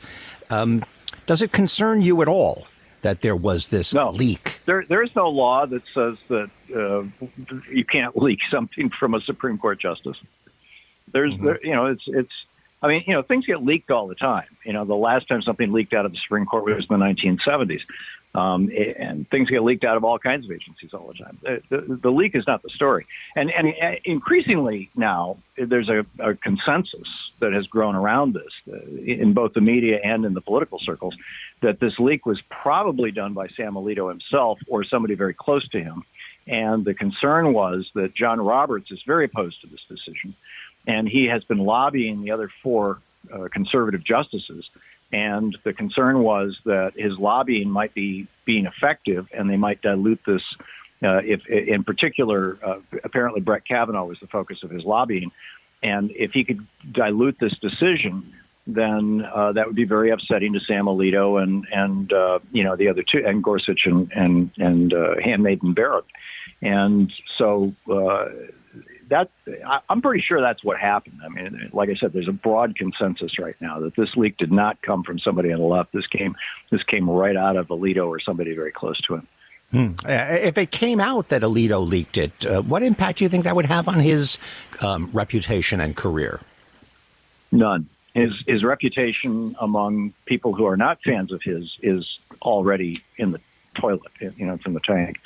Um, 0.49 0.85
does 1.25 1.41
it 1.41 1.51
concern 1.51 2.01
you 2.01 2.21
at 2.21 2.29
all? 2.29 2.65
That 3.01 3.21
there 3.21 3.35
was 3.35 3.69
this 3.69 3.93
no, 3.93 4.11
leak. 4.11 4.59
There, 4.65 4.85
there 4.87 5.03
is 5.03 5.15
no 5.15 5.29
law 5.29 5.65
that 5.65 5.83
says 5.93 6.17
that 6.27 6.49
uh, 6.75 7.03
you 7.69 7.85
can't 7.85 8.15
leak 8.21 8.39
something 8.49 8.89
from 8.89 9.13
a 9.13 9.21
Supreme 9.21 9.57
Court 9.57 9.79
justice. 9.79 10.17
There's, 11.11 11.33
mm-hmm. 11.33 11.45
there, 11.45 11.59
you 11.63 11.73
know, 11.73 11.87
it's 11.87 12.03
it's. 12.07 12.31
I 12.83 12.87
mean, 12.87 13.03
you 13.05 13.13
know, 13.13 13.21
things 13.21 13.45
get 13.45 13.63
leaked 13.63 13.91
all 13.91 14.07
the 14.07 14.15
time. 14.15 14.47
You 14.65 14.73
know, 14.73 14.85
the 14.85 14.95
last 14.95 15.27
time 15.27 15.43
something 15.43 15.71
leaked 15.71 15.93
out 15.93 16.07
of 16.07 16.13
the 16.13 16.17
Supreme 16.17 16.47
Court 16.47 16.65
was 16.65 16.87
in 16.89 16.99
the 16.99 17.05
1970s. 17.05 17.81
Um, 18.33 18.71
and 18.97 19.29
things 19.29 19.49
get 19.49 19.61
leaked 19.61 19.83
out 19.83 19.97
of 19.97 20.05
all 20.05 20.17
kinds 20.17 20.45
of 20.45 20.51
agencies 20.51 20.91
all 20.93 21.07
the 21.07 21.21
time. 21.21 21.37
The, 21.41 21.61
the, 21.69 21.99
the 22.03 22.09
leak 22.09 22.33
is 22.33 22.45
not 22.47 22.63
the 22.63 22.69
story. 22.69 23.05
And, 23.35 23.51
and 23.51 23.67
uh, 23.67 23.99
increasingly 24.05 24.89
now, 24.95 25.37
there's 25.57 25.89
a, 25.89 26.05
a, 26.17 26.35
consensus 26.35 27.09
that 27.41 27.51
has 27.51 27.67
grown 27.67 27.93
around 27.93 28.33
this 28.33 28.53
uh, 28.71 28.77
in 29.05 29.33
both 29.33 29.53
the 29.53 29.59
media 29.59 29.99
and 30.01 30.23
in 30.23 30.33
the 30.33 30.39
political 30.39 30.79
circles 30.79 31.13
that 31.61 31.81
this 31.81 31.99
leak 31.99 32.25
was 32.25 32.39
probably 32.49 33.11
done 33.11 33.33
by 33.33 33.49
Sam 33.49 33.73
Alito 33.73 34.07
himself 34.09 34.59
or 34.69 34.85
somebody 34.85 35.15
very 35.15 35.33
close 35.33 35.67
to 35.69 35.79
him. 35.81 36.03
And 36.47 36.85
the 36.85 36.93
concern 36.93 37.53
was 37.53 37.89
that 37.95 38.15
John 38.15 38.39
Roberts 38.39 38.91
is 38.91 38.99
very 39.05 39.25
opposed 39.25 39.59
to 39.61 39.67
this 39.67 39.81
decision. 39.89 40.35
And 40.87 41.07
he 41.07 41.25
has 41.25 41.43
been 41.43 41.59
lobbying 41.59 42.21
the 42.21 42.31
other 42.31 42.49
four 42.63 42.99
uh, 43.31 43.47
conservative 43.51 44.03
justices. 44.03 44.65
And 45.13 45.57
the 45.63 45.73
concern 45.73 46.19
was 46.19 46.57
that 46.65 46.93
his 46.95 47.17
lobbying 47.17 47.69
might 47.69 47.93
be 47.93 48.27
being 48.45 48.65
effective 48.65 49.27
and 49.33 49.49
they 49.49 49.57
might 49.57 49.81
dilute 49.81 50.21
this. 50.25 50.41
Uh, 51.03 51.19
if, 51.23 51.45
in 51.47 51.83
particular, 51.83 52.57
uh, 52.63 52.79
apparently 53.03 53.41
Brett 53.41 53.65
Kavanaugh 53.65 54.05
was 54.05 54.19
the 54.21 54.27
focus 54.27 54.59
of 54.63 54.69
his 54.69 54.83
lobbying. 54.83 55.31
And 55.83 56.11
if 56.11 56.31
he 56.31 56.43
could 56.43 56.65
dilute 56.91 57.37
this 57.39 57.53
decision, 57.59 58.31
then 58.67 59.25
uh, 59.33 59.51
that 59.53 59.65
would 59.65 59.75
be 59.75 59.85
very 59.85 60.11
upsetting 60.11 60.53
to 60.53 60.59
Sam 60.59 60.85
Alito 60.85 61.41
and 61.41 61.65
and 61.71 62.13
uh, 62.13 62.39
you 62.51 62.63
know 62.63 62.75
the 62.75 62.87
other 62.87 63.03
two 63.03 63.23
and 63.25 63.43
Gorsuch 63.43 63.81
and 63.85 64.11
and 64.13 64.51
and 64.57 64.93
uh, 64.93 65.15
Handmaiden 65.23 65.73
Barrett, 65.73 66.05
and 66.61 67.11
so 67.37 67.73
uh, 67.91 68.25
that 69.11 69.29
I, 69.65 69.79
I'm 69.89 70.01
pretty 70.01 70.23
sure 70.27 70.41
that's 70.41 70.63
what 70.63 70.79
happened. 70.79 71.19
I 71.23 71.29
mean, 71.29 71.69
like 71.73 71.89
I 71.89 71.95
said, 71.95 72.13
there's 72.13 72.27
a 72.27 72.33
broad 72.33 72.75
consensus 72.75 73.37
right 73.37 73.55
now 73.61 73.79
that 73.81 73.95
this 73.95 74.09
leak 74.15 74.37
did 74.37 74.51
not 74.51 74.81
come 74.81 75.03
from 75.03 75.19
somebody 75.19 75.51
on 75.51 75.59
the 75.59 75.65
left. 75.65 75.93
This 75.93 76.07
came 76.07 76.35
this 76.71 76.81
came 76.83 77.09
right 77.09 77.35
out 77.35 77.55
of 77.55 77.67
Alito 77.67 78.07
or 78.07 78.19
somebody 78.19 78.55
very 78.55 78.71
close 78.71 78.99
to 79.01 79.15
him. 79.15 79.27
Hmm. 79.71 79.93
If 80.05 80.57
it 80.57 80.71
came 80.71 80.99
out 80.99 81.29
that 81.29 81.43
Alito 81.43 81.87
leaked 81.87 82.17
it, 82.17 82.45
uh, 82.45 82.61
what 82.61 82.83
impact 82.83 83.19
do 83.19 83.25
you 83.25 83.29
think 83.29 83.45
that 83.45 83.55
would 83.55 83.67
have 83.67 83.87
on 83.87 83.99
his 83.99 84.39
um, 84.81 85.09
reputation 85.13 85.79
and 85.79 85.95
career? 85.95 86.41
None 87.51 87.87
his 88.13 88.43
his 88.47 88.63
reputation 88.63 89.55
among 89.59 90.13
people 90.25 90.53
who 90.53 90.65
are 90.65 90.77
not 90.77 90.99
fans 91.03 91.31
of 91.31 91.41
his 91.41 91.71
is 91.81 92.05
already 92.41 93.01
in 93.17 93.31
the 93.31 93.39
toilet, 93.75 94.11
you 94.19 94.45
know, 94.45 94.53
it's 94.53 94.65
in 94.65 94.73
the 94.73 94.79
tank, 94.79 95.19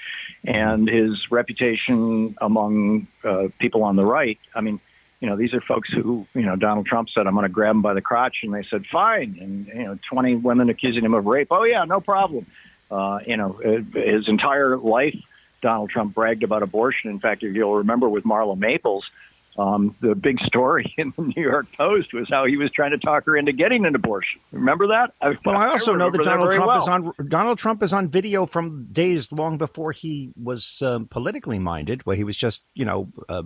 and 0.43 0.89
his 0.89 1.31
reputation 1.31 2.35
among 2.39 3.07
uh, 3.23 3.47
people 3.59 3.83
on 3.83 3.95
the 3.95 4.05
right. 4.05 4.39
I 4.53 4.61
mean, 4.61 4.79
you 5.19 5.29
know, 5.29 5.35
these 5.35 5.53
are 5.53 5.61
folks 5.61 5.89
who, 5.91 6.27
you 6.33 6.43
know, 6.43 6.55
Donald 6.55 6.85
Trump 6.85 7.09
said, 7.09 7.27
"I'm 7.27 7.33
going 7.33 7.43
to 7.43 7.49
grab 7.49 7.75
him 7.75 7.81
by 7.81 7.93
the 7.93 8.01
crotch," 8.01 8.37
and 8.43 8.53
they 8.53 8.63
said, 8.63 8.85
"Fine," 8.85 9.37
and 9.41 9.67
you 9.67 9.83
know, 9.85 9.99
20 10.09 10.35
women 10.35 10.69
accusing 10.69 11.03
him 11.03 11.13
of 11.13 11.25
rape. 11.25 11.47
Oh 11.51 11.63
yeah, 11.63 11.83
no 11.85 12.01
problem. 12.01 12.45
Uh, 12.91 13.19
you 13.25 13.37
know, 13.37 13.59
uh, 13.65 13.99
his 13.99 14.27
entire 14.27 14.77
life, 14.77 15.19
Donald 15.61 15.89
Trump 15.89 16.13
bragged 16.13 16.43
about 16.43 16.61
abortion. 16.63 17.09
In 17.09 17.19
fact, 17.19 17.43
if 17.43 17.55
you'll 17.55 17.77
remember 17.77 18.07
with 18.07 18.23
Marla 18.23 18.57
Maples 18.57 19.09
um, 19.57 19.95
the 20.01 20.15
big 20.15 20.39
story 20.41 20.93
in 20.97 21.13
the 21.15 21.33
New 21.35 21.41
York 21.41 21.67
Post 21.73 22.13
was 22.13 22.27
how 22.29 22.45
he 22.45 22.57
was 22.57 22.71
trying 22.71 22.91
to 22.91 22.97
talk 22.97 23.25
her 23.25 23.37
into 23.37 23.53
getting 23.53 23.85
an 23.85 23.95
abortion. 23.95 24.39
Remember 24.51 24.87
that? 24.87 25.13
I, 25.21 25.37
well, 25.45 25.57
I 25.57 25.69
also 25.69 25.93
I 25.93 25.97
know 25.97 26.09
that 26.09 26.23
Donald 26.23 26.51
that 26.51 26.55
Trump 26.55 26.67
well. 26.67 26.77
is 26.77 26.87
on 26.87 27.13
Donald 27.27 27.57
Trump 27.57 27.83
is 27.83 27.93
on 27.93 28.09
video 28.09 28.45
from 28.45 28.87
days 28.91 29.31
long 29.31 29.57
before 29.57 29.91
he 29.91 30.31
was 30.41 30.81
um, 30.81 31.07
politically 31.07 31.59
minded, 31.59 32.05
where 32.05 32.15
he 32.15 32.23
was 32.23 32.37
just 32.37 32.65
you 32.73 32.85
know 32.85 33.09
uh, 33.29 33.43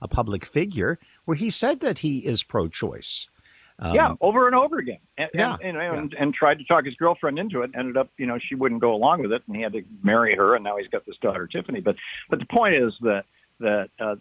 a 0.00 0.08
public 0.08 0.44
figure, 0.44 0.98
where 1.24 1.36
he 1.36 1.50
said 1.50 1.80
that 1.80 1.98
he 1.98 2.18
is 2.18 2.42
pro-choice. 2.42 3.28
Um, 3.78 3.94
yeah, 3.94 4.14
over 4.20 4.46
and 4.46 4.54
over 4.54 4.78
again, 4.78 4.98
and, 5.18 5.30
yeah, 5.34 5.56
and, 5.62 5.76
and, 5.76 6.12
yeah. 6.12 6.22
and, 6.22 6.34
tried 6.34 6.58
to 6.58 6.64
talk 6.64 6.84
his 6.84 6.94
girlfriend 6.94 7.38
into 7.38 7.62
it. 7.62 7.70
Ended 7.74 7.96
up, 7.96 8.10
you 8.16 8.26
know, 8.26 8.38
she 8.38 8.54
wouldn't 8.54 8.80
go 8.80 8.94
along 8.94 9.22
with 9.22 9.32
it, 9.32 9.42
and 9.46 9.56
he 9.56 9.62
had 9.62 9.72
to 9.72 9.82
marry 10.04 10.36
her, 10.36 10.54
and 10.54 10.62
now 10.62 10.76
he's 10.76 10.88
got 10.88 11.04
this 11.04 11.16
daughter 11.20 11.48
Tiffany. 11.48 11.80
But 11.80 11.96
but 12.30 12.38
the 12.38 12.46
point 12.46 12.74
is 12.74 12.92
that 13.00 13.24
that 13.62 13.90
uh, 13.98 14.16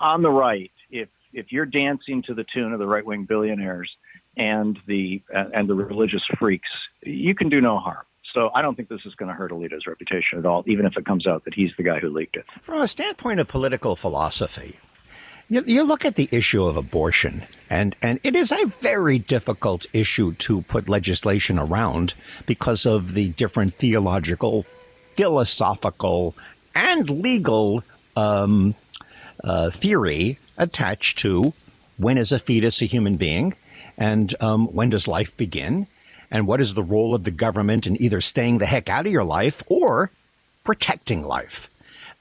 on 0.00 0.22
the 0.22 0.30
right, 0.30 0.70
if 0.90 1.08
if 1.32 1.52
you're 1.52 1.66
dancing 1.66 2.22
to 2.26 2.34
the 2.34 2.44
tune 2.52 2.72
of 2.72 2.78
the 2.78 2.86
right 2.86 3.04
wing 3.04 3.24
billionaires 3.24 3.90
and 4.36 4.78
the 4.86 5.22
and 5.32 5.68
the 5.68 5.74
religious 5.74 6.22
freaks, 6.38 6.68
you 7.02 7.34
can 7.34 7.48
do 7.48 7.60
no 7.60 7.78
harm. 7.78 8.04
So 8.34 8.50
I 8.54 8.62
don't 8.62 8.76
think 8.76 8.88
this 8.88 9.00
is 9.06 9.14
going 9.16 9.28
to 9.28 9.34
hurt 9.34 9.50
Alito's 9.50 9.86
reputation 9.86 10.38
at 10.38 10.46
all, 10.46 10.62
even 10.66 10.86
if 10.86 10.96
it 10.96 11.04
comes 11.04 11.26
out 11.26 11.44
that 11.46 11.54
he's 11.54 11.70
the 11.76 11.82
guy 11.82 11.98
who 11.98 12.10
leaked 12.10 12.36
it. 12.36 12.46
From 12.62 12.80
a 12.80 12.86
standpoint 12.86 13.40
of 13.40 13.48
political 13.48 13.96
philosophy, 13.96 14.78
you, 15.48 15.64
you 15.66 15.82
look 15.82 16.04
at 16.04 16.14
the 16.14 16.28
issue 16.30 16.64
of 16.64 16.76
abortion, 16.76 17.42
and, 17.68 17.96
and 18.00 18.20
it 18.22 18.36
is 18.36 18.52
a 18.52 18.66
very 18.66 19.18
difficult 19.18 19.86
issue 19.92 20.32
to 20.34 20.62
put 20.62 20.88
legislation 20.88 21.58
around 21.58 22.14
because 22.46 22.86
of 22.86 23.14
the 23.14 23.30
different 23.30 23.74
theological, 23.74 24.64
philosophical, 25.16 26.36
and 26.72 27.10
legal 27.10 27.82
um, 28.16 28.74
uh, 29.42 29.70
theory 29.70 30.38
attached 30.56 31.18
to 31.18 31.54
when 31.96 32.18
is 32.18 32.32
a 32.32 32.38
fetus 32.38 32.82
a 32.82 32.86
human 32.86 33.16
being 33.16 33.54
and 33.96 34.34
um, 34.42 34.66
when 34.68 34.90
does 34.90 35.08
life 35.08 35.36
begin 35.36 35.86
and 36.30 36.46
what 36.46 36.60
is 36.60 36.74
the 36.74 36.82
role 36.82 37.14
of 37.14 37.24
the 37.24 37.30
government 37.30 37.86
in 37.86 38.00
either 38.00 38.20
staying 38.20 38.58
the 38.58 38.66
heck 38.66 38.88
out 38.88 39.06
of 39.06 39.12
your 39.12 39.24
life 39.24 39.62
or 39.66 40.10
protecting 40.64 41.22
life. 41.22 41.68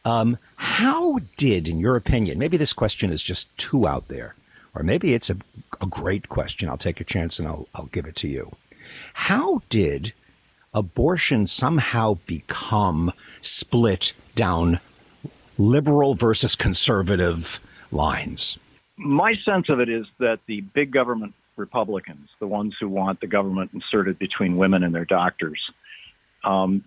Um, 0.06 0.38
how 0.56 1.20
did, 1.38 1.68
in 1.68 1.78
your 1.78 1.96
opinion, 1.96 2.40
maybe 2.40 2.58
this 2.58 2.74
question 2.74 3.12
is 3.12 3.22
just 3.22 3.56
too 3.58 3.88
out 3.88 4.08
there, 4.08 4.36
or 4.74 4.82
maybe 4.82 5.14
it's 5.14 5.30
a, 5.30 5.38
a 5.82 5.86
great 5.86 6.30
question. 6.30 6.70
I'll 6.70 6.78
take 6.78 7.00
a 7.00 7.06
chance 7.06 7.38
and 7.38 7.48
I'll, 7.48 7.68
I'll 7.76 7.86
give 7.88 8.06
it 8.06 8.16
to 8.18 8.28
you. 8.28 8.52
How 9.14 9.62
did 9.70 10.14
abortion 10.74 11.48
somehow 11.48 12.18
become 12.26 13.12
split 13.42 14.14
down 14.36 14.80
liberal 15.60 16.16
versus 16.16 16.56
conservative 16.56 17.60
lines? 17.92 18.58
my 19.00 19.34
sense 19.46 19.70
of 19.70 19.80
it 19.80 19.88
is 19.88 20.06
that 20.20 20.40
the 20.46 20.60
big 20.60 20.92
government 20.92 21.34
Republicans, 21.56 22.30
the 22.40 22.48
ones 22.48 22.76
who 22.80 22.88
want 22.90 23.20
the 23.22 23.28
government 23.28 23.72
inserted 23.74 24.20
between 24.20 24.58
women 24.58 24.84
and 24.84 24.94
their 24.94 25.06
doctors, 25.06 25.60
um, 26.44 26.84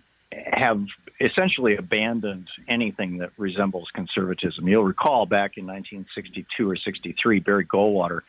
have 0.51 0.83
essentially 1.21 1.75
abandoned 1.75 2.47
anything 2.67 3.19
that 3.19 3.31
resembles 3.37 3.87
conservatism. 3.93 4.67
You'll 4.67 4.83
recall 4.83 5.25
back 5.25 5.57
in 5.57 5.65
1962 5.65 6.69
or 6.69 6.75
63, 6.75 7.39
Barry 7.39 7.65
Goldwater 7.65 8.21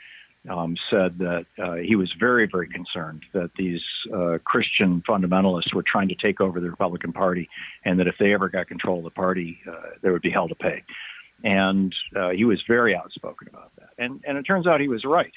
um, 0.49 0.77
said 0.91 1.19
that 1.19 1.47
uh, 1.63 1.75
he 1.75 1.97
was 1.97 2.13
very, 2.19 2.47
very 2.51 2.69
concerned 2.69 3.23
that 3.33 3.51
these 3.57 3.81
uh, 4.13 4.39
Christian 4.45 5.03
fundamentalists 5.09 5.73
were 5.75 5.85
trying 5.87 6.09
to 6.09 6.15
take 6.15 6.41
over 6.41 6.61
the 6.61 6.71
Republican 6.71 7.13
Party, 7.13 7.49
and 7.85 7.99
that 7.99 8.07
if 8.07 8.17
they 8.19 8.35
ever 8.35 8.49
got 8.49 8.69
control 8.69 8.99
of 8.99 9.05
the 9.05 9.11
party, 9.11 9.59
uh, 9.69 9.91
there 10.03 10.13
would 10.13 10.23
be 10.23 10.31
hell 10.31 10.49
to 10.49 10.55
pay. 10.55 10.83
And 11.43 11.95
uh, 12.17 12.31
he 12.31 12.45
was 12.45 12.63
very 12.67 12.95
outspoken 12.97 13.49
about 13.49 13.71
that. 13.77 13.91
And, 13.99 14.23
and 14.27 14.39
it 14.39 14.43
turns 14.43 14.67
out 14.67 14.81
he 14.81 14.89
was 14.89 15.05
right. 15.05 15.33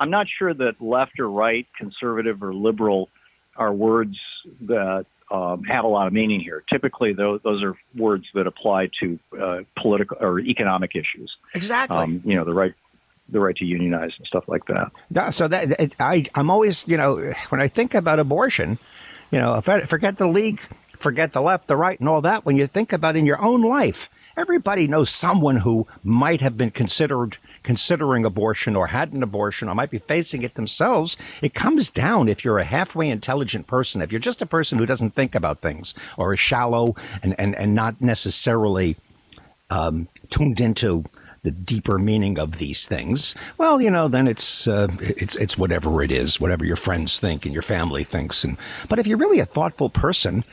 I'm 0.00 0.10
not 0.10 0.26
sure 0.38 0.54
that 0.54 0.80
left 0.80 1.18
or 1.18 1.28
right, 1.28 1.66
conservative 1.76 2.42
or 2.42 2.54
liberal, 2.54 3.08
are 3.56 3.72
words 3.72 4.16
that 4.62 5.06
um, 5.30 5.64
have 5.64 5.84
a 5.84 5.88
lot 5.88 6.06
of 6.06 6.12
meaning 6.12 6.40
here. 6.40 6.62
Typically, 6.72 7.12
those, 7.12 7.40
those 7.42 7.62
are 7.62 7.76
words 7.96 8.24
that 8.34 8.46
apply 8.46 8.88
to 9.00 9.18
uh, 9.40 9.58
political 9.76 10.16
or 10.20 10.38
economic 10.40 10.92
issues. 10.94 11.30
Exactly. 11.54 11.96
Um, 11.96 12.22
you 12.24 12.36
know, 12.36 12.44
the 12.44 12.54
right 12.54 12.72
the 13.28 13.40
right 13.40 13.56
to 13.56 13.64
unionize 13.64 14.12
and 14.18 14.26
stuff 14.26 14.44
like 14.48 14.64
that. 14.66 14.90
So 15.34 15.48
that 15.48 15.80
it, 15.80 15.96
I 16.00 16.24
I'm 16.34 16.50
always 16.50 16.86
you 16.88 16.96
know 16.96 17.32
when 17.48 17.60
I 17.60 17.68
think 17.68 17.94
about 17.94 18.18
abortion, 18.18 18.78
you 19.30 19.38
know, 19.38 19.60
forget 19.60 20.18
the 20.18 20.26
league, 20.26 20.60
forget 20.98 21.32
the 21.32 21.40
left, 21.40 21.68
the 21.68 21.76
right, 21.76 21.98
and 21.98 22.08
all 22.08 22.20
that. 22.22 22.44
When 22.44 22.56
you 22.56 22.66
think 22.66 22.92
about 22.92 23.16
in 23.16 23.26
your 23.26 23.40
own 23.42 23.62
life, 23.62 24.10
everybody 24.36 24.86
knows 24.86 25.10
someone 25.10 25.56
who 25.56 25.86
might 26.02 26.40
have 26.40 26.56
been 26.56 26.70
considered 26.70 27.36
considering 27.62 28.24
abortion 28.24 28.76
or 28.76 28.86
had 28.86 29.12
an 29.12 29.22
abortion 29.22 29.68
or 29.68 29.74
might 29.74 29.90
be 29.90 29.98
facing 29.98 30.42
it 30.42 30.54
themselves, 30.54 31.16
it 31.42 31.54
comes 31.54 31.90
down 31.90 32.28
if 32.28 32.44
you're 32.44 32.58
a 32.58 32.64
halfway 32.64 33.10
intelligent 33.10 33.66
person, 33.66 34.00
if 34.00 34.12
you're 34.12 34.20
just 34.20 34.40
a 34.40 34.46
person 34.46 34.78
who 34.78 34.86
doesn't 34.86 35.10
think 35.10 35.34
about 35.34 35.58
things 35.58 35.92
or 36.16 36.32
is 36.32 36.40
shallow 36.40 36.94
and, 37.22 37.34
and, 37.38 37.54
and 37.56 37.74
not 37.74 38.00
necessarily 38.00 38.96
um, 39.70 40.08
tuned 40.30 40.60
into 40.60 41.04
the 41.48 41.52
deeper 41.52 41.98
meaning 41.98 42.38
of 42.38 42.58
these 42.58 42.86
things, 42.86 43.34
well, 43.56 43.80
you 43.80 43.90
know, 43.90 44.06
then 44.06 44.28
it's 44.28 44.68
uh, 44.68 44.88
it's 45.00 45.34
it's 45.36 45.56
whatever 45.56 46.02
it 46.02 46.10
is, 46.10 46.38
whatever 46.38 46.62
your 46.62 46.76
friends 46.76 47.18
think 47.18 47.46
and 47.46 47.54
your 47.54 47.62
family 47.62 48.04
thinks. 48.04 48.44
And 48.44 48.58
but 48.90 48.98
if 48.98 49.06
you're 49.06 49.16
really 49.16 49.40
a 49.40 49.46
thoughtful 49.46 49.88
person, 49.88 50.44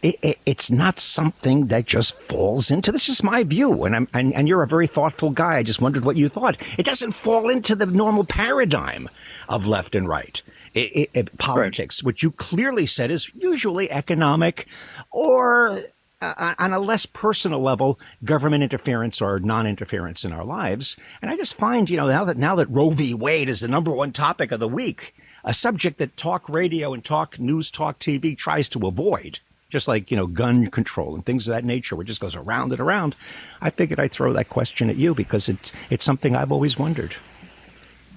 it, 0.00 0.14
it, 0.22 0.38
it's 0.46 0.70
not 0.70 1.00
something 1.00 1.66
that 1.66 1.86
just 1.86 2.14
falls 2.14 2.70
into. 2.70 2.92
This 2.92 3.08
is 3.08 3.24
my 3.24 3.42
view, 3.42 3.82
and 3.82 3.96
I'm 3.96 4.08
and, 4.14 4.32
and 4.32 4.46
you're 4.46 4.62
a 4.62 4.68
very 4.68 4.86
thoughtful 4.86 5.30
guy. 5.30 5.56
I 5.56 5.64
just 5.64 5.80
wondered 5.80 6.04
what 6.04 6.16
you 6.16 6.28
thought. 6.28 6.62
It 6.78 6.86
doesn't 6.86 7.12
fall 7.12 7.50
into 7.50 7.74
the 7.74 7.86
normal 7.86 8.22
paradigm 8.22 9.08
of 9.48 9.66
left 9.66 9.96
and 9.96 10.06
right. 10.06 10.40
It, 10.74 11.36
politics, 11.38 12.00
right. 12.00 12.06
which 12.06 12.22
you 12.22 12.30
clearly 12.30 12.86
said 12.86 13.10
is 13.10 13.34
usually 13.34 13.90
economic, 13.90 14.68
or 15.10 15.80
uh, 16.20 16.54
on 16.58 16.72
a 16.72 16.80
less 16.80 17.06
personal 17.06 17.60
level, 17.60 17.98
government 18.24 18.62
interference 18.62 19.20
or 19.20 19.38
non-interference 19.38 20.24
in 20.24 20.32
our 20.32 20.44
lives. 20.44 20.96
And 21.22 21.30
I 21.30 21.36
just 21.36 21.54
find, 21.54 21.88
you 21.88 21.96
know, 21.96 22.08
now 22.08 22.24
that 22.24 22.36
now 22.36 22.56
that 22.56 22.68
Roe 22.68 22.90
v. 22.90 23.14
Wade 23.14 23.48
is 23.48 23.60
the 23.60 23.68
number 23.68 23.92
one 23.92 24.12
topic 24.12 24.52
of 24.52 24.60
the 24.60 24.68
week, 24.68 25.14
a 25.44 25.54
subject 25.54 25.98
that 25.98 26.16
talk 26.16 26.48
radio 26.48 26.92
and 26.92 27.04
talk 27.04 27.38
news, 27.38 27.70
talk 27.70 27.98
TV 27.98 28.36
tries 28.36 28.68
to 28.70 28.86
avoid 28.86 29.38
just 29.70 29.86
like 29.86 30.10
you 30.10 30.16
know 30.16 30.26
gun 30.26 30.66
control 30.68 31.14
and 31.14 31.24
things 31.24 31.46
of 31.46 31.54
that 31.54 31.64
nature 31.64 31.94
which 31.94 32.08
just 32.08 32.20
goes 32.20 32.34
around 32.34 32.72
and 32.72 32.80
around 32.80 33.14
i 33.60 33.68
figured 33.68 34.00
i'd 34.00 34.10
throw 34.10 34.32
that 34.32 34.48
question 34.48 34.88
at 34.88 34.96
you 34.96 35.14
because 35.14 35.48
it's 35.48 35.72
it's 35.90 36.04
something 36.04 36.34
i've 36.34 36.50
always 36.50 36.78
wondered 36.78 37.14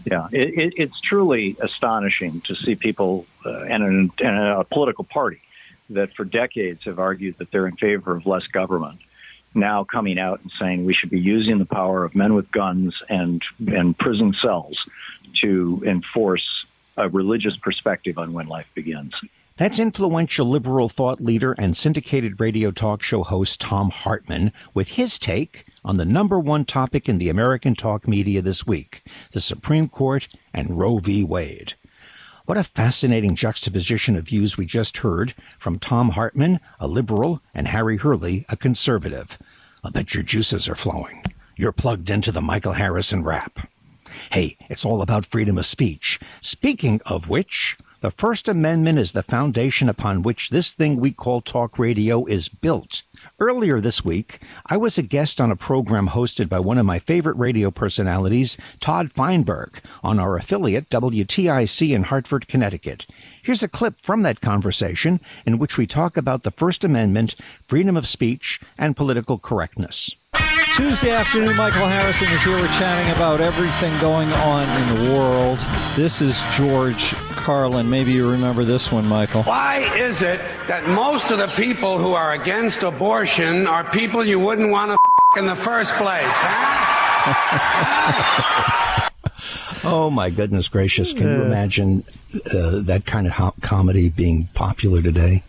yeah 0.05 0.27
it, 0.31 0.57
it, 0.57 0.73
it's 0.77 1.01
truly 1.01 1.55
astonishing 1.61 2.39
to 2.41 2.55
see 2.55 2.75
people 2.75 3.25
uh, 3.45 3.63
and, 3.63 4.11
a 4.21 4.65
political 4.71 5.03
party 5.03 5.41
that 5.93 6.13
for 6.13 6.25
decades 6.25 6.83
have 6.85 6.99
argued 6.99 7.37
that 7.37 7.51
they're 7.51 7.67
in 7.67 7.75
favor 7.75 8.15
of 8.15 8.25
less 8.25 8.47
government 8.47 8.99
now 9.53 9.83
coming 9.83 10.17
out 10.17 10.39
and 10.41 10.51
saying 10.59 10.85
we 10.85 10.93
should 10.93 11.09
be 11.09 11.19
using 11.19 11.57
the 11.59 11.65
power 11.65 12.03
of 12.03 12.15
men 12.15 12.33
with 12.33 12.51
guns 12.51 13.01
and 13.09 13.41
and 13.67 13.97
prison 13.97 14.33
cells 14.41 14.77
to 15.41 15.81
enforce 15.85 16.65
a 16.97 17.09
religious 17.09 17.55
perspective 17.57 18.17
on 18.17 18.33
when 18.33 18.47
life 18.47 18.67
begins 18.73 19.13
that's 19.57 19.79
influential 19.79 20.47
liberal 20.47 20.89
thought 20.89 21.19
leader 21.19 21.53
and 21.57 21.75
syndicated 21.75 22.39
radio 22.39 22.71
talk 22.71 23.03
show 23.03 23.23
host 23.23 23.59
Thom 23.61 23.89
Hartmann 23.89 24.53
with 24.73 24.89
his 24.89 25.19
take 25.19 25.65
on 25.83 25.97
the 25.97 26.05
number 26.05 26.39
one 26.39 26.65
topic 26.65 27.09
in 27.09 27.17
the 27.17 27.29
American 27.29 27.75
talk 27.75 28.07
media 28.07 28.41
this 28.41 28.65
week 28.65 29.03
the 29.31 29.41
Supreme 29.41 29.89
Court 29.89 30.27
and 30.53 30.79
Roe 30.79 30.97
v. 30.97 31.23
Wade. 31.23 31.73
What 32.45 32.57
a 32.57 32.63
fascinating 32.63 33.35
juxtaposition 33.35 34.15
of 34.15 34.25
views 34.25 34.57
we 34.57 34.65
just 34.65 34.97
heard 34.97 35.35
from 35.59 35.77
Thom 35.77 36.09
Hartmann, 36.09 36.59
a 36.79 36.87
liberal, 36.87 37.39
and 37.53 37.67
Harry 37.67 37.97
Hurley, 37.97 38.45
a 38.49 38.57
conservative. 38.57 39.37
I 39.83 39.91
bet 39.91 40.15
your 40.15 40.23
juices 40.23 40.67
are 40.67 40.75
flowing. 40.75 41.23
You're 41.55 41.71
plugged 41.71 42.09
into 42.09 42.31
the 42.31 42.41
Michael 42.41 42.73
Harrison 42.73 43.23
Wrap. 43.23 43.69
Hey, 44.31 44.57
it's 44.69 44.83
all 44.83 45.03
about 45.03 45.25
freedom 45.25 45.59
of 45.59 45.67
speech. 45.67 46.19
Speaking 46.41 46.99
of 47.05 47.29
which, 47.29 47.77
the 48.01 48.09
First 48.09 48.49
Amendment 48.49 48.97
is 48.97 49.11
the 49.11 49.21
foundation 49.21 49.87
upon 49.87 50.23
which 50.23 50.49
this 50.49 50.73
thing 50.73 50.97
we 50.97 51.11
call 51.11 51.41
talk 51.41 51.77
radio 51.77 52.25
is 52.25 52.49
built. 52.49 53.03
Earlier 53.41 53.81
this 53.81 54.05
week, 54.05 54.39
I 54.67 54.77
was 54.77 54.99
a 54.99 55.01
guest 55.01 55.41
on 55.41 55.49
a 55.49 55.55
program 55.55 56.09
hosted 56.09 56.47
by 56.47 56.59
one 56.59 56.77
of 56.77 56.85
my 56.85 56.99
favorite 56.99 57.35
radio 57.37 57.71
personalities, 57.71 58.55
Todd 58.79 59.11
Feinburg, 59.11 59.83
on 60.03 60.19
our 60.19 60.37
affiliate 60.37 60.91
WTIC 60.91 61.89
in 61.89 62.03
Hartford, 62.03 62.47
Connecticut. 62.47 63.07
Here's 63.41 63.63
a 63.63 63.67
clip 63.67 63.95
from 64.03 64.21
that 64.21 64.41
conversation 64.41 65.19
in 65.43 65.57
which 65.57 65.75
we 65.75 65.87
talk 65.87 66.17
about 66.17 66.43
the 66.43 66.51
First 66.51 66.83
Amendment, 66.83 67.33
freedom 67.67 67.97
of 67.97 68.07
speech, 68.07 68.59
and 68.77 68.95
political 68.95 69.39
correctness. 69.39 70.15
Tuesday 70.73 71.11
afternoon, 71.11 71.57
Michael 71.57 71.85
Harrison 71.85 72.29
is 72.29 72.41
here. 72.43 72.55
We're 72.55 72.65
chatting 72.67 73.11
about 73.13 73.41
everything 73.41 73.91
going 73.99 74.31
on 74.31 74.69
in 74.81 75.03
the 75.03 75.13
world. 75.13 75.59
This 75.97 76.21
is 76.21 76.41
George 76.53 77.13
Carlin. 77.35 77.89
Maybe 77.89 78.13
you 78.13 78.31
remember 78.31 78.63
this 78.63 78.89
one, 78.89 79.05
Michael. 79.05 79.43
Why 79.43 79.79
is 79.97 80.21
it 80.21 80.39
that 80.67 80.87
most 80.87 81.29
of 81.29 81.39
the 81.39 81.49
people 81.57 81.97
who 81.97 82.13
are 82.13 82.33
against 82.33 82.83
abortion 82.83 83.67
are 83.67 83.83
people 83.91 84.23
you 84.25 84.39
wouldn't 84.39 84.71
want 84.71 84.91
to 84.91 84.93
f- 84.93 85.39
in 85.39 85.45
the 85.45 85.57
first 85.57 85.93
place, 85.95 86.23
huh? 86.29 87.09
oh 89.83 90.09
my 90.09 90.29
goodness 90.29 90.69
gracious! 90.69 91.11
Can 91.11 91.23
you 91.23 91.41
imagine 91.43 92.05
uh, 92.33 92.79
that 92.83 93.03
kind 93.05 93.27
of 93.27 93.33
ho- 93.33 93.53
comedy 93.61 94.07
being 94.09 94.47
popular 94.53 95.01
today? 95.01 95.43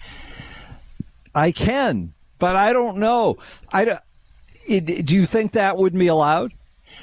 I 1.33 1.53
can, 1.53 2.13
but 2.41 2.57
I 2.57 2.73
don't 2.73 2.97
know. 2.97 3.39
I 3.73 3.85
it, 3.85 3.99
do 4.81 5.15
you 5.15 5.27
think 5.27 5.53
that 5.53 5.77
would 5.77 5.95
be 5.95 6.07
allowed? 6.07 6.53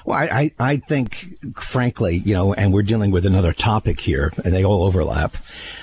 Well, 0.06 0.18
I, 0.18 0.52
I, 0.60 0.78
think, 0.78 1.56
frankly, 1.56 2.18
you 2.18 2.34
know, 2.34 2.54
and 2.54 2.74
we're 2.74 2.84
dealing 2.84 3.12
with 3.12 3.26
another 3.26 3.54
topic 3.54 4.00
here, 4.00 4.32
and 4.44 4.54
they 4.54 4.64
all 4.64 4.84
overlap, 4.84 5.38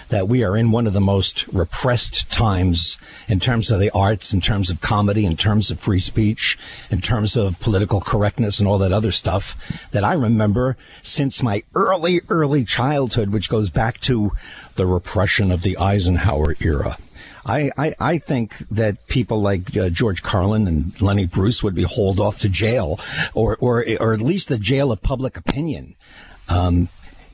that 0.09 0.29
we 0.29 0.43
are 0.43 0.57
in 0.57 0.71
one 0.71 0.87
of 0.87 0.93
the 0.93 1.01
most 1.01 1.47
repressed 1.49 2.31
times 2.31 2.99
in 3.29 3.41
terms 3.41 3.71
of 3.71 3.81
the 3.81 3.91
arts, 3.91 4.33
in 4.33 4.41
terms 4.41 4.71
of 4.71 4.81
comedy, 4.81 5.27
in 5.27 5.37
terms 5.37 5.71
of 5.71 5.81
free 5.81 5.99
speech, 5.99 6.59
in 6.91 7.01
terms 7.01 7.37
of 7.37 7.61
political 7.61 8.01
correctness 8.01 8.59
and 8.59 8.69
all 8.69 8.79
that 8.79 8.93
other 8.93 9.13
stuff 9.13 9.91
that 9.91 10.05
I 10.05 10.15
remember 10.15 10.77
since 11.03 11.43
my 11.43 11.63
early, 11.75 12.21
early 12.29 12.65
childhood, 12.65 13.31
which 13.31 13.51
goes 13.51 13.71
back 13.71 14.01
to 14.03 14.33
the 14.77 14.87
repression 14.87 15.51
of 15.51 15.63
the 15.63 15.77
Eisenhower 15.77 16.55
era. 16.61 16.97
I, 17.47 17.71
I, 17.79 17.95
I 17.99 18.19
think 18.19 18.59
that 18.71 19.07
people 19.07 19.41
like 19.41 19.77
uh, 19.77 19.89
George 19.89 20.23
Carlin 20.23 20.67
and 20.67 21.01
Lenny 21.01 21.27
Bruce 21.27 21.63
would 21.63 21.75
be 21.75 21.85
hauled 21.85 22.19
off 22.19 22.41
to 22.41 22.49
jail, 22.49 22.99
or 23.35 23.57
or 23.61 23.85
or 24.01 24.13
at 24.13 24.21
least 24.21 24.49
the 24.49 24.59
jail 24.59 24.91
of 24.91 25.03
public 25.03 25.37
opinion. 25.37 25.95
Um, 26.49 26.89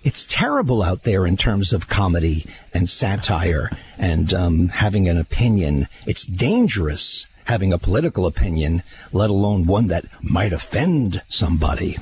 it's 0.04 0.26
terrible 0.26 0.82
out 0.82 1.04
there 1.04 1.26
in 1.26 1.36
terms 1.36 1.72
of 1.72 1.88
comedy 1.88 2.44
and 2.74 2.88
satire 2.88 3.70
and 3.98 4.34
um, 4.34 4.68
having 4.68 5.08
an 5.08 5.16
opinion. 5.16 5.88
It's 6.06 6.24
dangerous 6.24 7.26
having 7.44 7.72
a 7.72 7.78
political 7.78 8.26
opinion, 8.26 8.82
let 9.12 9.30
alone 9.30 9.66
one 9.66 9.88
that 9.88 10.04
might 10.22 10.52
offend 10.52 11.22
somebody. 11.28 11.96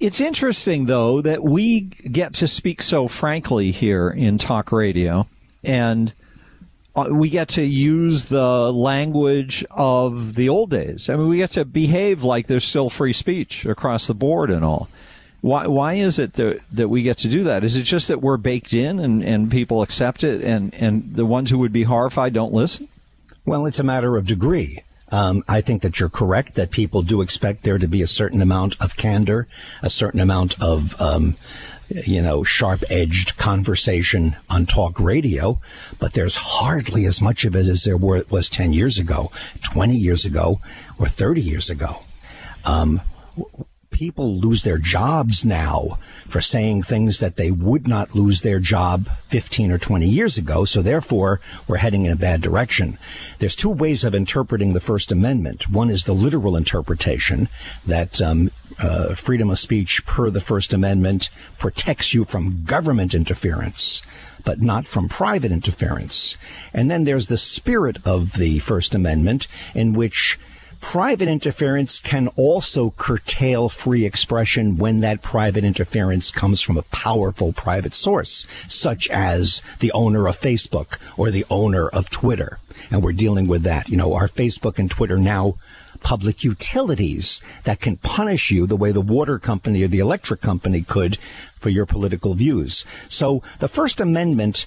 It's 0.00 0.20
interesting, 0.20 0.86
though, 0.86 1.20
that 1.22 1.44
we 1.44 1.80
get 1.80 2.34
to 2.34 2.48
speak 2.48 2.82
so 2.82 3.06
frankly 3.06 3.70
here 3.70 4.10
in 4.10 4.38
talk 4.38 4.72
radio. 4.72 5.26
And 5.62 6.12
uh, 6.94 7.08
we 7.10 7.30
get 7.30 7.48
to 7.48 7.62
use 7.62 8.26
the 8.26 8.72
language 8.72 9.64
of 9.70 10.34
the 10.34 10.48
old 10.48 10.70
days. 10.70 11.08
I 11.08 11.16
mean, 11.16 11.28
we 11.28 11.38
get 11.38 11.50
to 11.52 11.64
behave 11.64 12.22
like 12.22 12.46
there's 12.46 12.64
still 12.64 12.90
free 12.90 13.14
speech 13.14 13.64
across 13.64 14.06
the 14.06 14.14
board 14.14 14.50
and 14.50 14.64
all. 14.64 14.88
Why, 15.40 15.66
why 15.66 15.94
is 15.94 16.18
it 16.18 16.34
that, 16.34 16.60
that 16.70 16.88
we 16.88 17.02
get 17.02 17.18
to 17.18 17.28
do 17.28 17.42
that? 17.44 17.64
Is 17.64 17.76
it 17.76 17.82
just 17.82 18.08
that 18.08 18.20
we're 18.20 18.36
baked 18.36 18.74
in 18.74 19.00
and, 19.00 19.24
and 19.24 19.50
people 19.50 19.82
accept 19.82 20.22
it 20.22 20.42
and, 20.42 20.72
and 20.74 21.16
the 21.16 21.26
ones 21.26 21.50
who 21.50 21.58
would 21.58 21.72
be 21.72 21.82
horrified 21.84 22.32
don't 22.32 22.52
listen? 22.52 22.88
Well, 23.44 23.66
it's 23.66 23.80
a 23.80 23.84
matter 23.84 24.16
of 24.16 24.26
degree. 24.26 24.78
Um, 25.10 25.42
I 25.48 25.60
think 25.60 25.82
that 25.82 25.98
you're 25.98 26.08
correct 26.08 26.54
that 26.54 26.70
people 26.70 27.02
do 27.02 27.22
expect 27.22 27.64
there 27.64 27.76
to 27.76 27.88
be 27.88 28.02
a 28.02 28.06
certain 28.06 28.40
amount 28.40 28.80
of 28.80 28.96
candor, 28.96 29.48
a 29.82 29.90
certain 29.90 30.20
amount 30.20 30.62
of, 30.62 30.98
um, 31.00 31.36
you 32.06 32.22
know, 32.22 32.44
sharp 32.44 32.82
edged 32.90 33.36
conversation 33.36 34.36
on 34.48 34.66
talk 34.66 34.98
radio, 35.00 35.60
but 35.98 36.14
there's 36.14 36.36
hardly 36.36 37.04
as 37.04 37.20
much 37.20 37.44
of 37.44 37.54
it 37.54 37.66
as 37.66 37.84
there 37.84 37.96
were, 37.96 38.24
was 38.30 38.48
10 38.48 38.72
years 38.72 38.98
ago, 38.98 39.30
20 39.62 39.94
years 39.94 40.24
ago, 40.24 40.60
or 40.98 41.06
30 41.06 41.40
years 41.40 41.70
ago. 41.70 42.00
Um, 42.64 43.00
people 43.90 44.34
lose 44.34 44.64
their 44.64 44.78
jobs 44.78 45.44
now 45.44 45.98
for 46.26 46.40
saying 46.40 46.82
things 46.82 47.20
that 47.20 47.36
they 47.36 47.50
would 47.50 47.86
not 47.86 48.14
lose 48.14 48.42
their 48.42 48.58
job 48.58 49.08
15 49.28 49.70
or 49.70 49.78
20 49.78 50.06
years 50.06 50.38
ago. 50.38 50.64
So 50.64 50.82
therefore, 50.82 51.40
we're 51.68 51.76
heading 51.76 52.06
in 52.06 52.12
a 52.12 52.16
bad 52.16 52.40
direction. 52.40 52.98
There's 53.38 53.54
two 53.54 53.68
ways 53.68 54.02
of 54.02 54.14
interpreting 54.14 54.72
the 54.72 54.80
First 54.80 55.12
Amendment. 55.12 55.68
One 55.68 55.90
is 55.90 56.04
the 56.04 56.14
literal 56.14 56.56
interpretation 56.56 57.48
that 57.86 58.20
um, 58.20 58.50
uh, 58.78 59.14
freedom 59.14 59.50
of 59.50 59.58
speech 59.58 60.04
per 60.06 60.30
the 60.30 60.40
First 60.40 60.72
Amendment 60.72 61.30
protects 61.58 62.14
you 62.14 62.24
from 62.24 62.64
government 62.64 63.14
interference 63.14 64.02
but 64.44 64.60
not 64.60 64.86
from 64.86 65.08
private 65.08 65.52
interference. 65.52 66.36
And 66.72 66.90
then 66.90 67.04
there's 67.04 67.28
the 67.28 67.36
spirit 67.36 67.98
of 68.04 68.32
the 68.32 68.58
First 68.58 68.94
Amendment 68.94 69.46
in 69.74 69.92
which 69.92 70.38
private 70.80 71.28
interference 71.28 72.00
can 72.00 72.28
also 72.36 72.90
curtail 72.90 73.68
free 73.68 74.04
expression 74.04 74.76
when 74.76 75.00
that 75.00 75.22
private 75.22 75.64
interference 75.64 76.30
comes 76.30 76.60
from 76.60 76.76
a 76.76 76.82
powerful 76.82 77.52
private 77.52 77.94
source, 77.94 78.46
such 78.68 79.08
as 79.08 79.62
the 79.78 79.92
owner 79.92 80.26
of 80.26 80.38
Facebook 80.38 80.98
or 81.16 81.30
the 81.30 81.44
owner 81.48 81.88
of 81.88 82.10
Twitter. 82.10 82.58
And 82.90 83.02
we're 83.02 83.12
dealing 83.12 83.46
with 83.46 83.62
that. 83.62 83.88
You 83.88 83.96
know, 83.96 84.12
are 84.14 84.26
Facebook 84.26 84.78
and 84.78 84.90
Twitter 84.90 85.16
now 85.16 85.54
public 86.02 86.44
utilities 86.44 87.40
that 87.64 87.80
can 87.80 87.96
punish 87.96 88.50
you 88.50 88.66
the 88.66 88.76
way 88.76 88.92
the 88.92 89.00
water 89.00 89.38
company 89.38 89.82
or 89.82 89.88
the 89.88 89.98
electric 89.98 90.40
company 90.40 90.82
could 90.82 91.16
for 91.58 91.70
your 91.70 91.86
political 91.86 92.34
views. 92.34 92.84
So 93.08 93.42
the 93.58 93.68
First 93.68 94.00
Amendment 94.00 94.66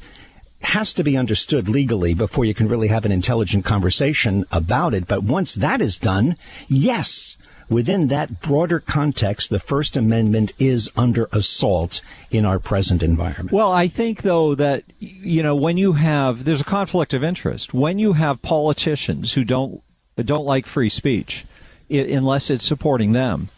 has 0.62 0.94
to 0.94 1.04
be 1.04 1.18
understood 1.18 1.70
legally 1.70 2.14
before 2.14 2.46
you 2.46 2.54
can 2.54 2.68
really 2.68 2.88
have 2.88 3.06
an 3.06 3.12
intelligent 3.12 3.66
conversation 3.66 4.46
about 4.52 4.94
it. 4.94 5.08
But 5.08 5.24
once 5.24 5.54
that 5.56 5.82
is 5.82 6.00
done, 6.00 6.38
yes, 6.68 7.38
within 7.70 8.08
that 8.08 8.42
broader 8.42 8.80
context, 8.80 9.50
the 9.50 9.60
First 9.60 9.96
Amendment 9.96 10.54
is 10.58 10.90
under 10.96 11.28
assault 11.32 12.02
in 12.32 12.46
our 12.46 12.58
present 12.58 13.04
environment. 13.04 13.52
Well, 13.52 13.72
I 13.72 13.88
think, 13.88 14.22
though, 14.22 14.56
that, 14.56 14.84
you 15.00 15.44
know, 15.44 15.56
when 15.56 15.78
you 15.78 15.94
have, 15.94 16.46
there's 16.46 16.62
a 16.62 16.66
conflict 16.66 17.14
of 17.14 17.24
interest. 17.24 17.74
When 17.74 18.00
you 18.00 18.14
have 18.14 18.42
politicians 18.42 19.34
who 19.34 19.44
don't, 19.44 19.84
don't 20.24 20.46
like 20.46 20.66
free 20.66 20.90
speech, 20.90 21.46
unless 21.90 22.50
it's 22.50 22.66
supporting 22.66 23.12
them, 23.12 23.50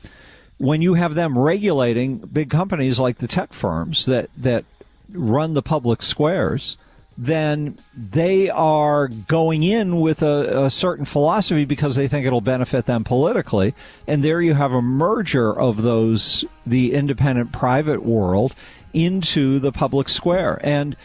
when 0.58 0.82
you 0.82 0.96
have 0.96 1.16
them 1.16 1.38
regulating 1.38 2.18
big 2.18 2.50
companies 2.50 3.00
like 3.00 3.18
the 3.18 3.28
tech 3.28 3.54
firms 3.54 4.06
that, 4.08 4.30
that 4.36 4.66
run 5.12 5.54
the 5.54 5.62
public 5.62 6.02
squares, 6.02 6.78
then 7.18 7.78
they 7.96 8.50
are 8.50 9.08
going 9.08 9.64
in 9.64 10.00
with 10.00 10.22
a, 10.22 10.66
a, 10.66 10.70
certain 10.70 11.06
philosophy 11.06 11.66
because 11.66 11.96
they 11.96 12.08
think 12.08 12.26
it'll 12.26 12.42
benefit 12.42 12.86
them 12.86 13.04
politically. 13.04 13.74
And 14.06 14.24
there 14.24 14.40
you 14.40 14.54
have 14.54 14.72
a 14.72 14.84
merger 14.84 15.58
of 15.58 15.82
those, 15.82 16.46
the 16.66 16.94
independent 16.94 17.52
private 17.52 18.04
world, 18.04 18.54
into 18.94 19.58
the 19.58 19.72
public 19.72 20.10
square. 20.10 20.60
And 20.64 20.96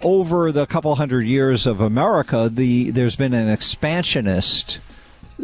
over 0.00 0.50
the 0.50 0.66
couple 0.66 0.96
hundred 0.96 1.26
years 1.26 1.64
of 1.64 1.80
America, 1.80 2.50
the 2.52 2.90
there's 2.90 3.16
been 3.16 3.34
an 3.34 3.48
expansionist 3.48 4.80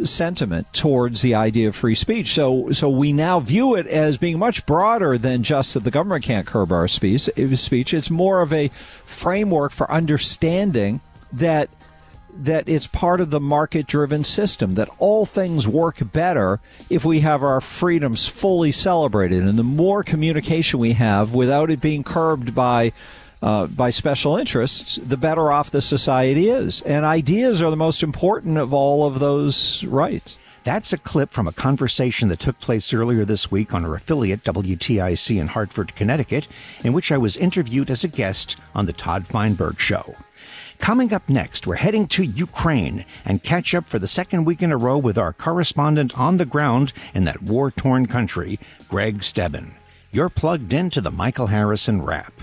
sentiment 0.03 0.71
towards 0.73 1.21
the 1.21 1.35
idea 1.35 1.67
of 1.67 1.75
free 1.75 1.95
speech. 1.95 2.33
So, 2.33 2.71
so 2.71 2.89
we 2.89 3.13
now 3.13 3.39
view 3.39 3.75
it 3.75 3.87
as 3.87 4.17
being 4.17 4.39
much 4.39 4.65
broader 4.65 5.17
than 5.17 5.43
just 5.43 5.73
that 5.73 5.83
the 5.83 5.91
government 5.91 6.23
can't 6.23 6.47
curb 6.47 6.71
our 6.71 6.87
speech. 6.87 7.29
Speech. 7.55 7.93
It's 7.93 8.09
more 8.09 8.41
of 8.41 8.53
a 8.53 8.69
framework 9.05 9.71
for 9.71 9.89
understanding 9.91 11.01
that 11.31 11.69
that 12.31 12.69
it's 12.69 12.87
part 12.87 13.19
of 13.19 13.31
the 13.31 13.39
market 13.39 13.85
driven 13.85 14.23
system, 14.23 14.73
that 14.73 14.89
all 14.97 15.25
things 15.25 15.67
work 15.67 15.97
better 16.13 16.59
if 16.89 17.03
we 17.03 17.19
have 17.19 17.43
our 17.43 17.59
freedoms 17.59 18.27
fully 18.27 18.71
celebrated. 18.71 19.43
And 19.43 19.59
the 19.59 19.63
more 19.63 20.03
communication 20.03 20.79
we 20.79 20.93
have 20.93 21.33
without 21.33 21.69
it 21.69 21.81
being 21.81 22.03
curbed 22.03 22.55
by 22.55 22.93
uh, 23.41 23.67
by 23.67 23.89
special 23.89 24.37
interests, 24.37 24.97
the 24.97 25.17
better 25.17 25.51
off 25.51 25.71
the 25.71 25.81
society 25.81 26.49
is. 26.49 26.81
And 26.81 27.05
ideas 27.05 27.61
are 27.61 27.69
the 27.69 27.77
most 27.77 28.03
important 28.03 28.57
of 28.57 28.73
all 28.73 29.05
of 29.05 29.19
those 29.19 29.83
rights. 29.85 30.37
That's 30.63 30.91
a 30.91 30.97
clip 30.97 31.31
from 31.31 31.47
a 31.47 31.53
conversation 31.53 32.27
that 32.29 32.39
took 32.39 32.59
place 32.59 32.93
earlier 32.93 33.23
this 33.23 33.49
week 33.49 33.73
on 33.73 33.85
our 33.85 33.95
affiliate 33.95 34.43
WTIC 34.43 35.39
in 35.39 35.47
Hartford, 35.47 35.95
Connecticut, 35.95 36.47
in 36.83 36.91
which 36.91 37.11
I 37.11 37.17
was 37.17 37.37
interviewed 37.37 37.89
as 37.89 38.03
a 38.03 38.09
guest 38.09 38.57
on 38.75 38.85
The 38.85 38.93
Todd 38.93 39.23
Feinburg 39.23 39.79
Show. 39.79 40.15
Coming 40.77 41.13
up 41.13 41.27
next, 41.27 41.65
we're 41.65 41.75
heading 41.75 42.07
to 42.07 42.23
Ukraine 42.23 43.05
and 43.25 43.43
catch 43.43 43.73
up 43.73 43.85
for 43.85 43.99
the 43.99 44.07
second 44.07 44.45
week 44.45 44.61
in 44.61 44.71
a 44.71 44.77
row 44.77 44.97
with 44.97 45.17
our 45.17 45.33
correspondent 45.33 46.17
on 46.17 46.37
the 46.37 46.45
ground 46.45 46.93
in 47.13 47.23
that 47.25 47.41
war 47.41 47.71
torn 47.71 48.05
country, 48.05 48.59
Gregg 48.87 49.19
Stebben. 49.19 49.71
You're 50.11 50.29
plugged 50.29 50.73
into 50.73 51.01
the 51.01 51.11
Michael 51.11 51.47
Harrison 51.47 52.01
Wrap. 52.01 52.33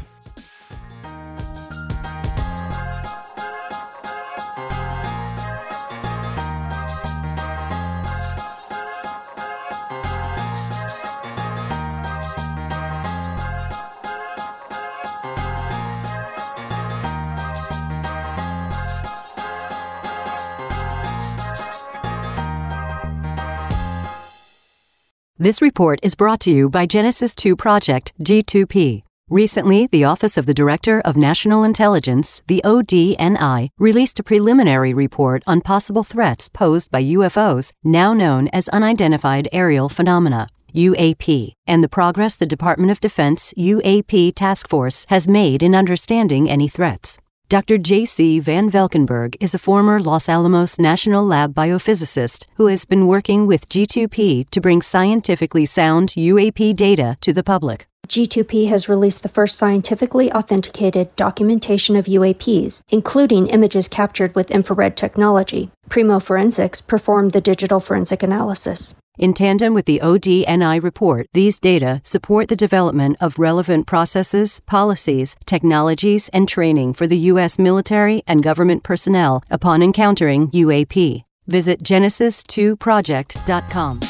This 25.39 25.61
report 25.61 26.01
is 26.03 26.15
brought 26.15 26.41
to 26.41 26.51
you 26.51 26.71
by 26.71 26.87
Genesis 26.87 27.35
2 27.35 27.57
Project 27.57 28.15
G2P. 28.21 29.03
Recently, 29.29 29.87
the 29.87 30.03
Office 30.03 30.39
of 30.39 30.47
the 30.47 30.55
Director 30.55 31.03
of 31.03 31.19
National 31.19 31.63
Intelligence, 31.63 32.41
the 32.47 32.63
ODNI, 32.65 33.69
released 33.79 34.19
a 34.19 34.23
preliminary 34.23 34.95
report 34.95 35.43
on 35.47 35.61
possible 35.61 36.05
threats 36.05 36.49
posed 36.49 36.91
by 36.91 37.05
UFOs, 37.05 37.75
now 37.85 38.15
known 38.15 38.49
as 38.49 38.71
Unidentified 38.71 39.47
Aerial 39.53 39.91
Phenomena. 39.91 40.49
UAP, 40.75 41.53
and 41.67 41.85
the 41.85 41.89
progress 41.89 42.35
the 42.35 42.47
Department 42.47 42.91
of 42.91 43.01
Defense 43.01 43.53
UAP 43.59 44.33
Task 44.35 44.67
Force 44.67 45.05
has 45.11 45.29
made 45.29 45.63
in 45.63 45.75
understanding 45.75 46.49
any 46.49 46.67
threats. 46.69 47.19
Dr. 47.49 47.79
J.C. 47.79 48.41
Van 48.41 48.69
Valkenburg 48.69 49.37
is 49.39 49.55
a 49.55 49.59
former 49.61 50.01
Los 50.01 50.29
Alamos 50.29 50.81
National 50.81 51.25
Lab 51.25 51.55
biophysicist 51.55 52.45
who 52.57 52.67
has 52.67 52.85
been 52.85 53.07
working 53.07 53.47
with 53.47 53.69
G2P 53.69 54.51
to 54.51 54.61
bring 54.61 54.83
scientifically 54.83 55.65
sound 55.65 56.09
UAP 56.17 56.75
data 56.75 57.17
to 57.21 57.33
the 57.33 57.45
public. 57.45 57.87
G2P 58.09 58.69
has 58.69 58.89
released 58.89 59.23
the 59.23 59.29
first 59.29 59.57
scientifically 59.57 60.31
authenticated 60.33 61.15
documentation 61.15 61.95
of 61.95 62.07
UAPs, 62.07 62.81
including 62.89 63.47
images 63.47 63.87
captured 63.87 64.35
with 64.35 64.51
infrared 64.51 64.97
technology. 64.97 65.71
Primo 65.89 66.19
Forensics 66.19 66.81
performed 66.81 67.31
the 67.31 67.41
digital 67.41 67.79
forensic 67.79 68.25
analysis. 68.25 68.97
In 69.19 69.33
tandem 69.33 69.73
with 69.73 69.87
the 69.87 70.01
ODNI 70.03 70.83
report, 70.83 71.29
these 71.33 71.59
data 71.59 72.03
support 72.05 72.49
the 72.49 72.57
development 72.57 73.17
of 73.19 73.39
relevant 73.39 73.87
processes, 73.87 74.61
policies, 74.67 75.37
technologies, 75.47 76.29
and 76.35 76.47
training 76.47 76.93
for 76.93 77.07
the 77.07 77.17
U.S. 77.33 77.59
military 77.59 78.23
and 78.27 78.43
government 78.43 78.83
personnel 78.83 79.43
upon 79.49 79.83
encountering 79.83 80.49
UAP. 80.49 81.23
Visit 81.47 81.83
Genesis2project.com. 81.83 84.01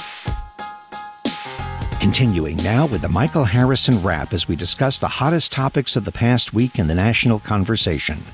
Continuing 2.00 2.56
now 2.58 2.86
with 2.86 3.02
the 3.02 3.08
Michael 3.08 3.44
Harrison 3.44 4.02
Wrap 4.02 4.32
as 4.32 4.48
we 4.48 4.56
discuss 4.56 4.98
the 4.98 5.06
hottest 5.06 5.52
topics 5.52 5.94
of 5.94 6.04
the 6.04 6.10
past 6.10 6.52
week 6.52 6.80
in 6.80 6.88
the 6.88 6.96
national 6.96 7.38
conversation. 7.38 8.24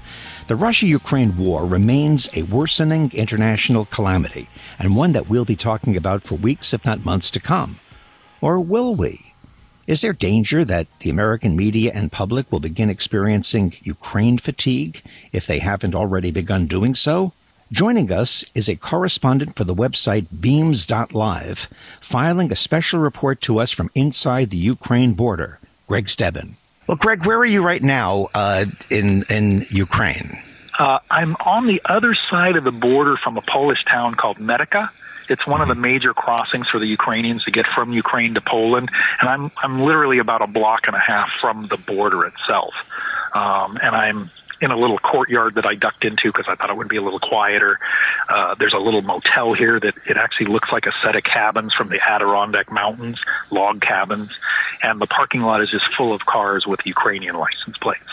The 0.52 0.56
Russia 0.56 0.86
Ukraine 0.86 1.38
war 1.38 1.64
remains 1.64 2.28
a 2.36 2.42
worsening 2.42 3.11
international 3.14 3.86
calamity, 3.86 4.50
and 4.78 4.94
one 4.94 5.12
that 5.12 5.26
we'll 5.26 5.46
be 5.46 5.57
talking 5.57 5.96
about 5.96 6.22
for 6.22 6.34
weeks, 6.34 6.74
if 6.74 6.84
not 6.84 7.07
months 7.07 7.30
to 7.30 7.40
come. 7.40 7.78
Or 8.42 8.61
will 8.61 8.94
we? 8.94 9.32
Is 9.86 10.03
there 10.03 10.12
danger 10.12 10.62
that 10.62 10.88
the 10.98 11.09
American 11.09 11.57
media 11.57 11.90
and 11.94 12.12
public 12.12 12.53
will 12.53 12.61
begin 12.61 12.90
experiencing 12.90 13.72
Ukraine 13.80 14.36
fatigue 14.36 15.00
if 15.32 15.46
they 15.46 15.61
haven't 15.61 15.94
already 15.94 16.30
begun 16.30 16.66
doing 16.66 16.94
so? 16.94 17.32
Joining 17.72 18.12
us 18.12 18.44
is 18.55 18.68
a 18.68 18.76
correspondent 18.76 19.57
for 19.57 19.64
the 19.64 19.74
website 19.74 20.26
beamz.live, 20.26 21.59
filing 21.98 22.53
a 22.53 22.57
special 22.57 23.00
report 23.00 23.40
to 23.40 23.59
us 23.59 23.72
from 23.72 23.88
inside 23.94 24.50
the 24.50 24.59
Ukraine 24.59 25.14
border, 25.14 25.61
Gregg 25.86 26.09
Stebben. 26.09 26.57
Well, 26.93 26.99
Gregg, 26.99 27.24
where 27.24 27.38
are 27.38 27.47
you 27.47 27.62
right 27.62 27.82
now 27.82 28.28
uh, 28.34 28.66
in 28.90 29.24
in 29.30 29.64
Ukraine? 29.70 30.38
Uh, 30.78 30.99
I'm 31.11 31.36
on 31.36 31.66
the 31.66 31.80
other 31.86 32.14
side 32.30 32.57
of 32.57 32.64
the 32.64 32.70
border 32.70 33.16
from 33.16 33.38
a 33.38 33.40
Polish 33.40 33.82
town 33.90 34.14
called 34.14 34.36
Medyka. 34.36 34.90
It's 35.30 35.47
one 35.47 35.62
of 35.62 35.68
the 35.68 35.74
major 35.74 36.12
crossings 36.12 36.68
for 36.68 36.78
the 36.78 36.86
Ukrainians 36.86 37.45
to 37.45 37.51
get 37.51 37.64
from 37.74 37.95
Ukraine 37.95 38.34
to 38.34 38.43
Poland, 38.43 38.90
and 39.22 39.30
I'm 39.30 39.51
I'm 39.62 39.80
literally 39.80 40.18
about 40.18 40.43
a 40.43 40.47
block 40.47 40.82
and 40.86 40.95
a 40.95 40.99
half 40.99 41.30
from 41.40 41.66
the 41.68 41.78
border 41.78 42.26
itself. 42.26 42.74
Um, 43.32 43.78
and 43.82 43.97
I'm 43.97 44.30
in 44.62 44.70
a 44.70 44.78
little 44.78 44.98
courtyard 44.98 45.56
that 45.56 45.66
I 45.66 45.74
ducked 45.74 46.04
into 46.04 46.28
because 46.28 46.46
I 46.48 46.54
thought 46.54 46.70
it 46.70 46.76
would 46.76 46.88
be 46.88 46.96
a 46.96 47.02
little 47.02 47.18
quieter. 47.18 47.78
Uh, 48.28 48.54
there's 48.54 48.72
a 48.72 48.78
little 48.78 49.02
motel 49.02 49.52
here 49.52 49.78
that 49.80 49.94
it 50.08 50.16
actually 50.16 50.46
looks 50.46 50.70
like 50.72 50.86
a 50.86 50.92
set 51.02 51.16
of 51.16 51.24
cabins 51.24 51.74
from 51.74 51.88
the 51.88 52.00
Adirondack 52.00 52.70
Mountains, 52.70 53.20
log 53.50 53.80
cabins, 53.82 54.30
and 54.82 55.00
the 55.00 55.06
parking 55.06 55.42
lot 55.42 55.60
is 55.60 55.70
just 55.70 55.84
full 55.96 56.14
of 56.14 56.22
cars 56.22 56.64
with 56.66 56.80
Ukrainian 56.84 57.36
license 57.36 57.76
plates. 57.78 58.08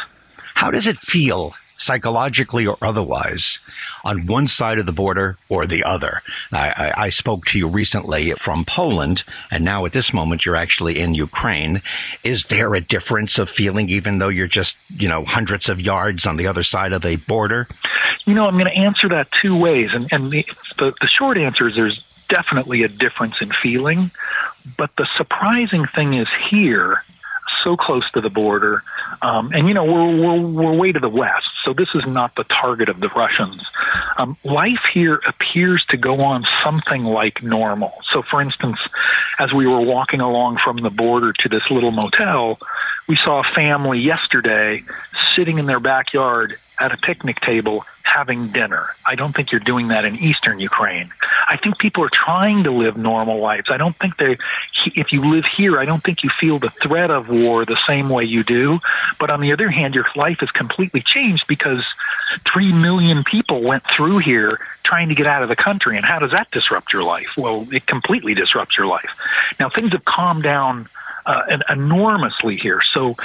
How 0.55 0.71
does 0.71 0.87
it 0.87 0.97
feel 0.97 1.53
psychologically 1.79 2.67
or 2.67 2.77
otherwise, 2.81 3.59
on 4.03 4.27
one 4.27 4.47
side 4.47 4.77
of 4.77 4.85
the 4.85 4.91
border 4.91 5.37
or 5.47 5.65
the 5.65 5.83
other. 5.83 6.21
I, 6.51 6.93
I, 6.97 7.03
I, 7.05 7.09
spoke 7.09 7.45
to 7.47 7.57
you 7.57 7.67
recently 7.67 8.31
from 8.33 8.65
Poland, 8.65 9.23
and 9.49 9.63
now 9.63 9.85
at 9.85 9.93
this 9.93 10.13
moment 10.13 10.45
you're 10.45 10.57
actually 10.57 10.99
in 10.99 11.13
Ukraine. 11.13 11.81
Is 12.23 12.47
there 12.47 12.75
a 12.75 12.81
difference 12.81 13.39
of 13.39 13.49
feeling, 13.49 13.87
even 13.87 14.19
though 14.19 14.27
you're 14.27 14.47
just, 14.47 14.75
you 14.89 15.07
know, 15.07 15.23
hundreds 15.23 15.69
of 15.69 15.79
yards 15.79 16.27
on 16.27 16.35
the 16.35 16.47
other 16.47 16.63
side 16.63 16.91
of 16.91 17.01
the 17.01 17.15
border? 17.15 17.67
You 18.25 18.33
know, 18.33 18.45
I'm 18.45 18.55
going 18.55 18.65
to 18.65 18.77
answer 18.77 19.07
that 19.09 19.29
two 19.41 19.55
ways. 19.55 19.89
And, 19.93 20.11
and 20.11 20.31
the, 20.31 20.45
the, 20.77 20.93
the 20.99 21.07
short 21.07 21.37
answer 21.37 21.67
is 21.67 21.75
there's 21.75 22.03
definitely 22.27 22.83
a 22.83 22.89
difference 22.89 23.41
in 23.41 23.51
feeling. 23.63 24.11
But 24.77 24.91
the 24.97 25.07
surprising 25.17 25.85
thing 25.85 26.13
is 26.13 26.27
here, 26.49 27.03
so 27.63 27.75
close 27.77 28.09
to 28.11 28.21
the 28.21 28.29
border, 28.29 28.83
um, 29.21 29.51
and 29.53 29.67
you 29.67 29.73
know 29.73 29.85
we're, 29.85 30.21
we're 30.21 30.47
we're 30.47 30.77
way 30.77 30.91
to 30.91 30.99
the 30.99 31.09
west, 31.09 31.49
so 31.65 31.73
this 31.73 31.89
is 31.95 32.03
not 32.07 32.35
the 32.35 32.45
target 32.45 32.89
of 32.89 32.99
the 32.99 33.09
Russians. 33.09 33.61
Um, 34.17 34.37
life 34.43 34.83
here 34.93 35.21
appears 35.27 35.83
to 35.89 35.97
go 35.97 36.21
on 36.21 36.45
something 36.63 37.03
like 37.03 37.43
normal. 37.43 37.93
So, 38.11 38.21
for 38.29 38.41
instance, 38.41 38.79
as 39.39 39.53
we 39.53 39.67
were 39.67 39.81
walking 39.81 40.19
along 40.19 40.59
from 40.63 40.77
the 40.77 40.89
border 40.89 41.33
to 41.33 41.49
this 41.49 41.63
little 41.71 41.91
motel, 41.91 42.59
we 43.07 43.17
saw 43.23 43.41
a 43.41 43.53
family 43.55 43.99
yesterday 43.99 44.83
sitting 45.39 45.57
in 45.57 45.65
their 45.67 45.79
backyard 45.79 46.57
at 46.77 46.91
a 46.91 46.97
picnic 46.97 47.39
table 47.39 47.85
having 48.03 48.49
dinner. 48.49 48.87
I 49.07 49.15
don't 49.15 49.33
think 49.33 49.53
you're 49.53 49.61
doing 49.61 49.87
that 49.87 50.03
in 50.03 50.17
eastern 50.17 50.59
Ukraine. 50.59 51.11
I 51.47 51.55
think 51.55 51.77
people 51.77 52.03
are 52.03 52.11
trying 52.11 52.63
to 52.65 52.71
live 52.71 52.97
normal 52.97 53.39
lives. 53.39 53.67
I 53.71 53.77
don't 53.77 53.95
think 53.95 54.17
they, 54.17 54.37
if 54.95 55.13
you 55.13 55.23
live 55.23 55.45
here, 55.55 55.79
I 55.79 55.85
don't 55.85 56.03
think 56.03 56.23
you 56.23 56.29
feel 56.41 56.59
the 56.59 56.71
threat 56.83 57.09
of 57.09 57.29
war 57.29 57.63
the 57.63 57.79
same 57.87 58.09
way 58.09 58.25
you 58.25 58.43
do. 58.43 58.79
But 59.17 59.29
on 59.29 59.39
the 59.39 59.53
other 59.53 59.69
hand, 59.69 59.95
your 59.95 60.07
life 60.13 60.39
has 60.41 60.49
completely 60.51 61.01
changed 61.05 61.45
because 61.47 61.85
three 62.51 62.73
million 62.73 63.23
people 63.23 63.61
went 63.61 63.83
through 63.95 64.17
here 64.17 64.59
trying 64.83 65.07
to 65.07 65.15
get 65.15 65.25
out 65.25 65.41
of 65.41 65.47
the 65.47 65.55
country. 65.55 65.95
And 65.95 66.05
how 66.05 66.19
does 66.19 66.31
that 66.31 66.51
disrupt 66.51 66.91
your 66.91 67.03
life? 67.03 67.29
Well, 67.37 67.65
it 67.71 67.87
completely 67.87 68.33
disrupts 68.33 68.77
your 68.77 68.87
life. 68.87 69.09
Now, 69.57 69.69
things 69.69 69.93
have 69.93 70.03
calmed 70.03 70.43
down 70.43 70.89
uh, 71.25 71.43
enormously 71.69 72.55
here. 72.55 72.81
So 72.93 73.15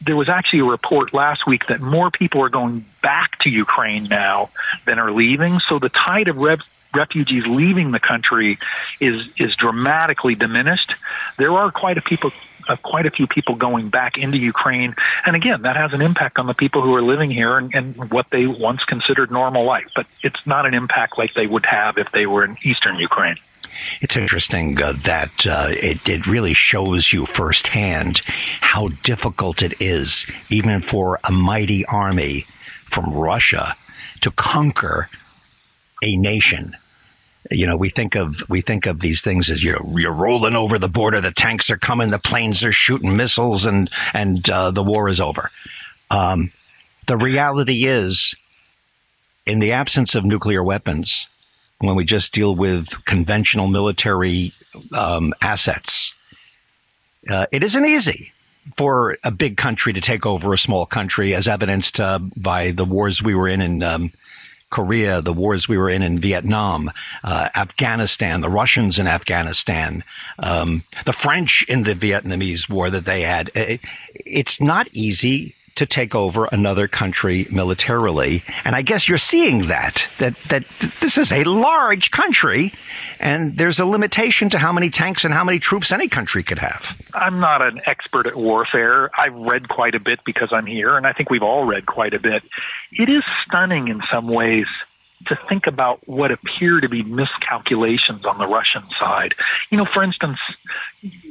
there 0.00 0.16
was 0.16 0.28
actually 0.28 0.60
a 0.60 0.64
report 0.64 1.14
last 1.14 1.46
week 1.46 1.66
that 1.66 1.80
more 1.80 2.10
people 2.10 2.42
are 2.42 2.48
going 2.48 2.84
back 3.02 3.38
to 3.40 3.50
Ukraine 3.50 4.04
now 4.04 4.50
than 4.84 4.98
are 4.98 5.12
leaving. 5.12 5.60
So 5.68 5.78
the 5.78 5.88
tide 5.88 6.28
of 6.28 6.36
rev- 6.38 6.62
refugees 6.94 7.46
leaving 7.46 7.90
the 7.90 8.00
country 8.00 8.58
is 9.00 9.26
is 9.38 9.54
dramatically 9.56 10.34
diminished. 10.34 10.92
There 11.38 11.52
are 11.52 11.70
quite 11.70 11.98
a 11.98 12.02
people 12.02 12.32
uh, 12.68 12.76
quite 12.76 13.06
a 13.06 13.10
few 13.10 13.26
people 13.26 13.54
going 13.56 13.88
back 13.88 14.18
into 14.18 14.38
Ukraine, 14.38 14.94
and 15.26 15.34
again, 15.34 15.62
that 15.62 15.76
has 15.76 15.92
an 15.92 16.00
impact 16.00 16.38
on 16.38 16.46
the 16.46 16.54
people 16.54 16.82
who 16.82 16.94
are 16.94 17.02
living 17.02 17.30
here 17.30 17.58
and, 17.58 17.74
and 17.74 18.10
what 18.12 18.26
they 18.30 18.46
once 18.46 18.84
considered 18.84 19.30
normal 19.30 19.64
life. 19.64 19.90
But 19.96 20.06
it's 20.22 20.46
not 20.46 20.66
an 20.66 20.74
impact 20.74 21.18
like 21.18 21.34
they 21.34 21.46
would 21.46 21.66
have 21.66 21.98
if 21.98 22.10
they 22.12 22.26
were 22.26 22.44
in 22.44 22.56
eastern 22.62 22.96
Ukraine. 22.98 23.36
It's 24.00 24.16
interesting 24.16 24.80
uh, 24.80 24.94
that 25.04 25.46
uh, 25.46 25.68
it, 25.70 26.08
it 26.08 26.26
really 26.26 26.54
shows 26.54 27.12
you 27.12 27.26
firsthand 27.26 28.20
how 28.60 28.88
difficult 29.02 29.62
it 29.62 29.74
is, 29.80 30.26
even 30.50 30.80
for 30.80 31.18
a 31.28 31.32
mighty 31.32 31.84
army 31.86 32.46
from 32.84 33.12
Russia, 33.12 33.76
to 34.20 34.30
conquer 34.30 35.08
a 36.02 36.16
nation. 36.16 36.72
You 37.50 37.66
know, 37.66 37.76
we 37.76 37.88
think 37.88 38.14
of 38.14 38.42
we 38.48 38.60
think 38.60 38.86
of 38.86 39.00
these 39.00 39.20
things 39.20 39.50
as 39.50 39.64
you're 39.64 39.80
you're 39.98 40.12
rolling 40.12 40.54
over 40.54 40.78
the 40.78 40.88
border, 40.88 41.20
the 41.20 41.32
tanks 41.32 41.70
are 41.70 41.76
coming, 41.76 42.10
the 42.10 42.18
planes 42.18 42.64
are 42.64 42.72
shooting 42.72 43.16
missiles, 43.16 43.66
and 43.66 43.90
and 44.14 44.48
uh, 44.48 44.70
the 44.70 44.82
war 44.82 45.08
is 45.08 45.20
over. 45.20 45.50
Um, 46.10 46.52
the 47.06 47.16
reality 47.16 47.84
is, 47.84 48.34
in 49.44 49.58
the 49.58 49.72
absence 49.72 50.14
of 50.14 50.24
nuclear 50.24 50.62
weapons, 50.62 51.28
when 51.82 51.96
we 51.96 52.04
just 52.04 52.32
deal 52.32 52.54
with 52.54 53.04
conventional 53.04 53.66
military 53.66 54.52
um, 54.92 55.34
assets. 55.42 56.14
Uh, 57.28 57.46
it 57.50 57.64
isn't 57.64 57.84
easy 57.84 58.32
for 58.76 59.16
a 59.24 59.32
big 59.32 59.56
country 59.56 59.92
to 59.92 60.00
take 60.00 60.24
over 60.24 60.52
a 60.52 60.58
small 60.58 60.86
country, 60.86 61.34
as 61.34 61.48
evidenced 61.48 61.98
uh, 61.98 62.20
by 62.36 62.70
the 62.70 62.84
wars 62.84 63.20
we 63.20 63.34
were 63.34 63.48
in 63.48 63.60
in 63.60 63.82
um, 63.82 64.12
Korea, 64.70 65.20
the 65.20 65.32
wars 65.32 65.68
we 65.68 65.76
were 65.76 65.90
in 65.90 66.02
in 66.02 66.18
Vietnam, 66.18 66.88
uh, 67.24 67.48
Afghanistan, 67.56 68.40
the 68.40 68.48
Russians 68.48 68.98
in 69.00 69.08
Afghanistan, 69.08 70.04
um, 70.38 70.84
the 71.04 71.12
French 71.12 71.64
in 71.68 71.82
the 71.82 71.94
Vietnamese 71.94 72.70
war 72.70 72.90
that 72.90 73.04
they 73.04 73.22
had. 73.22 73.50
It, 73.54 73.80
it's 74.14 74.60
not 74.60 74.88
easy 74.92 75.56
to 75.76 75.86
take 75.86 76.14
over 76.14 76.48
another 76.52 76.88
country 76.88 77.46
militarily. 77.50 78.42
And 78.64 78.76
I 78.76 78.82
guess 78.82 79.08
you're 79.08 79.18
seeing 79.18 79.62
that, 79.68 80.08
that, 80.18 80.36
that 80.48 80.68
this 81.00 81.18
is 81.18 81.32
a 81.32 81.44
large 81.44 82.10
country 82.10 82.72
and 83.20 83.56
there's 83.56 83.78
a 83.78 83.86
limitation 83.86 84.50
to 84.50 84.58
how 84.58 84.72
many 84.72 84.90
tanks 84.90 85.24
and 85.24 85.32
how 85.32 85.44
many 85.44 85.58
troops 85.58 85.92
any 85.92 86.08
country 86.08 86.42
could 86.42 86.58
have. 86.58 87.00
I'm 87.14 87.40
not 87.40 87.62
an 87.62 87.80
expert 87.86 88.26
at 88.26 88.36
warfare. 88.36 89.10
I've 89.18 89.34
read 89.34 89.68
quite 89.68 89.94
a 89.94 90.00
bit 90.00 90.20
because 90.24 90.52
I'm 90.52 90.66
here 90.66 90.96
and 90.96 91.06
I 91.06 91.12
think 91.12 91.30
we've 91.30 91.42
all 91.42 91.64
read 91.64 91.86
quite 91.86 92.14
a 92.14 92.20
bit. 92.20 92.42
It 92.92 93.08
is 93.08 93.22
stunning 93.46 93.88
in 93.88 94.02
some 94.10 94.28
ways 94.28 94.66
to 95.26 95.38
think 95.48 95.66
about 95.66 96.06
what 96.06 96.30
appear 96.30 96.80
to 96.80 96.88
be 96.88 97.02
miscalculations 97.02 98.24
on 98.24 98.38
the 98.38 98.46
Russian 98.46 98.82
side. 98.98 99.34
You 99.70 99.78
know, 99.78 99.86
for 99.92 100.02
instance, 100.02 100.38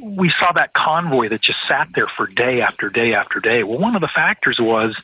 we 0.02 0.32
saw 0.40 0.52
that 0.52 0.72
convoy 0.72 1.28
that 1.28 1.42
just 1.42 1.58
sat 1.68 1.88
there 1.94 2.06
for 2.06 2.26
day 2.26 2.60
after 2.60 2.88
day 2.88 3.14
after 3.14 3.40
day. 3.40 3.62
Well, 3.62 3.78
one 3.78 3.94
of 3.94 4.00
the 4.00 4.10
factors 4.14 4.58
was 4.60 4.96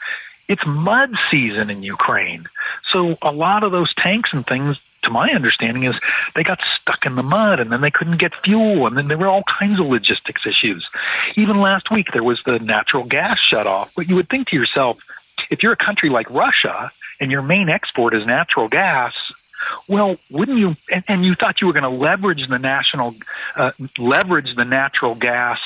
it's 0.49 0.63
mud 0.67 1.13
season 1.31 1.71
in 1.71 1.83
Ukraine. 1.83 2.49
So 2.93 3.19
a 3.21 3.33
lot 3.33 3.65
of 3.65 3.73
those 3.73 3.93
tanks 3.95 4.31
and 4.33 4.47
things, 4.47 4.79
to 5.03 5.11
my 5.11 5.31
understanding, 5.31 5.85
is 5.85 5.95
they 6.35 6.43
got 6.43 6.59
stuck 6.81 7.05
in 7.05 7.17
the 7.17 7.23
mud 7.23 7.61
and 7.61 7.71
then 7.71 7.83
they 7.83 7.91
couldn't 7.91 8.19
get 8.19 8.35
fuel 8.43 8.87
and 8.87 8.97
then 8.97 9.09
there 9.09 9.19
were 9.19 9.29
all 9.29 9.45
kinds 9.59 9.79
of 9.79 9.87
logistics 9.87 10.47
issues. 10.47 10.89
Even 11.37 11.61
last 11.61 11.91
week 11.91 12.13
there 12.13 12.25
was 12.25 12.43
the 12.45 12.59
natural 12.59 13.05
gas 13.05 13.39
shut 13.39 13.67
off. 13.67 13.93
But 13.95 14.09
you 14.09 14.17
would 14.17 14.29
think 14.29 14.49
to 14.49 14.57
yourself, 14.57 14.99
if 15.51 15.63
you're 15.63 15.73
a 15.73 15.77
country 15.77 16.09
like 16.09 16.29
Russia 16.31 16.91
and 17.21 17.31
your 17.31 17.43
main 17.43 17.69
export 17.69 18.15
is 18.15 18.27
natural 18.27 18.69
gas, 18.69 19.13
well, 19.87 20.17
wouldn't 20.31 20.59
you? 20.59 20.77
And, 20.91 21.05
and 21.09 21.25
you 21.25 21.35
thought 21.35 21.61
you 21.61 21.67
were 21.67 21.73
going 21.73 21.83
to 21.83 21.89
leverage 21.89 22.47
the 22.49 22.59
national, 22.59 23.17
uh, 23.57 23.73
leverage 23.99 24.55
the 24.55 24.65
natural 24.65 25.15
gas, 25.15 25.59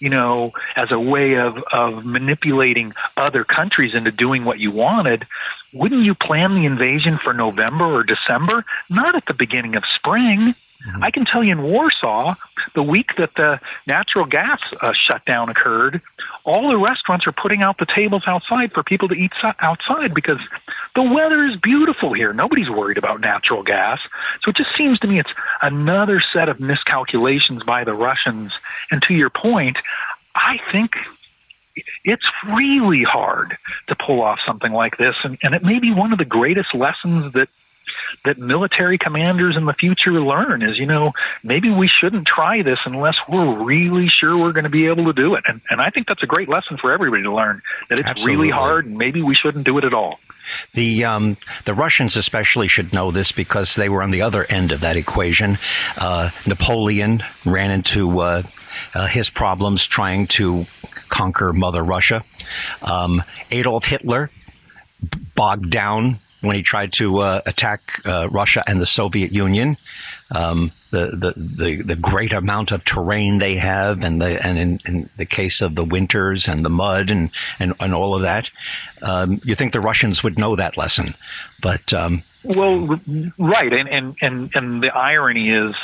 you 0.00 0.10
know, 0.10 0.52
as 0.74 0.90
a 0.90 0.98
way 0.98 1.34
of 1.34 1.56
of 1.72 2.04
manipulating 2.04 2.94
other 3.16 3.44
countries 3.44 3.94
into 3.94 4.10
doing 4.10 4.44
what 4.44 4.58
you 4.58 4.70
wanted. 4.70 5.26
Wouldn't 5.72 6.04
you 6.04 6.14
plan 6.14 6.54
the 6.54 6.64
invasion 6.64 7.18
for 7.18 7.32
November 7.32 7.84
or 7.84 8.02
December, 8.02 8.64
not 8.88 9.14
at 9.14 9.26
the 9.26 9.34
beginning 9.34 9.76
of 9.76 9.84
spring? 9.94 10.54
Mm-hmm. 10.84 11.02
I 11.02 11.10
can 11.10 11.24
tell 11.24 11.42
you 11.42 11.52
in 11.52 11.62
Warsaw, 11.62 12.34
the 12.74 12.82
week 12.82 13.16
that 13.18 13.34
the 13.34 13.60
natural 13.86 14.26
gas 14.26 14.60
uh, 14.80 14.92
shutdown 14.92 15.48
occurred, 15.48 16.00
all 16.44 16.68
the 16.68 16.76
restaurants 16.76 17.26
are 17.26 17.32
putting 17.32 17.62
out 17.62 17.78
the 17.78 17.86
tables 17.86 18.22
outside 18.26 18.72
for 18.72 18.82
people 18.82 19.08
to 19.08 19.14
eat 19.14 19.32
outside 19.60 20.14
because 20.14 20.38
the 20.94 21.02
weather 21.02 21.44
is 21.44 21.56
beautiful 21.60 22.12
here. 22.12 22.32
Nobody's 22.32 22.70
worried 22.70 22.98
about 22.98 23.20
natural 23.20 23.62
gas. 23.62 24.00
So 24.42 24.50
it 24.50 24.56
just 24.56 24.70
seems 24.76 24.98
to 25.00 25.06
me 25.06 25.18
it's 25.18 25.32
another 25.62 26.22
set 26.32 26.48
of 26.48 26.60
miscalculations 26.60 27.62
by 27.64 27.84
the 27.84 27.94
Russians. 27.94 28.52
And 28.90 29.02
to 29.02 29.14
your 29.14 29.30
point, 29.30 29.76
I 30.34 30.58
think 30.70 30.96
it's 32.04 32.24
really 32.46 33.02
hard 33.02 33.56
to 33.88 33.96
pull 33.96 34.22
off 34.22 34.38
something 34.46 34.72
like 34.72 34.96
this. 34.96 35.14
And, 35.24 35.38
and 35.42 35.54
it 35.54 35.62
may 35.62 35.78
be 35.78 35.92
one 35.92 36.12
of 36.12 36.18
the 36.18 36.24
greatest 36.24 36.74
lessons 36.74 37.32
that 37.32 37.48
that 38.24 38.38
military 38.38 38.98
commanders 38.98 39.56
in 39.56 39.64
the 39.64 39.72
future 39.72 40.20
learn 40.20 40.62
is, 40.62 40.78
you 40.78 40.86
know, 40.86 41.12
maybe 41.42 41.70
we 41.70 41.88
shouldn't 41.88 42.26
try 42.26 42.62
this 42.62 42.78
unless 42.84 43.16
we're 43.28 43.62
really 43.62 44.08
sure 44.08 44.36
we're 44.36 44.52
going 44.52 44.64
to 44.64 44.70
be 44.70 44.86
able 44.86 45.04
to 45.06 45.12
do 45.12 45.34
it. 45.34 45.44
And, 45.46 45.60
and 45.70 45.80
I 45.80 45.90
think 45.90 46.06
that's 46.06 46.22
a 46.22 46.26
great 46.26 46.48
lesson 46.48 46.76
for 46.76 46.92
everybody 46.92 47.22
to 47.22 47.32
learn 47.32 47.62
that 47.88 47.98
it's 47.98 48.08
Absolutely. 48.08 48.36
really 48.36 48.50
hard 48.50 48.86
and 48.86 48.98
maybe 48.98 49.22
we 49.22 49.34
shouldn't 49.34 49.64
do 49.64 49.78
it 49.78 49.84
at 49.84 49.94
all. 49.94 50.18
The 50.74 51.04
um, 51.04 51.36
the 51.64 51.74
Russians 51.74 52.16
especially 52.16 52.68
should 52.68 52.92
know 52.92 53.10
this 53.10 53.32
because 53.32 53.74
they 53.74 53.88
were 53.88 54.02
on 54.02 54.12
the 54.12 54.22
other 54.22 54.44
end 54.48 54.70
of 54.70 54.80
that 54.82 54.96
equation. 54.96 55.58
Uh, 55.98 56.30
Napoleon 56.46 57.24
ran 57.44 57.72
into 57.72 58.20
uh, 58.20 58.42
uh, 58.94 59.06
his 59.06 59.28
problems 59.28 59.86
trying 59.86 60.26
to 60.28 60.66
conquer 61.08 61.52
Mother 61.52 61.82
Russia. 61.82 62.22
Um, 62.82 63.22
Adolf 63.50 63.86
Hitler 63.86 64.30
bogged 65.34 65.70
down 65.70 66.16
when 66.46 66.56
he 66.56 66.62
tried 66.62 66.92
to 66.94 67.18
uh, 67.18 67.42
attack 67.46 67.80
uh, 68.04 68.28
Russia 68.30 68.62
and 68.66 68.80
the 68.80 68.86
Soviet 68.86 69.32
Union. 69.32 69.76
Um, 70.34 70.72
the, 70.90 71.06
the, 71.06 71.34
the, 71.36 71.82
the 71.82 71.96
great 71.96 72.32
amount 72.32 72.72
of 72.72 72.84
terrain 72.84 73.38
they 73.38 73.56
have, 73.56 74.02
and 74.02 74.20
the 74.20 74.44
and 74.44 74.58
in, 74.58 74.78
in 74.86 75.08
the 75.16 75.26
case 75.26 75.60
of 75.60 75.74
the 75.74 75.84
winters 75.84 76.48
and 76.48 76.64
the 76.64 76.70
mud 76.70 77.10
and, 77.10 77.30
and, 77.60 77.74
and 77.78 77.94
all 77.94 78.14
of 78.14 78.22
that, 78.22 78.50
um, 79.02 79.40
you 79.44 79.54
think 79.54 79.72
the 79.72 79.80
Russians 79.80 80.24
would 80.24 80.38
know 80.38 80.56
that 80.56 80.76
lesson, 80.76 81.14
but 81.60 81.92
um, 81.94 82.22
well, 82.56 83.00
right, 83.38 83.72
and 83.72 83.88
and 83.88 84.16
and 84.20 84.50
and 84.54 84.82
the 84.82 84.94
irony 84.94 85.50
is, 85.50 85.74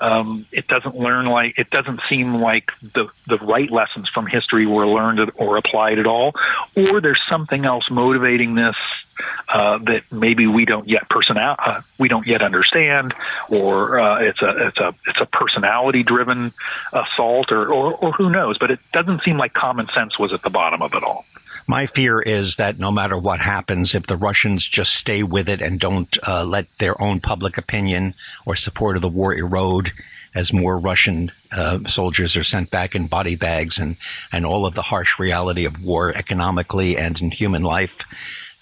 um, 0.00 0.46
it 0.52 0.66
doesn't 0.68 0.96
learn 0.96 1.26
like 1.26 1.58
it 1.58 1.70
doesn't 1.70 2.00
seem 2.08 2.34
like 2.36 2.72
the 2.80 3.08
the 3.26 3.38
right 3.38 3.70
lessons 3.70 4.08
from 4.08 4.26
history 4.26 4.66
were 4.66 4.86
learned 4.86 5.30
or 5.36 5.56
applied 5.56 5.98
at 5.98 6.06
all, 6.06 6.34
or 6.76 7.00
there's 7.00 7.20
something 7.28 7.64
else 7.64 7.90
motivating 7.90 8.54
this 8.54 8.76
uh, 9.48 9.78
that 9.78 10.02
maybe 10.10 10.46
we 10.46 10.64
don't 10.64 10.88
yet 10.88 11.08
personal 11.08 11.56
uh, 11.58 11.80
we 11.98 12.08
don't 12.08 12.26
yet 12.26 12.42
understand, 12.42 13.14
or 13.50 13.98
uh, 13.98 14.20
it's 14.20 14.42
a 14.42 14.68
it's 14.68 14.78
a 14.78 14.94
it's 15.06 15.20
a 15.20 15.26
personality 15.26 16.02
driven 16.02 16.52
assault, 16.92 17.50
or, 17.50 17.72
or 17.72 17.94
or 17.94 18.12
who 18.12 18.30
knows? 18.30 18.58
But 18.58 18.70
it 18.70 18.80
doesn't 18.92 19.22
seem 19.22 19.36
like 19.36 19.52
common 19.52 19.88
sense 19.88 20.18
was 20.18 20.32
at 20.32 20.42
the 20.42 20.50
bottom 20.50 20.82
of 20.82 20.94
it 20.94 21.02
all. 21.02 21.24
My 21.70 21.84
fear 21.84 22.22
is 22.22 22.56
that 22.56 22.78
no 22.78 22.90
matter 22.90 23.18
what 23.18 23.40
happens, 23.40 23.94
if 23.94 24.06
the 24.06 24.16
Russians 24.16 24.66
just 24.66 24.96
stay 24.96 25.22
with 25.22 25.50
it 25.50 25.60
and 25.60 25.78
don't 25.78 26.16
uh, 26.26 26.42
let 26.42 26.66
their 26.78 27.00
own 27.00 27.20
public 27.20 27.58
opinion 27.58 28.14
or 28.46 28.56
support 28.56 28.96
of 28.96 29.02
the 29.02 29.08
war 29.08 29.34
erode, 29.34 29.92
as 30.34 30.50
more 30.50 30.78
Russian 30.78 31.30
uh, 31.52 31.80
soldiers 31.86 32.36
are 32.36 32.44
sent 32.44 32.70
back 32.70 32.94
in 32.94 33.06
body 33.06 33.36
bags 33.36 33.78
and, 33.78 33.96
and 34.32 34.46
all 34.46 34.64
of 34.64 34.74
the 34.74 34.82
harsh 34.82 35.18
reality 35.18 35.66
of 35.66 35.82
war 35.82 36.16
economically 36.16 36.96
and 36.96 37.20
in 37.20 37.30
human 37.30 37.62
life, 37.62 38.02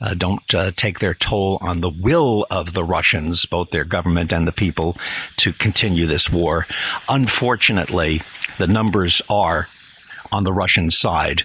uh, 0.01 0.15
don't 0.15 0.53
uh, 0.53 0.73
take 0.75 0.99
their 0.99 1.15
toll 1.15 1.59
on 1.61 1.83
the 1.83 1.91
will 1.91 2.45
of 2.51 2.73
the 2.73 2.85
Russians, 2.85 3.47
both 3.47 3.71
their 3.71 3.85
government 3.85 4.33
and 4.33 4.49
the 4.49 4.53
people, 4.53 4.97
to 5.37 5.53
continue 5.53 6.07
this 6.07 6.29
war. 6.29 6.67
Unfortunately, 7.09 8.23
the 8.59 8.67
numbers 8.67 9.23
are 9.31 9.69
on 10.33 10.43
the 10.43 10.53
Russian 10.53 10.91
side 10.91 11.45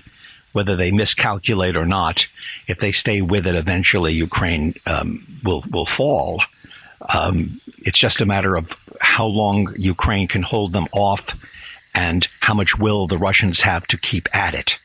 whether 0.54 0.76
they 0.76 0.92
miscalculate 0.92 1.76
or 1.76 1.86
not, 1.86 2.28
if 2.68 2.80
they 2.80 2.92
stay 2.92 3.22
with 3.22 3.48
it, 3.48 3.56
eventually 3.56 4.14
Ukraine 4.14 4.76
um, 4.86 5.26
will 5.44 5.64
will 5.72 5.86
fall. 5.86 6.42
Um, 7.14 7.62
it's 7.80 8.00
just 8.00 8.22
a 8.22 8.26
matter 8.26 8.56
of 8.56 8.76
how 9.00 9.26
long 9.26 9.74
Ukraine 9.78 10.28
can 10.28 10.44
hold 10.44 10.72
them 10.72 10.88
off, 10.94 11.24
and 11.96 12.28
how 12.42 12.54
much 12.54 12.78
will 12.78 13.08
the 13.08 13.18
Russians 13.18 13.62
have 13.62 13.88
to 13.88 13.98
keep 13.98 14.28
at 14.36 14.54
it. 14.54 14.80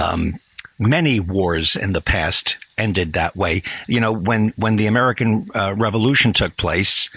Um, 0.00 0.34
many 0.78 1.20
wars 1.20 1.74
in 1.74 1.92
the 1.92 2.00
past 2.00 2.56
ended 2.76 3.12
that 3.12 3.36
way. 3.36 3.62
You 3.86 4.00
know, 4.00 4.12
when 4.12 4.52
when 4.56 4.76
the 4.76 4.86
American 4.86 5.48
uh, 5.54 5.74
Revolution 5.74 6.32
took 6.32 6.56
place, 6.56 7.10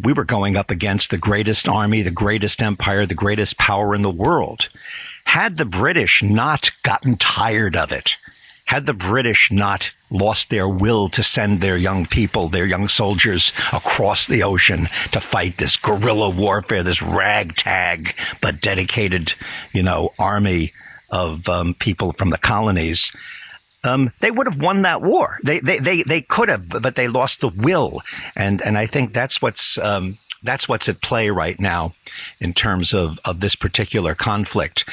we 0.00 0.12
were 0.12 0.24
going 0.24 0.56
up 0.56 0.70
against 0.70 1.10
the 1.10 1.18
greatest 1.18 1.68
army, 1.68 2.02
the 2.02 2.10
greatest 2.10 2.62
empire, 2.62 3.06
the 3.06 3.14
greatest 3.14 3.58
power 3.58 3.94
in 3.94 4.02
the 4.02 4.10
world. 4.10 4.68
Had 5.28 5.58
the 5.58 5.66
British 5.66 6.22
not 6.22 6.70
gotten 6.82 7.16
tired 7.16 7.76
of 7.76 7.92
it, 7.92 8.16
had 8.64 8.86
the 8.86 8.94
British 8.94 9.52
not 9.52 9.90
lost 10.10 10.48
their 10.48 10.66
will 10.66 11.10
to 11.10 11.22
send 11.22 11.60
their 11.60 11.76
young 11.76 12.06
people, 12.06 12.48
their 12.48 12.64
young 12.64 12.88
soldiers 12.88 13.52
across 13.70 14.26
the 14.26 14.42
ocean 14.42 14.88
to 15.12 15.20
fight 15.20 15.58
this 15.58 15.76
guerrilla 15.76 16.30
warfare, 16.30 16.82
this 16.82 17.02
ragtag 17.02 18.14
but 18.40 18.62
dedicated, 18.62 19.34
you 19.74 19.82
know, 19.82 20.14
army 20.18 20.72
of 21.10 21.46
um, 21.46 21.74
people 21.74 22.12
from 22.12 22.30
the 22.30 22.38
colonies. 22.38 23.14
Um, 23.84 24.12
they 24.20 24.30
would 24.30 24.46
have 24.46 24.62
won 24.62 24.80
that 24.82 25.02
war. 25.02 25.36
They, 25.44 25.60
they, 25.60 25.78
they, 25.78 26.02
they 26.04 26.22
could 26.22 26.48
have, 26.48 26.70
but 26.70 26.94
they 26.94 27.06
lost 27.06 27.42
the 27.42 27.48
will. 27.48 28.00
And, 28.34 28.62
and 28.62 28.78
I 28.78 28.86
think 28.86 29.12
that's 29.12 29.42
what's, 29.42 29.76
um, 29.76 30.16
that's 30.42 30.68
what's 30.68 30.88
at 30.88 31.00
play 31.00 31.30
right 31.30 31.58
now 31.58 31.94
in 32.40 32.52
terms 32.52 32.94
of, 32.94 33.18
of 33.24 33.40
this 33.40 33.56
particular 33.56 34.14
conflict. 34.14 34.84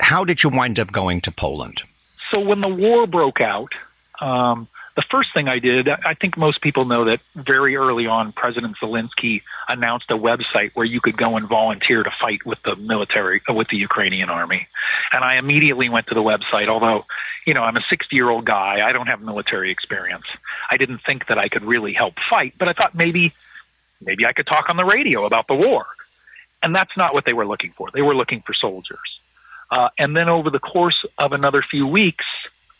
How 0.00 0.24
did 0.24 0.42
you 0.42 0.50
wind 0.50 0.78
up 0.78 0.92
going 0.92 1.20
to 1.22 1.32
Poland? 1.32 1.82
So 2.30 2.40
when 2.40 2.60
the 2.60 2.68
war 2.68 3.06
broke 3.06 3.40
out, 3.40 3.72
um, 4.20 4.68
the 4.96 5.04
first 5.10 5.30
thing 5.34 5.48
I 5.48 5.58
did, 5.58 5.88
I 5.88 6.14
think 6.14 6.36
most 6.36 6.60
people 6.62 6.84
know 6.84 7.06
that 7.06 7.18
very 7.34 7.76
early 7.76 8.06
on, 8.06 8.30
President 8.30 8.76
Zelensky 8.80 9.42
announced 9.66 10.10
a 10.10 10.16
website 10.16 10.70
where 10.74 10.86
you 10.86 11.00
could 11.00 11.16
go 11.16 11.36
and 11.36 11.48
volunteer 11.48 12.04
to 12.04 12.10
fight 12.20 12.46
with 12.46 12.58
the 12.64 12.76
military, 12.76 13.42
uh, 13.48 13.54
with 13.54 13.68
the 13.68 13.76
Ukrainian 13.76 14.30
army. 14.30 14.68
And 15.10 15.24
I 15.24 15.36
immediately 15.36 15.88
went 15.88 16.06
to 16.08 16.14
the 16.14 16.22
website, 16.22 16.68
although, 16.68 17.06
you 17.44 17.54
know, 17.54 17.62
I'm 17.62 17.76
a 17.76 17.82
60 17.90 18.14
year 18.14 18.30
old 18.30 18.44
guy. 18.44 18.86
I 18.86 18.92
don't 18.92 19.08
have 19.08 19.20
military 19.20 19.72
experience. 19.72 20.26
I 20.70 20.76
didn't 20.76 20.98
think 20.98 21.26
that 21.26 21.38
I 21.38 21.48
could 21.48 21.64
really 21.64 21.92
help 21.92 22.14
fight, 22.30 22.54
but 22.56 22.68
I 22.68 22.72
thought 22.72 22.94
maybe, 22.94 23.32
maybe 24.00 24.26
I 24.26 24.32
could 24.32 24.46
talk 24.46 24.68
on 24.68 24.76
the 24.76 24.84
radio 24.84 25.24
about 25.24 25.46
the 25.48 25.54
war. 25.54 25.86
And 26.62 26.74
that's 26.74 26.96
not 26.96 27.12
what 27.12 27.24
they 27.24 27.32
were 27.32 27.46
looking 27.46 27.72
for. 27.76 27.88
They 27.92 28.02
were 28.02 28.14
looking 28.14 28.42
for 28.46 28.54
soldiers. 28.54 29.20
Uh, 29.70 29.88
and 29.98 30.16
then 30.16 30.28
over 30.28 30.50
the 30.50 30.58
course 30.58 31.04
of 31.18 31.32
another 31.32 31.62
few 31.68 31.86
weeks, 31.86 32.24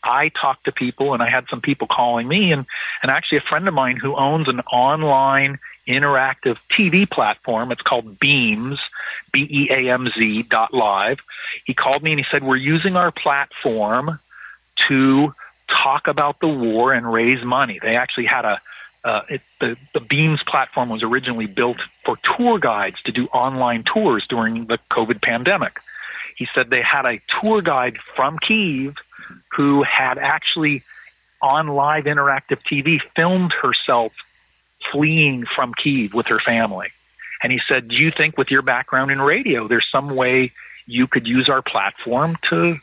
I 0.03 0.31
talked 0.31 0.65
to 0.65 0.73
people 0.73 1.15
and 1.15 1.23
I 1.23 1.31
had 1.31 1.47
some 1.49 1.61
people 1.61 1.87
calling 1.87 2.29
me 2.29 2.53
and, 2.53 2.67
and 3.03 3.11
actually 3.11 3.39
a 3.39 3.49
friend 3.49 3.67
of 3.67 3.75
mine 3.75 3.97
who 3.97 4.15
owns 4.15 4.49
an 4.49 4.61
online 4.61 5.59
interactive 5.89 6.57
TV 6.71 7.11
platform. 7.11 7.73
It's 7.73 7.83
called 7.83 8.19
Beamz, 8.19 8.79
B-E-A-M-Z 9.33 10.43
dot 10.45 10.73
live. 10.73 11.19
He 11.65 11.75
called 11.75 12.03
me 12.03 12.13
and 12.13 12.21
he 12.21 12.27
said, 12.31 12.43
we're 12.43 12.57
using 12.57 12.97
our 12.97 13.11
platform 13.11 14.19
to 14.89 15.35
talk 15.69 16.07
about 16.09 16.41
the 16.41 16.49
war 16.49 16.93
and 16.93 17.11
raise 17.11 17.43
money. 17.45 17.79
They 17.81 17.97
actually 17.97 18.27
had 18.27 18.45
a, 18.45 18.61
uh, 19.05 19.23
it, 19.29 19.43
the, 19.61 19.77
the 19.93 20.01
Beamz 20.01 20.45
platform 20.47 20.89
was 20.89 21.03
originally 21.03 21.47
built 21.47 21.77
for 22.05 22.17
tour 22.37 22.59
guides 22.59 22.97
to 23.05 23.13
do 23.13 23.27
online 23.27 23.85
tours 23.85 24.25
during 24.29 24.67
the 24.67 24.79
COVID 24.91 25.23
pandemic. 25.23 25.81
He 26.37 26.49
said 26.55 26.71
they 26.71 26.83
had 26.83 27.05
a 27.07 27.21
tour 27.41 27.63
guide 27.63 27.99
from 28.17 28.39
Kiev 28.39 28.95
who 29.57 29.83
had 29.83 30.19
actually 30.19 30.83
on 31.41 31.69
live 31.69 32.05
interactive 32.05 32.59
TV 32.71 32.99
filmed 33.15 33.53
herself 33.61 34.13
fleeing 34.91 35.45
from 35.55 35.75
Kiev 35.75 36.15
with 36.15 36.27
her 36.27 36.41
family. 36.41 36.89
And 37.43 37.53
he 37.53 37.61
said, 37.69 37.89
Do 37.89 37.97
you 37.97 38.11
think 38.11 38.39
with 38.39 38.51
your 38.51 38.63
background 38.63 39.11
in 39.11 39.21
radio, 39.21 39.69
there's 39.69 39.87
some 39.93 40.15
way 40.15 40.53
you 40.87 41.07
could 41.07 41.27
use 41.27 41.49
our 41.49 41.63
platform 41.63 42.37
to 42.51 42.79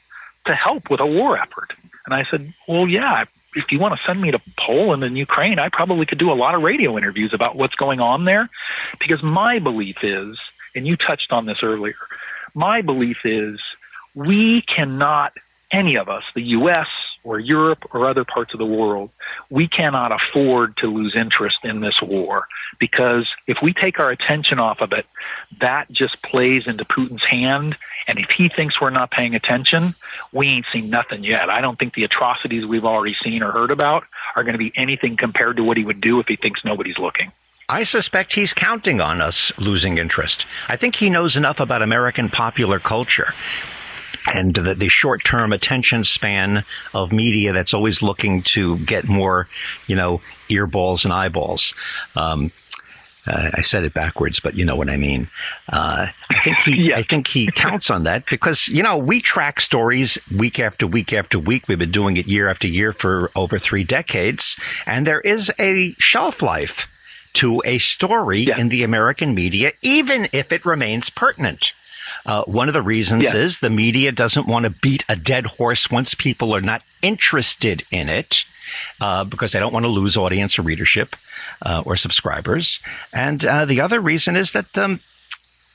to 0.46 0.56
help 0.56 0.90
with 0.90 1.00
a 1.00 1.06
war 1.06 1.38
effort? 1.38 1.74
And 2.06 2.14
I 2.14 2.26
said, 2.30 2.54
Well, 2.68 2.88
yeah, 2.88 3.26
if 3.56 3.66
you 3.72 3.80
want 3.80 3.96
to 3.96 4.02
send 4.06 4.22
me 4.22 4.32
to 4.32 4.42
Poland 4.58 5.04
and 5.04 5.18
Ukraine, 5.18 5.60
I 5.60 5.70
probably 5.70 6.06
could 6.06 6.18
do 6.18 6.32
a 6.32 6.34
lot 6.34 6.56
of 6.56 6.62
radio 6.62 6.98
interviews 6.98 7.34
about 7.34 7.56
what's 7.56 7.76
going 7.76 8.00
on 8.00 8.26
there. 8.26 8.50
Because 9.00 9.22
my 9.22 9.60
belief 9.60 10.04
is, 10.04 10.40
and 10.76 10.88
you 10.88 10.96
touched 10.96 11.32
on 11.32 11.46
this 11.46 11.60
earlier, 11.64 11.96
my 12.54 12.82
belief 12.82 13.26
is 13.26 13.60
we 14.16 14.64
cannot, 14.74 15.34
any 15.72 15.96
of 15.98 16.10
us, 16.10 16.24
the 16.34 16.42
U.S., 16.42 16.88
or 17.24 17.40
Europe 17.40 17.86
or 17.94 18.10
other 18.10 18.24
parts 18.24 18.54
of 18.54 18.58
the 18.58 18.66
world, 18.66 19.10
we 19.50 19.68
cannot 19.68 20.12
afford 20.12 20.78
to 20.78 20.88
lose 20.88 21.16
interest 21.16 21.58
in 21.64 21.80
this 21.82 21.96
war 22.02 22.48
because 22.80 23.28
if 23.48 23.58
we 23.62 23.74
take 23.74 24.00
our 24.00 24.10
attention 24.10 24.60
off 24.60 24.82
of 24.82 24.92
it, 24.92 25.06
that 25.60 25.92
just 25.92 26.22
plays 26.22 26.64
into 26.66 26.86
Putin's 26.86 27.24
hand. 27.24 27.78
And 28.08 28.18
if 28.18 28.30
he 28.36 28.50
thinks 28.50 28.82
we're 28.82 28.90
not 28.90 29.12
paying 29.12 29.36
attention, 29.36 29.94
we 30.32 30.48
ain't 30.48 30.66
seen 30.74 30.90
nothing 30.90 31.24
yet. 31.24 31.50
I 31.50 31.62
don't 31.62 31.78
think 31.78 31.94
the 31.94 32.04
atrocities 32.04 32.66
we've 32.66 32.86
already 32.86 33.16
seen 33.24 33.44
or 33.44 33.52
heard 33.52 33.72
about 33.72 34.04
are 34.36 34.44
going 34.44 34.54
to 34.54 34.60
be 34.60 34.74
anything 34.76 35.18
compared 35.18 35.58
to 35.58 35.64
what 35.64 35.78
he 35.78 35.84
would 35.84 36.02
do 36.02 36.20
if 36.20 36.28
he 36.28 36.36
thinks 36.36 36.66
nobody's 36.66 36.98
looking. 36.98 37.32
I 37.70 37.84
suspect 37.84 38.34
he's 38.34 38.54
counting 38.54 39.00
on 39.00 39.22
us 39.22 39.58
losing 39.58 39.98
interest. 39.98 40.46
I 40.68 40.76
think 40.76 40.96
he 40.96 41.10
knows 41.10 41.38
enough 41.38 41.60
about 41.60 41.82
American 41.82 42.28
popular 42.28 42.80
culture 42.80 43.34
and 44.28 44.54
the, 44.54 44.74
the 44.74 44.90
short 44.90 45.24
term 45.24 45.54
attention 45.54 46.04
span 46.04 46.64
of 46.94 47.12
media 47.12 47.54
that's 47.54 47.74
always 47.74 48.02
looking 48.02 48.42
to 48.44 48.78
get 48.80 49.08
more, 49.08 49.48
you 49.88 49.96
know, 49.96 50.22
earballs 50.50 51.04
and 51.06 51.14
eyeballs. 51.14 51.74
Um, 52.16 52.52
uh, 53.28 53.52
I 53.54 53.62
said 53.62 53.84
it 53.84 53.94
backwards, 53.94 54.40
but 54.40 54.56
you 54.56 54.66
know 54.66 54.76
what 54.76 54.90
I 54.90 54.98
mean. 54.98 55.30
Uh, 55.72 56.08
I 56.30 56.40
think 56.44 56.58
he, 56.60 56.84
yes. 56.88 56.98
I 56.98 57.02
think 57.04 57.28
he 57.28 57.48
counts 57.52 57.90
on 57.92 58.06
that 58.06 58.26
because 58.26 58.68
you 58.68 58.82
know 58.82 58.98
we 58.98 59.22
track 59.22 59.62
stories 59.62 60.18
week 60.36 60.60
after 60.60 60.88
week 60.88 61.14
after 61.14 61.38
week. 61.38 61.68
We've 61.68 61.78
been 61.78 61.92
doing 61.92 62.18
it 62.18 62.28
year 62.28 62.50
after 62.50 62.68
year 62.68 62.94
for 62.94 63.30
over 63.36 63.60
three 63.60 63.84
decades, 63.84 64.60
and 64.88 65.06
there 65.06 65.22
is 65.22 65.52
a 65.60 65.92
shelf 66.00 66.42
life 66.42 66.88
to 67.34 67.62
a 67.64 67.78
story 67.78 68.50
in 68.58 68.70
the 68.70 68.84
American 68.84 69.34
media, 69.36 69.72
even 69.82 70.28
if 70.34 70.52
it 70.52 70.66
remains 70.66 71.10
pertinent. 71.10 71.74
Uh, 72.26 72.44
one 72.46 72.68
of 72.68 72.74
the 72.74 72.82
reasons 72.82 73.24
yeah. 73.24 73.36
is 73.36 73.60
the 73.60 73.70
media 73.70 74.12
doesn't 74.12 74.48
want 74.48 74.66
to 74.66 74.72
beat 74.72 75.04
a 75.10 75.16
dead 75.16 75.46
horse 75.46 75.90
once 75.90 76.14
people 76.14 76.54
are 76.54 76.62
not 76.62 76.82
interested 77.02 77.84
in 77.92 78.10
it. 78.10 78.46
Uh, 79.02 79.26
because 79.26 79.52
they 79.52 79.60
don't 79.60 79.74
want 79.74 79.84
to 79.84 79.90
lose 79.90 80.16
audience 80.16 80.58
or 80.58 80.62
readership 80.62 81.18
uh, 81.64 81.84
or 81.86 81.98
subscribers. 81.98 82.80
And 83.12 83.44
uh, 83.44 83.66
the 83.66 83.82
other 83.82 84.00
reason 84.00 84.38
is 84.38 84.54
that 84.54 84.78
um, 84.78 85.02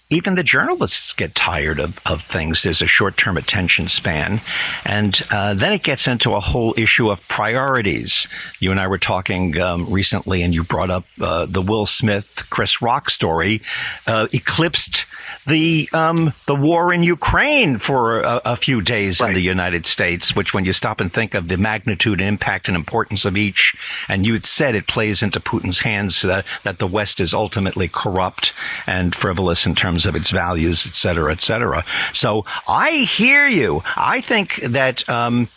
even 0.08 0.36
the 0.36 0.44
journalists 0.44 1.12
get 1.12 1.34
tired 1.34 1.80
of, 1.80 2.00
of 2.06 2.22
things. 2.22 2.62
There's 2.62 2.82
a 2.82 2.86
short 2.86 3.16
term 3.16 3.36
attention 3.36 3.88
span. 3.88 4.40
And 4.84 5.20
uh, 5.32 5.54
then 5.54 5.72
it 5.72 5.82
gets 5.82 6.06
into 6.06 6.34
a 6.34 6.40
whole 6.40 6.74
issue 6.76 7.10
of 7.10 7.26
priorities. 7.26 8.28
You 8.60 8.70
and 8.70 8.78
I 8.78 8.86
were 8.86 8.98
talking 8.98 9.60
um, 9.60 9.90
recently, 9.90 10.42
and 10.42 10.54
you 10.54 10.62
brought 10.62 10.90
up 10.90 11.04
uh, 11.20 11.46
the 11.46 11.62
Will 11.62 11.86
Smith 11.86 12.46
Chris 12.50 12.80
Rock 12.80 13.10
story, 13.10 13.62
uh, 14.06 14.28
eclipsed 14.32 15.06
the 15.46 15.88
um, 15.92 16.32
the 16.46 16.56
war 16.56 16.92
in 16.92 17.02
Ukraine 17.02 17.78
for 17.78 18.20
a, 18.20 18.40
a 18.44 18.56
few 18.56 18.82
days 18.82 19.20
right. 19.20 19.28
in 19.28 19.34
the 19.34 19.40
United 19.40 19.86
States, 19.86 20.34
which, 20.34 20.52
when 20.52 20.64
you 20.64 20.72
stop 20.72 21.00
and 21.00 21.12
think 21.12 21.34
of 21.34 21.48
the 21.48 21.56
magnitude, 21.56 22.20
impact, 22.20 22.68
and 22.68 22.76
importance 22.76 23.24
of 23.24 23.36
each, 23.36 23.76
and 24.08 24.26
you 24.26 24.32
had 24.32 24.44
said 24.44 24.74
it 24.74 24.88
plays 24.88 25.22
into 25.22 25.38
Putin's 25.38 25.80
hands 25.80 26.22
that, 26.22 26.44
that 26.64 26.78
the 26.78 26.86
West 26.86 27.20
is 27.20 27.32
ultimately 27.32 27.86
corrupt 27.86 28.52
and 28.86 29.14
frivolous 29.14 29.66
in 29.66 29.74
terms 29.76 29.95
of 30.04 30.14
its 30.16 30.30
values, 30.30 30.86
et 30.86 30.92
cetera, 30.92 31.32
et 31.32 31.40
cetera. 31.40 31.84
So 32.12 32.42
I 32.68 33.06
hear 33.08 33.46
you. 33.46 33.80
I 33.96 34.20
think 34.20 34.56
that. 34.56 35.08
Um, 35.08 35.48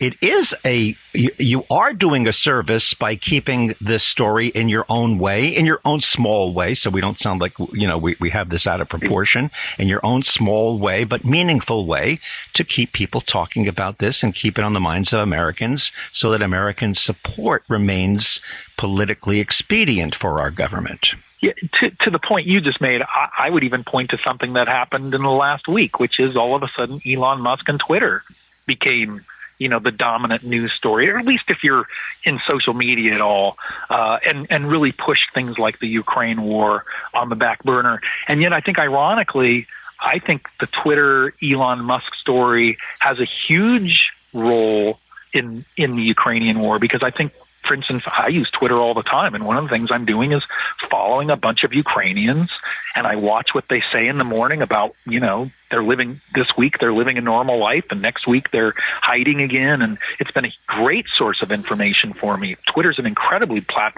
it 0.00 0.14
is 0.22 0.54
a 0.64 0.96
you, 1.12 1.30
you, 1.38 1.64
are 1.70 1.92
doing 1.92 2.28
a 2.28 2.32
service 2.32 2.94
by 2.94 3.16
keeping 3.16 3.74
this 3.80 4.04
story 4.04 4.48
in 4.48 4.68
your 4.68 4.84
own 4.88 5.18
way, 5.18 5.48
in 5.48 5.66
your 5.66 5.80
own 5.84 6.00
small 6.00 6.52
way. 6.52 6.74
So 6.74 6.88
we 6.88 7.00
don't 7.00 7.18
sound 7.18 7.40
like 7.40 7.58
you 7.72 7.86
know 7.86 7.98
we, 7.98 8.16
we 8.20 8.30
have 8.30 8.50
this 8.50 8.66
out 8.66 8.80
of 8.80 8.88
proportion 8.88 9.50
in 9.76 9.88
your 9.88 10.04
own 10.04 10.22
small 10.22 10.78
way, 10.78 11.02
but 11.02 11.24
meaningful 11.24 11.84
way 11.84 12.20
to 12.54 12.62
keep 12.62 12.92
people 12.92 13.20
talking 13.20 13.66
about 13.66 13.98
this 13.98 14.22
and 14.22 14.34
keep 14.34 14.56
it 14.56 14.64
on 14.64 14.72
the 14.72 14.80
minds 14.80 15.12
of 15.12 15.20
Americans, 15.20 15.90
so 16.12 16.30
that 16.30 16.42
American 16.42 16.94
support 16.94 17.64
remains 17.68 18.40
politically 18.76 19.40
expedient 19.40 20.14
for 20.14 20.40
our 20.40 20.52
government. 20.52 21.14
Yeah, 21.40 21.52
to, 21.74 21.90
to 21.90 22.10
the 22.10 22.18
point 22.18 22.46
you 22.46 22.60
just 22.60 22.80
made, 22.80 23.00
I, 23.02 23.28
I 23.38 23.50
would 23.50 23.62
even 23.62 23.84
point 23.84 24.10
to 24.10 24.18
something 24.18 24.54
that 24.54 24.66
happened 24.66 25.14
in 25.14 25.22
the 25.22 25.30
last 25.30 25.68
week, 25.68 26.00
which 26.00 26.18
is 26.18 26.36
all 26.36 26.56
of 26.56 26.64
a 26.64 26.68
sudden 26.76 27.00
Elon 27.06 27.40
Musk 27.40 27.68
and 27.68 27.78
Twitter 27.78 28.22
became 28.66 29.24
you 29.58 29.68
know 29.68 29.78
the 29.78 29.90
dominant 29.90 30.44
news 30.44 30.72
story, 30.72 31.10
or 31.10 31.18
at 31.18 31.26
least 31.26 31.44
if 31.48 31.62
you're 31.62 31.86
in 32.24 32.40
social 32.48 32.74
media 32.74 33.14
at 33.14 33.20
all, 33.20 33.58
uh, 33.90 34.18
and 34.26 34.46
and 34.50 34.70
really 34.70 34.92
pushed 34.92 35.32
things 35.34 35.58
like 35.58 35.78
the 35.78 35.88
Ukraine 35.88 36.42
war 36.42 36.84
on 37.12 37.28
the 37.28 37.36
back 37.36 37.62
burner. 37.64 38.00
And 38.26 38.40
yet, 38.40 38.52
I 38.52 38.60
think 38.60 38.78
ironically, 38.78 39.66
I 40.00 40.18
think 40.20 40.48
the 40.60 40.66
Twitter 40.66 41.32
Elon 41.42 41.84
Musk 41.84 42.14
story 42.14 42.78
has 43.00 43.18
a 43.18 43.24
huge 43.24 44.10
role 44.32 44.98
in 45.32 45.64
in 45.76 45.96
the 45.96 46.02
Ukrainian 46.02 46.60
war 46.60 46.78
because 46.78 47.02
I 47.02 47.10
think 47.10 47.32
for 47.68 47.74
instance, 47.74 48.04
I 48.06 48.28
use 48.28 48.50
Twitter 48.50 48.76
all 48.76 48.94
the 48.94 49.02
time, 49.02 49.34
and 49.34 49.44
one 49.44 49.58
of 49.58 49.64
the 49.64 49.68
things 49.68 49.90
I'm 49.92 50.06
doing 50.06 50.32
is 50.32 50.42
following 50.90 51.28
a 51.28 51.36
bunch 51.36 51.64
of 51.64 51.74
Ukrainians, 51.74 52.50
and 52.96 53.06
I 53.06 53.16
watch 53.16 53.50
what 53.52 53.68
they 53.68 53.82
say 53.92 54.08
in 54.08 54.16
the 54.16 54.24
morning 54.24 54.62
about, 54.62 54.94
you 55.06 55.20
know, 55.20 55.50
they're 55.70 55.82
living 55.82 56.20
this 56.34 56.48
week, 56.56 56.78
they're 56.80 56.94
living 56.94 57.18
a 57.18 57.20
normal 57.20 57.58
life, 57.58 57.84
and 57.90 58.00
next 58.00 58.26
week 58.26 58.50
they're 58.50 58.74
hiding 59.02 59.42
again, 59.42 59.82
and 59.82 59.98
it's 60.18 60.30
been 60.30 60.46
a 60.46 60.52
great 60.66 61.06
source 61.14 61.42
of 61.42 61.52
information 61.52 62.14
for 62.14 62.36
me. 62.38 62.56
Twitter's 62.72 62.98
an 62.98 63.06
incredibly 63.06 63.60
plat, 63.60 63.94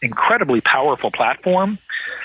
incredibly 0.00 0.60
powerful 0.60 1.10
platform, 1.10 1.78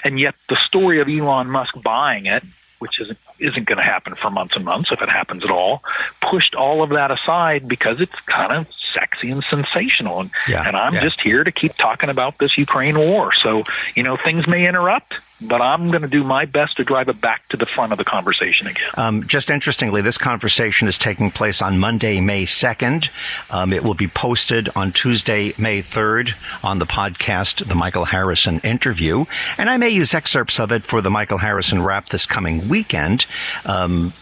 and 0.04 0.20
yet 0.20 0.36
the 0.48 0.58
story 0.68 1.02
of 1.02 1.10
Elon 1.10 1.50
Musk 1.50 1.74
buying 1.84 2.28
it 2.28 2.44
which 2.80 3.00
isn't 3.00 3.18
isn't 3.39 3.66
going 3.66 3.78
to 3.78 3.84
happen 3.84 4.14
for 4.14 4.30
months 4.30 4.58
and 4.58 4.66
months 4.66 4.89
if 4.91 5.02
it 5.02 5.08
happens 5.08 5.41
at 5.41 5.50
all, 5.50 5.82
pushed 6.22 6.54
all 6.54 6.84
of 6.84 6.89
that 6.89 7.12
aside 7.12 7.66
because 7.66 8.02
it's 8.02 8.20
kind 8.28 8.52
of 8.52 8.68
sexy 8.94 9.32
and 9.32 9.44
sensational. 9.50 10.22
And, 10.22 10.32
yeah, 10.48 10.68
and 10.68 10.76
I'm 10.76 10.94
yeah. 10.94 11.02
just 11.02 11.22
here 11.22 11.44
to 11.44 11.52
keep 11.52 11.76
talking 11.76 12.10
about 12.10 12.38
this 12.38 12.58
Ukraine 12.58 12.98
war. 12.98 13.32
So, 13.44 13.64
you 13.96 14.04
know, 14.04 14.18
things 14.18 14.48
may 14.48 14.68
interrupt, 14.68 15.16
but 15.48 15.62
I'm 15.62 15.89
going 15.89 16.02
to 16.02 16.08
do 16.08 16.24
my 16.24 16.46
best 16.46 16.78
to 16.78 16.84
drive 16.84 17.10
it 17.10 17.20
back 17.20 17.48
to 17.50 17.58
the 17.58 17.66
front 17.66 17.91
of 17.91 17.98
the 17.98 18.04
conversation 18.04 18.68
again. 18.68 18.89
Um, 18.96 19.28
just 19.28 19.50
interestingly, 19.50 20.02
this 20.02 20.18
conversation 20.18 20.88
is 20.88 20.98
taking 20.98 21.32
place 21.32 21.62
on 21.62 21.80
Monday, 21.80 22.22
May 22.22 22.46
2nd. 22.46 23.10
Um, 23.52 23.74
it 23.74 23.84
will 23.84 23.94
be 23.94 24.08
posted 24.08 24.70
on 24.76 24.91
Tuesday, 24.91 25.54
May 25.58 25.82
3rd 25.82 26.34
on 26.64 26.80
the 26.80 26.86
podcast, 26.86 27.68
The 27.68 27.76
Michael 27.76 28.06
Harrison 28.06 28.60
Interview. 28.60 29.26
And 29.58 29.70
I 29.70 29.78
may 29.78 29.89
use 29.89 30.14
excerpts 30.14 30.60
of 30.60 30.72
it 30.72 30.84
for 30.84 31.02
the 31.02 31.10
Michael 31.10 31.39
Harrison 31.39 31.84
Wrap 31.84 32.10
this 32.10 32.26
coming 32.26 32.70
weekend. 32.70 33.26
Um, 33.66 34.14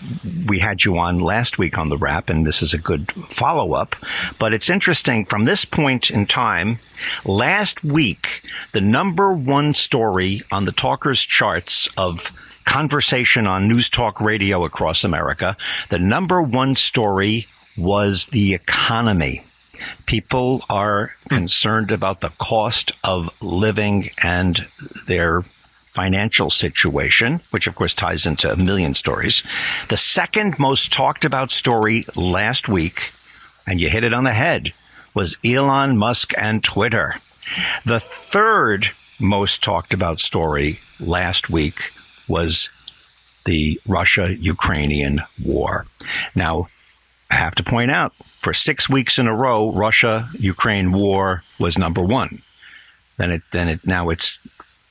we 0.47 0.59
had 0.59 0.83
you 0.83 0.97
on 0.97 1.19
last 1.19 1.57
week 1.57 1.77
on 1.77 1.89
the 1.89 1.97
Wrap, 1.97 2.29
and 2.29 2.45
this 2.45 2.61
is 2.61 2.73
a 2.73 2.77
good 2.77 3.11
follow 3.11 3.73
up. 3.73 3.95
But 4.39 4.53
it's 4.61 4.69
interesting 4.69 5.25
from 5.25 5.45
this 5.45 5.65
point 5.65 6.11
in 6.11 6.27
time, 6.27 6.77
last 7.25 7.83
week, 7.83 8.43
the 8.73 8.79
number 8.79 9.33
one 9.33 9.73
story 9.73 10.43
on 10.51 10.65
the 10.65 10.71
talkers 10.71 11.25
charts 11.25 11.89
of 11.97 12.29
conversation 12.63 13.47
on 13.47 13.67
news 13.67 13.89
talk 13.89 14.21
radio 14.21 14.63
across 14.63 15.03
America, 15.03 15.57
the 15.89 15.97
number 15.97 16.43
one 16.43 16.75
story 16.75 17.47
was 17.75 18.27
the 18.27 18.53
economy. 18.53 19.43
People 20.05 20.61
are 20.69 21.15
concerned 21.27 21.91
about 21.91 22.21
the 22.21 22.31
cost 22.37 22.91
of 23.03 23.31
living 23.41 24.11
and 24.21 24.67
their 25.07 25.43
financial 25.87 26.51
situation, 26.51 27.39
which 27.49 27.65
of 27.65 27.73
course 27.73 27.95
ties 27.95 28.27
into 28.27 28.51
a 28.51 28.57
million 28.57 28.93
stories. 28.93 29.41
The 29.89 29.97
second 29.97 30.59
most 30.59 30.93
talked 30.93 31.25
about 31.25 31.49
story 31.49 32.05
last 32.15 32.69
week, 32.69 33.11
and 33.67 33.79
you 33.79 33.89
hit 33.89 34.03
it 34.03 34.13
on 34.13 34.23
the 34.23 34.33
head, 34.33 34.73
was 35.13 35.37
Elon 35.43 35.97
Musk 35.97 36.33
and 36.37 36.63
Twitter. 36.63 37.15
The 37.85 37.99
third 37.99 38.89
most 39.19 39.63
talked 39.63 39.93
about 39.93 40.19
story 40.19 40.79
last 40.99 41.49
week 41.49 41.91
was 42.27 42.69
the 43.45 43.79
Russia 43.87 44.35
Ukrainian 44.39 45.21
war. 45.43 45.85
Now, 46.35 46.67
I 47.29 47.35
have 47.35 47.55
to 47.55 47.63
point 47.63 47.91
out, 47.91 48.13
for 48.15 48.53
six 48.53 48.89
weeks 48.89 49.17
in 49.17 49.27
a 49.27 49.35
row, 49.35 49.71
Russia 49.71 50.27
Ukraine 50.37 50.91
war 50.91 51.43
was 51.59 51.77
number 51.77 52.01
one. 52.01 52.41
Then 53.17 53.31
it, 53.31 53.41
then 53.51 53.69
it, 53.69 53.85
now 53.85 54.09
it's 54.09 54.39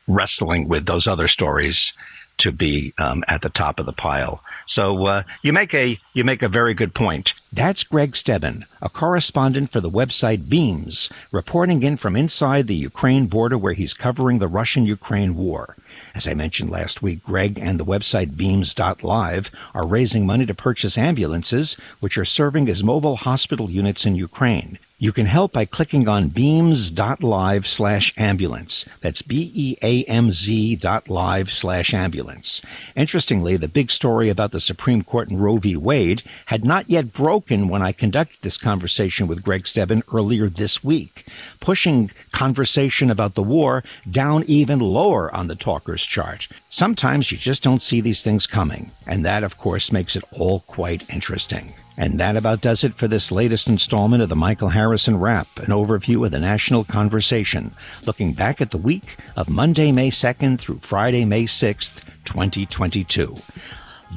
wrestling 0.09 0.69
with 0.69 0.87
those 0.87 1.07
other 1.07 1.29
stories 1.29 1.93
to 2.39 2.51
be 2.51 2.95
um, 2.99 3.23
at 3.29 3.43
the 3.43 3.51
top 3.51 3.79
of 3.79 3.87
the 3.87 3.93
pile. 3.93 4.43
So 4.71 5.05
uh, 5.07 5.23
you 5.43 5.53
make 5.53 5.75
a 5.75 5.99
you 6.15 6.23
make 6.23 6.45
a 6.45 6.49
very 6.49 6.75
good 6.75 6.95
point. 6.95 7.35
That's 7.53 7.83
Gregg 7.83 8.13
Stebben, 8.13 8.73
a 8.81 8.89
correspondent 8.89 9.69
for 9.69 9.81
the 9.81 9.91
website 9.91 10.45
Beamz, 10.45 11.13
reporting 11.33 11.83
in 11.83 11.97
from 11.97 12.15
inside 12.15 12.69
the 12.69 12.77
Ukraine 12.77 13.27
border 13.27 13.59
where 13.59 13.73
he's 13.73 13.93
covering 13.93 14.39
the 14.39 14.47
Russian-Ukraine 14.47 15.35
war. 15.35 15.77
As 16.15 16.29
I 16.29 16.35
mentioned 16.35 16.71
last 16.71 17.03
week, 17.03 17.25
Gregg 17.25 17.59
and 17.59 17.81
the 17.81 17.85
website 17.85 18.37
Beamz.live 18.37 19.51
are 19.75 19.87
raising 19.89 20.25
money 20.25 20.47
to 20.47 20.55
purchase 20.55 20.97
ambulances, 20.97 21.77
which 21.99 22.17
are 22.17 22.25
serving 22.25 22.69
as 22.69 22.85
mobile 22.85 23.17
hospital 23.17 23.73
units 23.73 24.07
in 24.07 24.15
Ukraine. 24.15 24.79
You 25.03 25.13
can 25.13 25.25
help 25.25 25.55
by 25.55 25.65
clicking 25.65 26.09
on 26.09 26.29
beamz.live 26.29 27.67
slash 27.67 28.13
ambulance. 28.19 28.85
That's 29.01 29.23
B-E-A-M-Z 29.23 30.77
dot 30.77 31.09
live 31.09 31.51
slash 31.51 31.95
ambulance. 31.95 32.61
Interestingly, 32.95 33.57
the 33.57 33.67
big 33.67 33.91
story 33.91 34.29
about 34.29 34.51
the 34.51 34.61
Supreme 34.61 35.01
Court 35.01 35.31
and 35.31 35.43
Roe 35.43 35.57
v. 35.57 35.75
Wade 35.75 36.23
had 36.47 36.67
not 36.67 36.91
yet 36.91 37.15
broken 37.15 37.69
when 37.69 37.81
I 37.81 37.93
conducted 37.93 38.37
this 38.43 38.59
conversation 38.59 39.27
with 39.27 39.43
Gregg 39.43 39.63
Stebben 39.63 40.03
earlier 40.13 40.51
this 40.51 40.85
week, 40.85 41.25
pushing 41.61 42.11
conversation 42.31 43.11
about 43.11 43.37
the 43.37 43.43
war 43.43 43.83
down 44.11 44.45
even 44.47 44.81
lower 44.81 45.35
on 45.35 45.47
the 45.47 45.57
talkers 45.57 46.05
chart. 46.05 46.47
Sometimes 46.69 47.33
you 47.33 47.39
just 47.39 47.63
don't 47.63 47.81
see 47.81 48.03
these 48.03 48.23
things 48.23 48.47
coming, 48.47 48.91
and 49.07 49.25
that, 49.25 49.45
of 49.45 49.57
course, 49.57 49.93
makes 49.93 50.15
it 50.15 50.25
all 50.31 50.61
quite 50.61 51.09
interesting. 51.09 51.73
And 52.01 52.19
that 52.19 52.35
about 52.35 52.63
does 52.63 52.83
it 52.83 52.95
for 52.95 53.07
this 53.07 53.31
latest 53.31 53.69
installment 53.69 54.23
of 54.23 54.31
the 54.31 54.35
Michael 54.35 54.71
Harrison 54.71 55.21
Wrap, 55.21 55.47
an 55.59 55.67
overview 55.67 56.25
of 56.25 56.33
the 56.33 56.39
national 56.39 56.83
conversation, 56.83 57.73
looking 58.07 58.33
back 58.33 58.63
at 58.63 58.71
the 58.71 58.79
week 58.79 59.17
of 59.37 59.51
Monday, 59.51 59.93
May 59.93 60.09
2nd 60.09 60.59
through 60.59 60.79
Friday, 60.79 61.27
May 61.27 61.45
6th, 61.45 62.07
2022. 62.25 63.37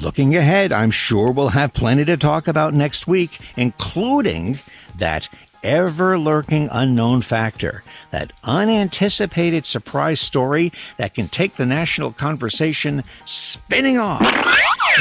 Looking 0.00 0.34
ahead, 0.34 0.72
I'm 0.72 0.90
sure 0.90 1.30
we'll 1.30 1.50
have 1.50 1.74
plenty 1.74 2.06
to 2.06 2.16
talk 2.16 2.48
about 2.48 2.72
next 2.72 3.06
week, 3.06 3.38
including 3.54 4.60
that 4.96 5.28
ever 5.62 6.18
lurking 6.18 6.70
unknown 6.72 7.20
factor, 7.20 7.84
that 8.10 8.32
unanticipated 8.44 9.66
surprise 9.66 10.20
story 10.20 10.72
that 10.96 11.12
can 11.12 11.28
take 11.28 11.56
the 11.56 11.66
national 11.66 12.12
conversation 12.12 13.04
spinning 13.26 13.98
off 13.98 14.22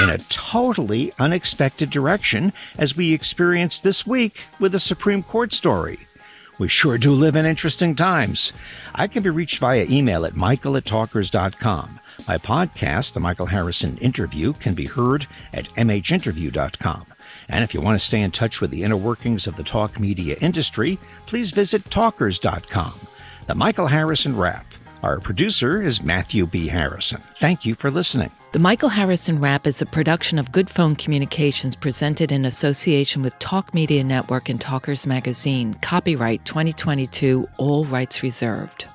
in 0.01 0.09
a 0.09 0.17
totally 0.17 1.13
unexpected 1.19 1.89
direction, 1.89 2.53
as 2.77 2.95
we 2.97 3.13
experienced 3.13 3.83
this 3.83 4.05
week 4.05 4.47
with 4.59 4.71
the 4.71 4.79
Supreme 4.79 5.23
Court 5.23 5.53
story. 5.53 5.99
We 6.59 6.67
sure 6.67 6.97
do 6.97 7.11
live 7.11 7.35
in 7.35 7.45
interesting 7.45 7.95
times. 7.95 8.53
I 8.93 9.07
can 9.07 9.23
be 9.23 9.29
reached 9.29 9.59
via 9.59 9.85
email 9.89 10.25
at 10.25 10.35
michael 10.35 10.77
at 10.77 10.85
talkers.com. 10.85 11.99
My 12.27 12.37
podcast, 12.37 13.13
The 13.13 13.19
Michael 13.19 13.47
Harrison 13.47 13.97
Interview, 13.97 14.53
can 14.53 14.75
be 14.75 14.85
heard 14.85 15.27
at 15.51 15.65
mhinterview.com. 15.69 17.05
And 17.49 17.63
if 17.63 17.73
you 17.73 17.81
want 17.81 17.99
to 17.99 18.05
stay 18.05 18.21
in 18.21 18.31
touch 18.31 18.61
with 18.61 18.71
the 18.71 18.83
inner 18.83 18.95
workings 18.95 19.47
of 19.47 19.57
the 19.57 19.63
talk 19.63 19.99
media 19.99 20.37
industry, 20.39 20.97
please 21.25 21.51
visit 21.51 21.83
talkers.com. 21.85 22.93
The 23.47 23.55
Michael 23.55 23.87
Harrison 23.87 24.37
Wrap, 24.37 24.65
Our 25.03 25.19
producer 25.19 25.81
is 25.81 26.01
Matthew 26.01 26.47
B. 26.47 26.67
Harrison. 26.67 27.19
Thank 27.35 27.65
you 27.65 27.75
for 27.75 27.91
listening. 27.91 28.31
The 28.53 28.59
Michael 28.59 28.87
Harrison 28.87 29.37
Wrap 29.37 29.67
is 29.67 29.81
a 29.81 29.85
production 29.85 30.39
of 30.39 30.53
Goodphone 30.53 30.97
Communications 30.97 31.75
presented 31.75 32.31
in 32.31 32.45
association 32.45 33.21
with 33.21 33.37
Talk 33.37 33.73
Media 33.73 34.01
Network 34.01 34.47
and 34.47 34.61
Talkers 34.61 35.05
Magazine. 35.05 35.73
Copyright 35.81 36.45
2022, 36.45 37.49
all 37.57 37.83
rights 37.83 38.23
reserved. 38.23 38.85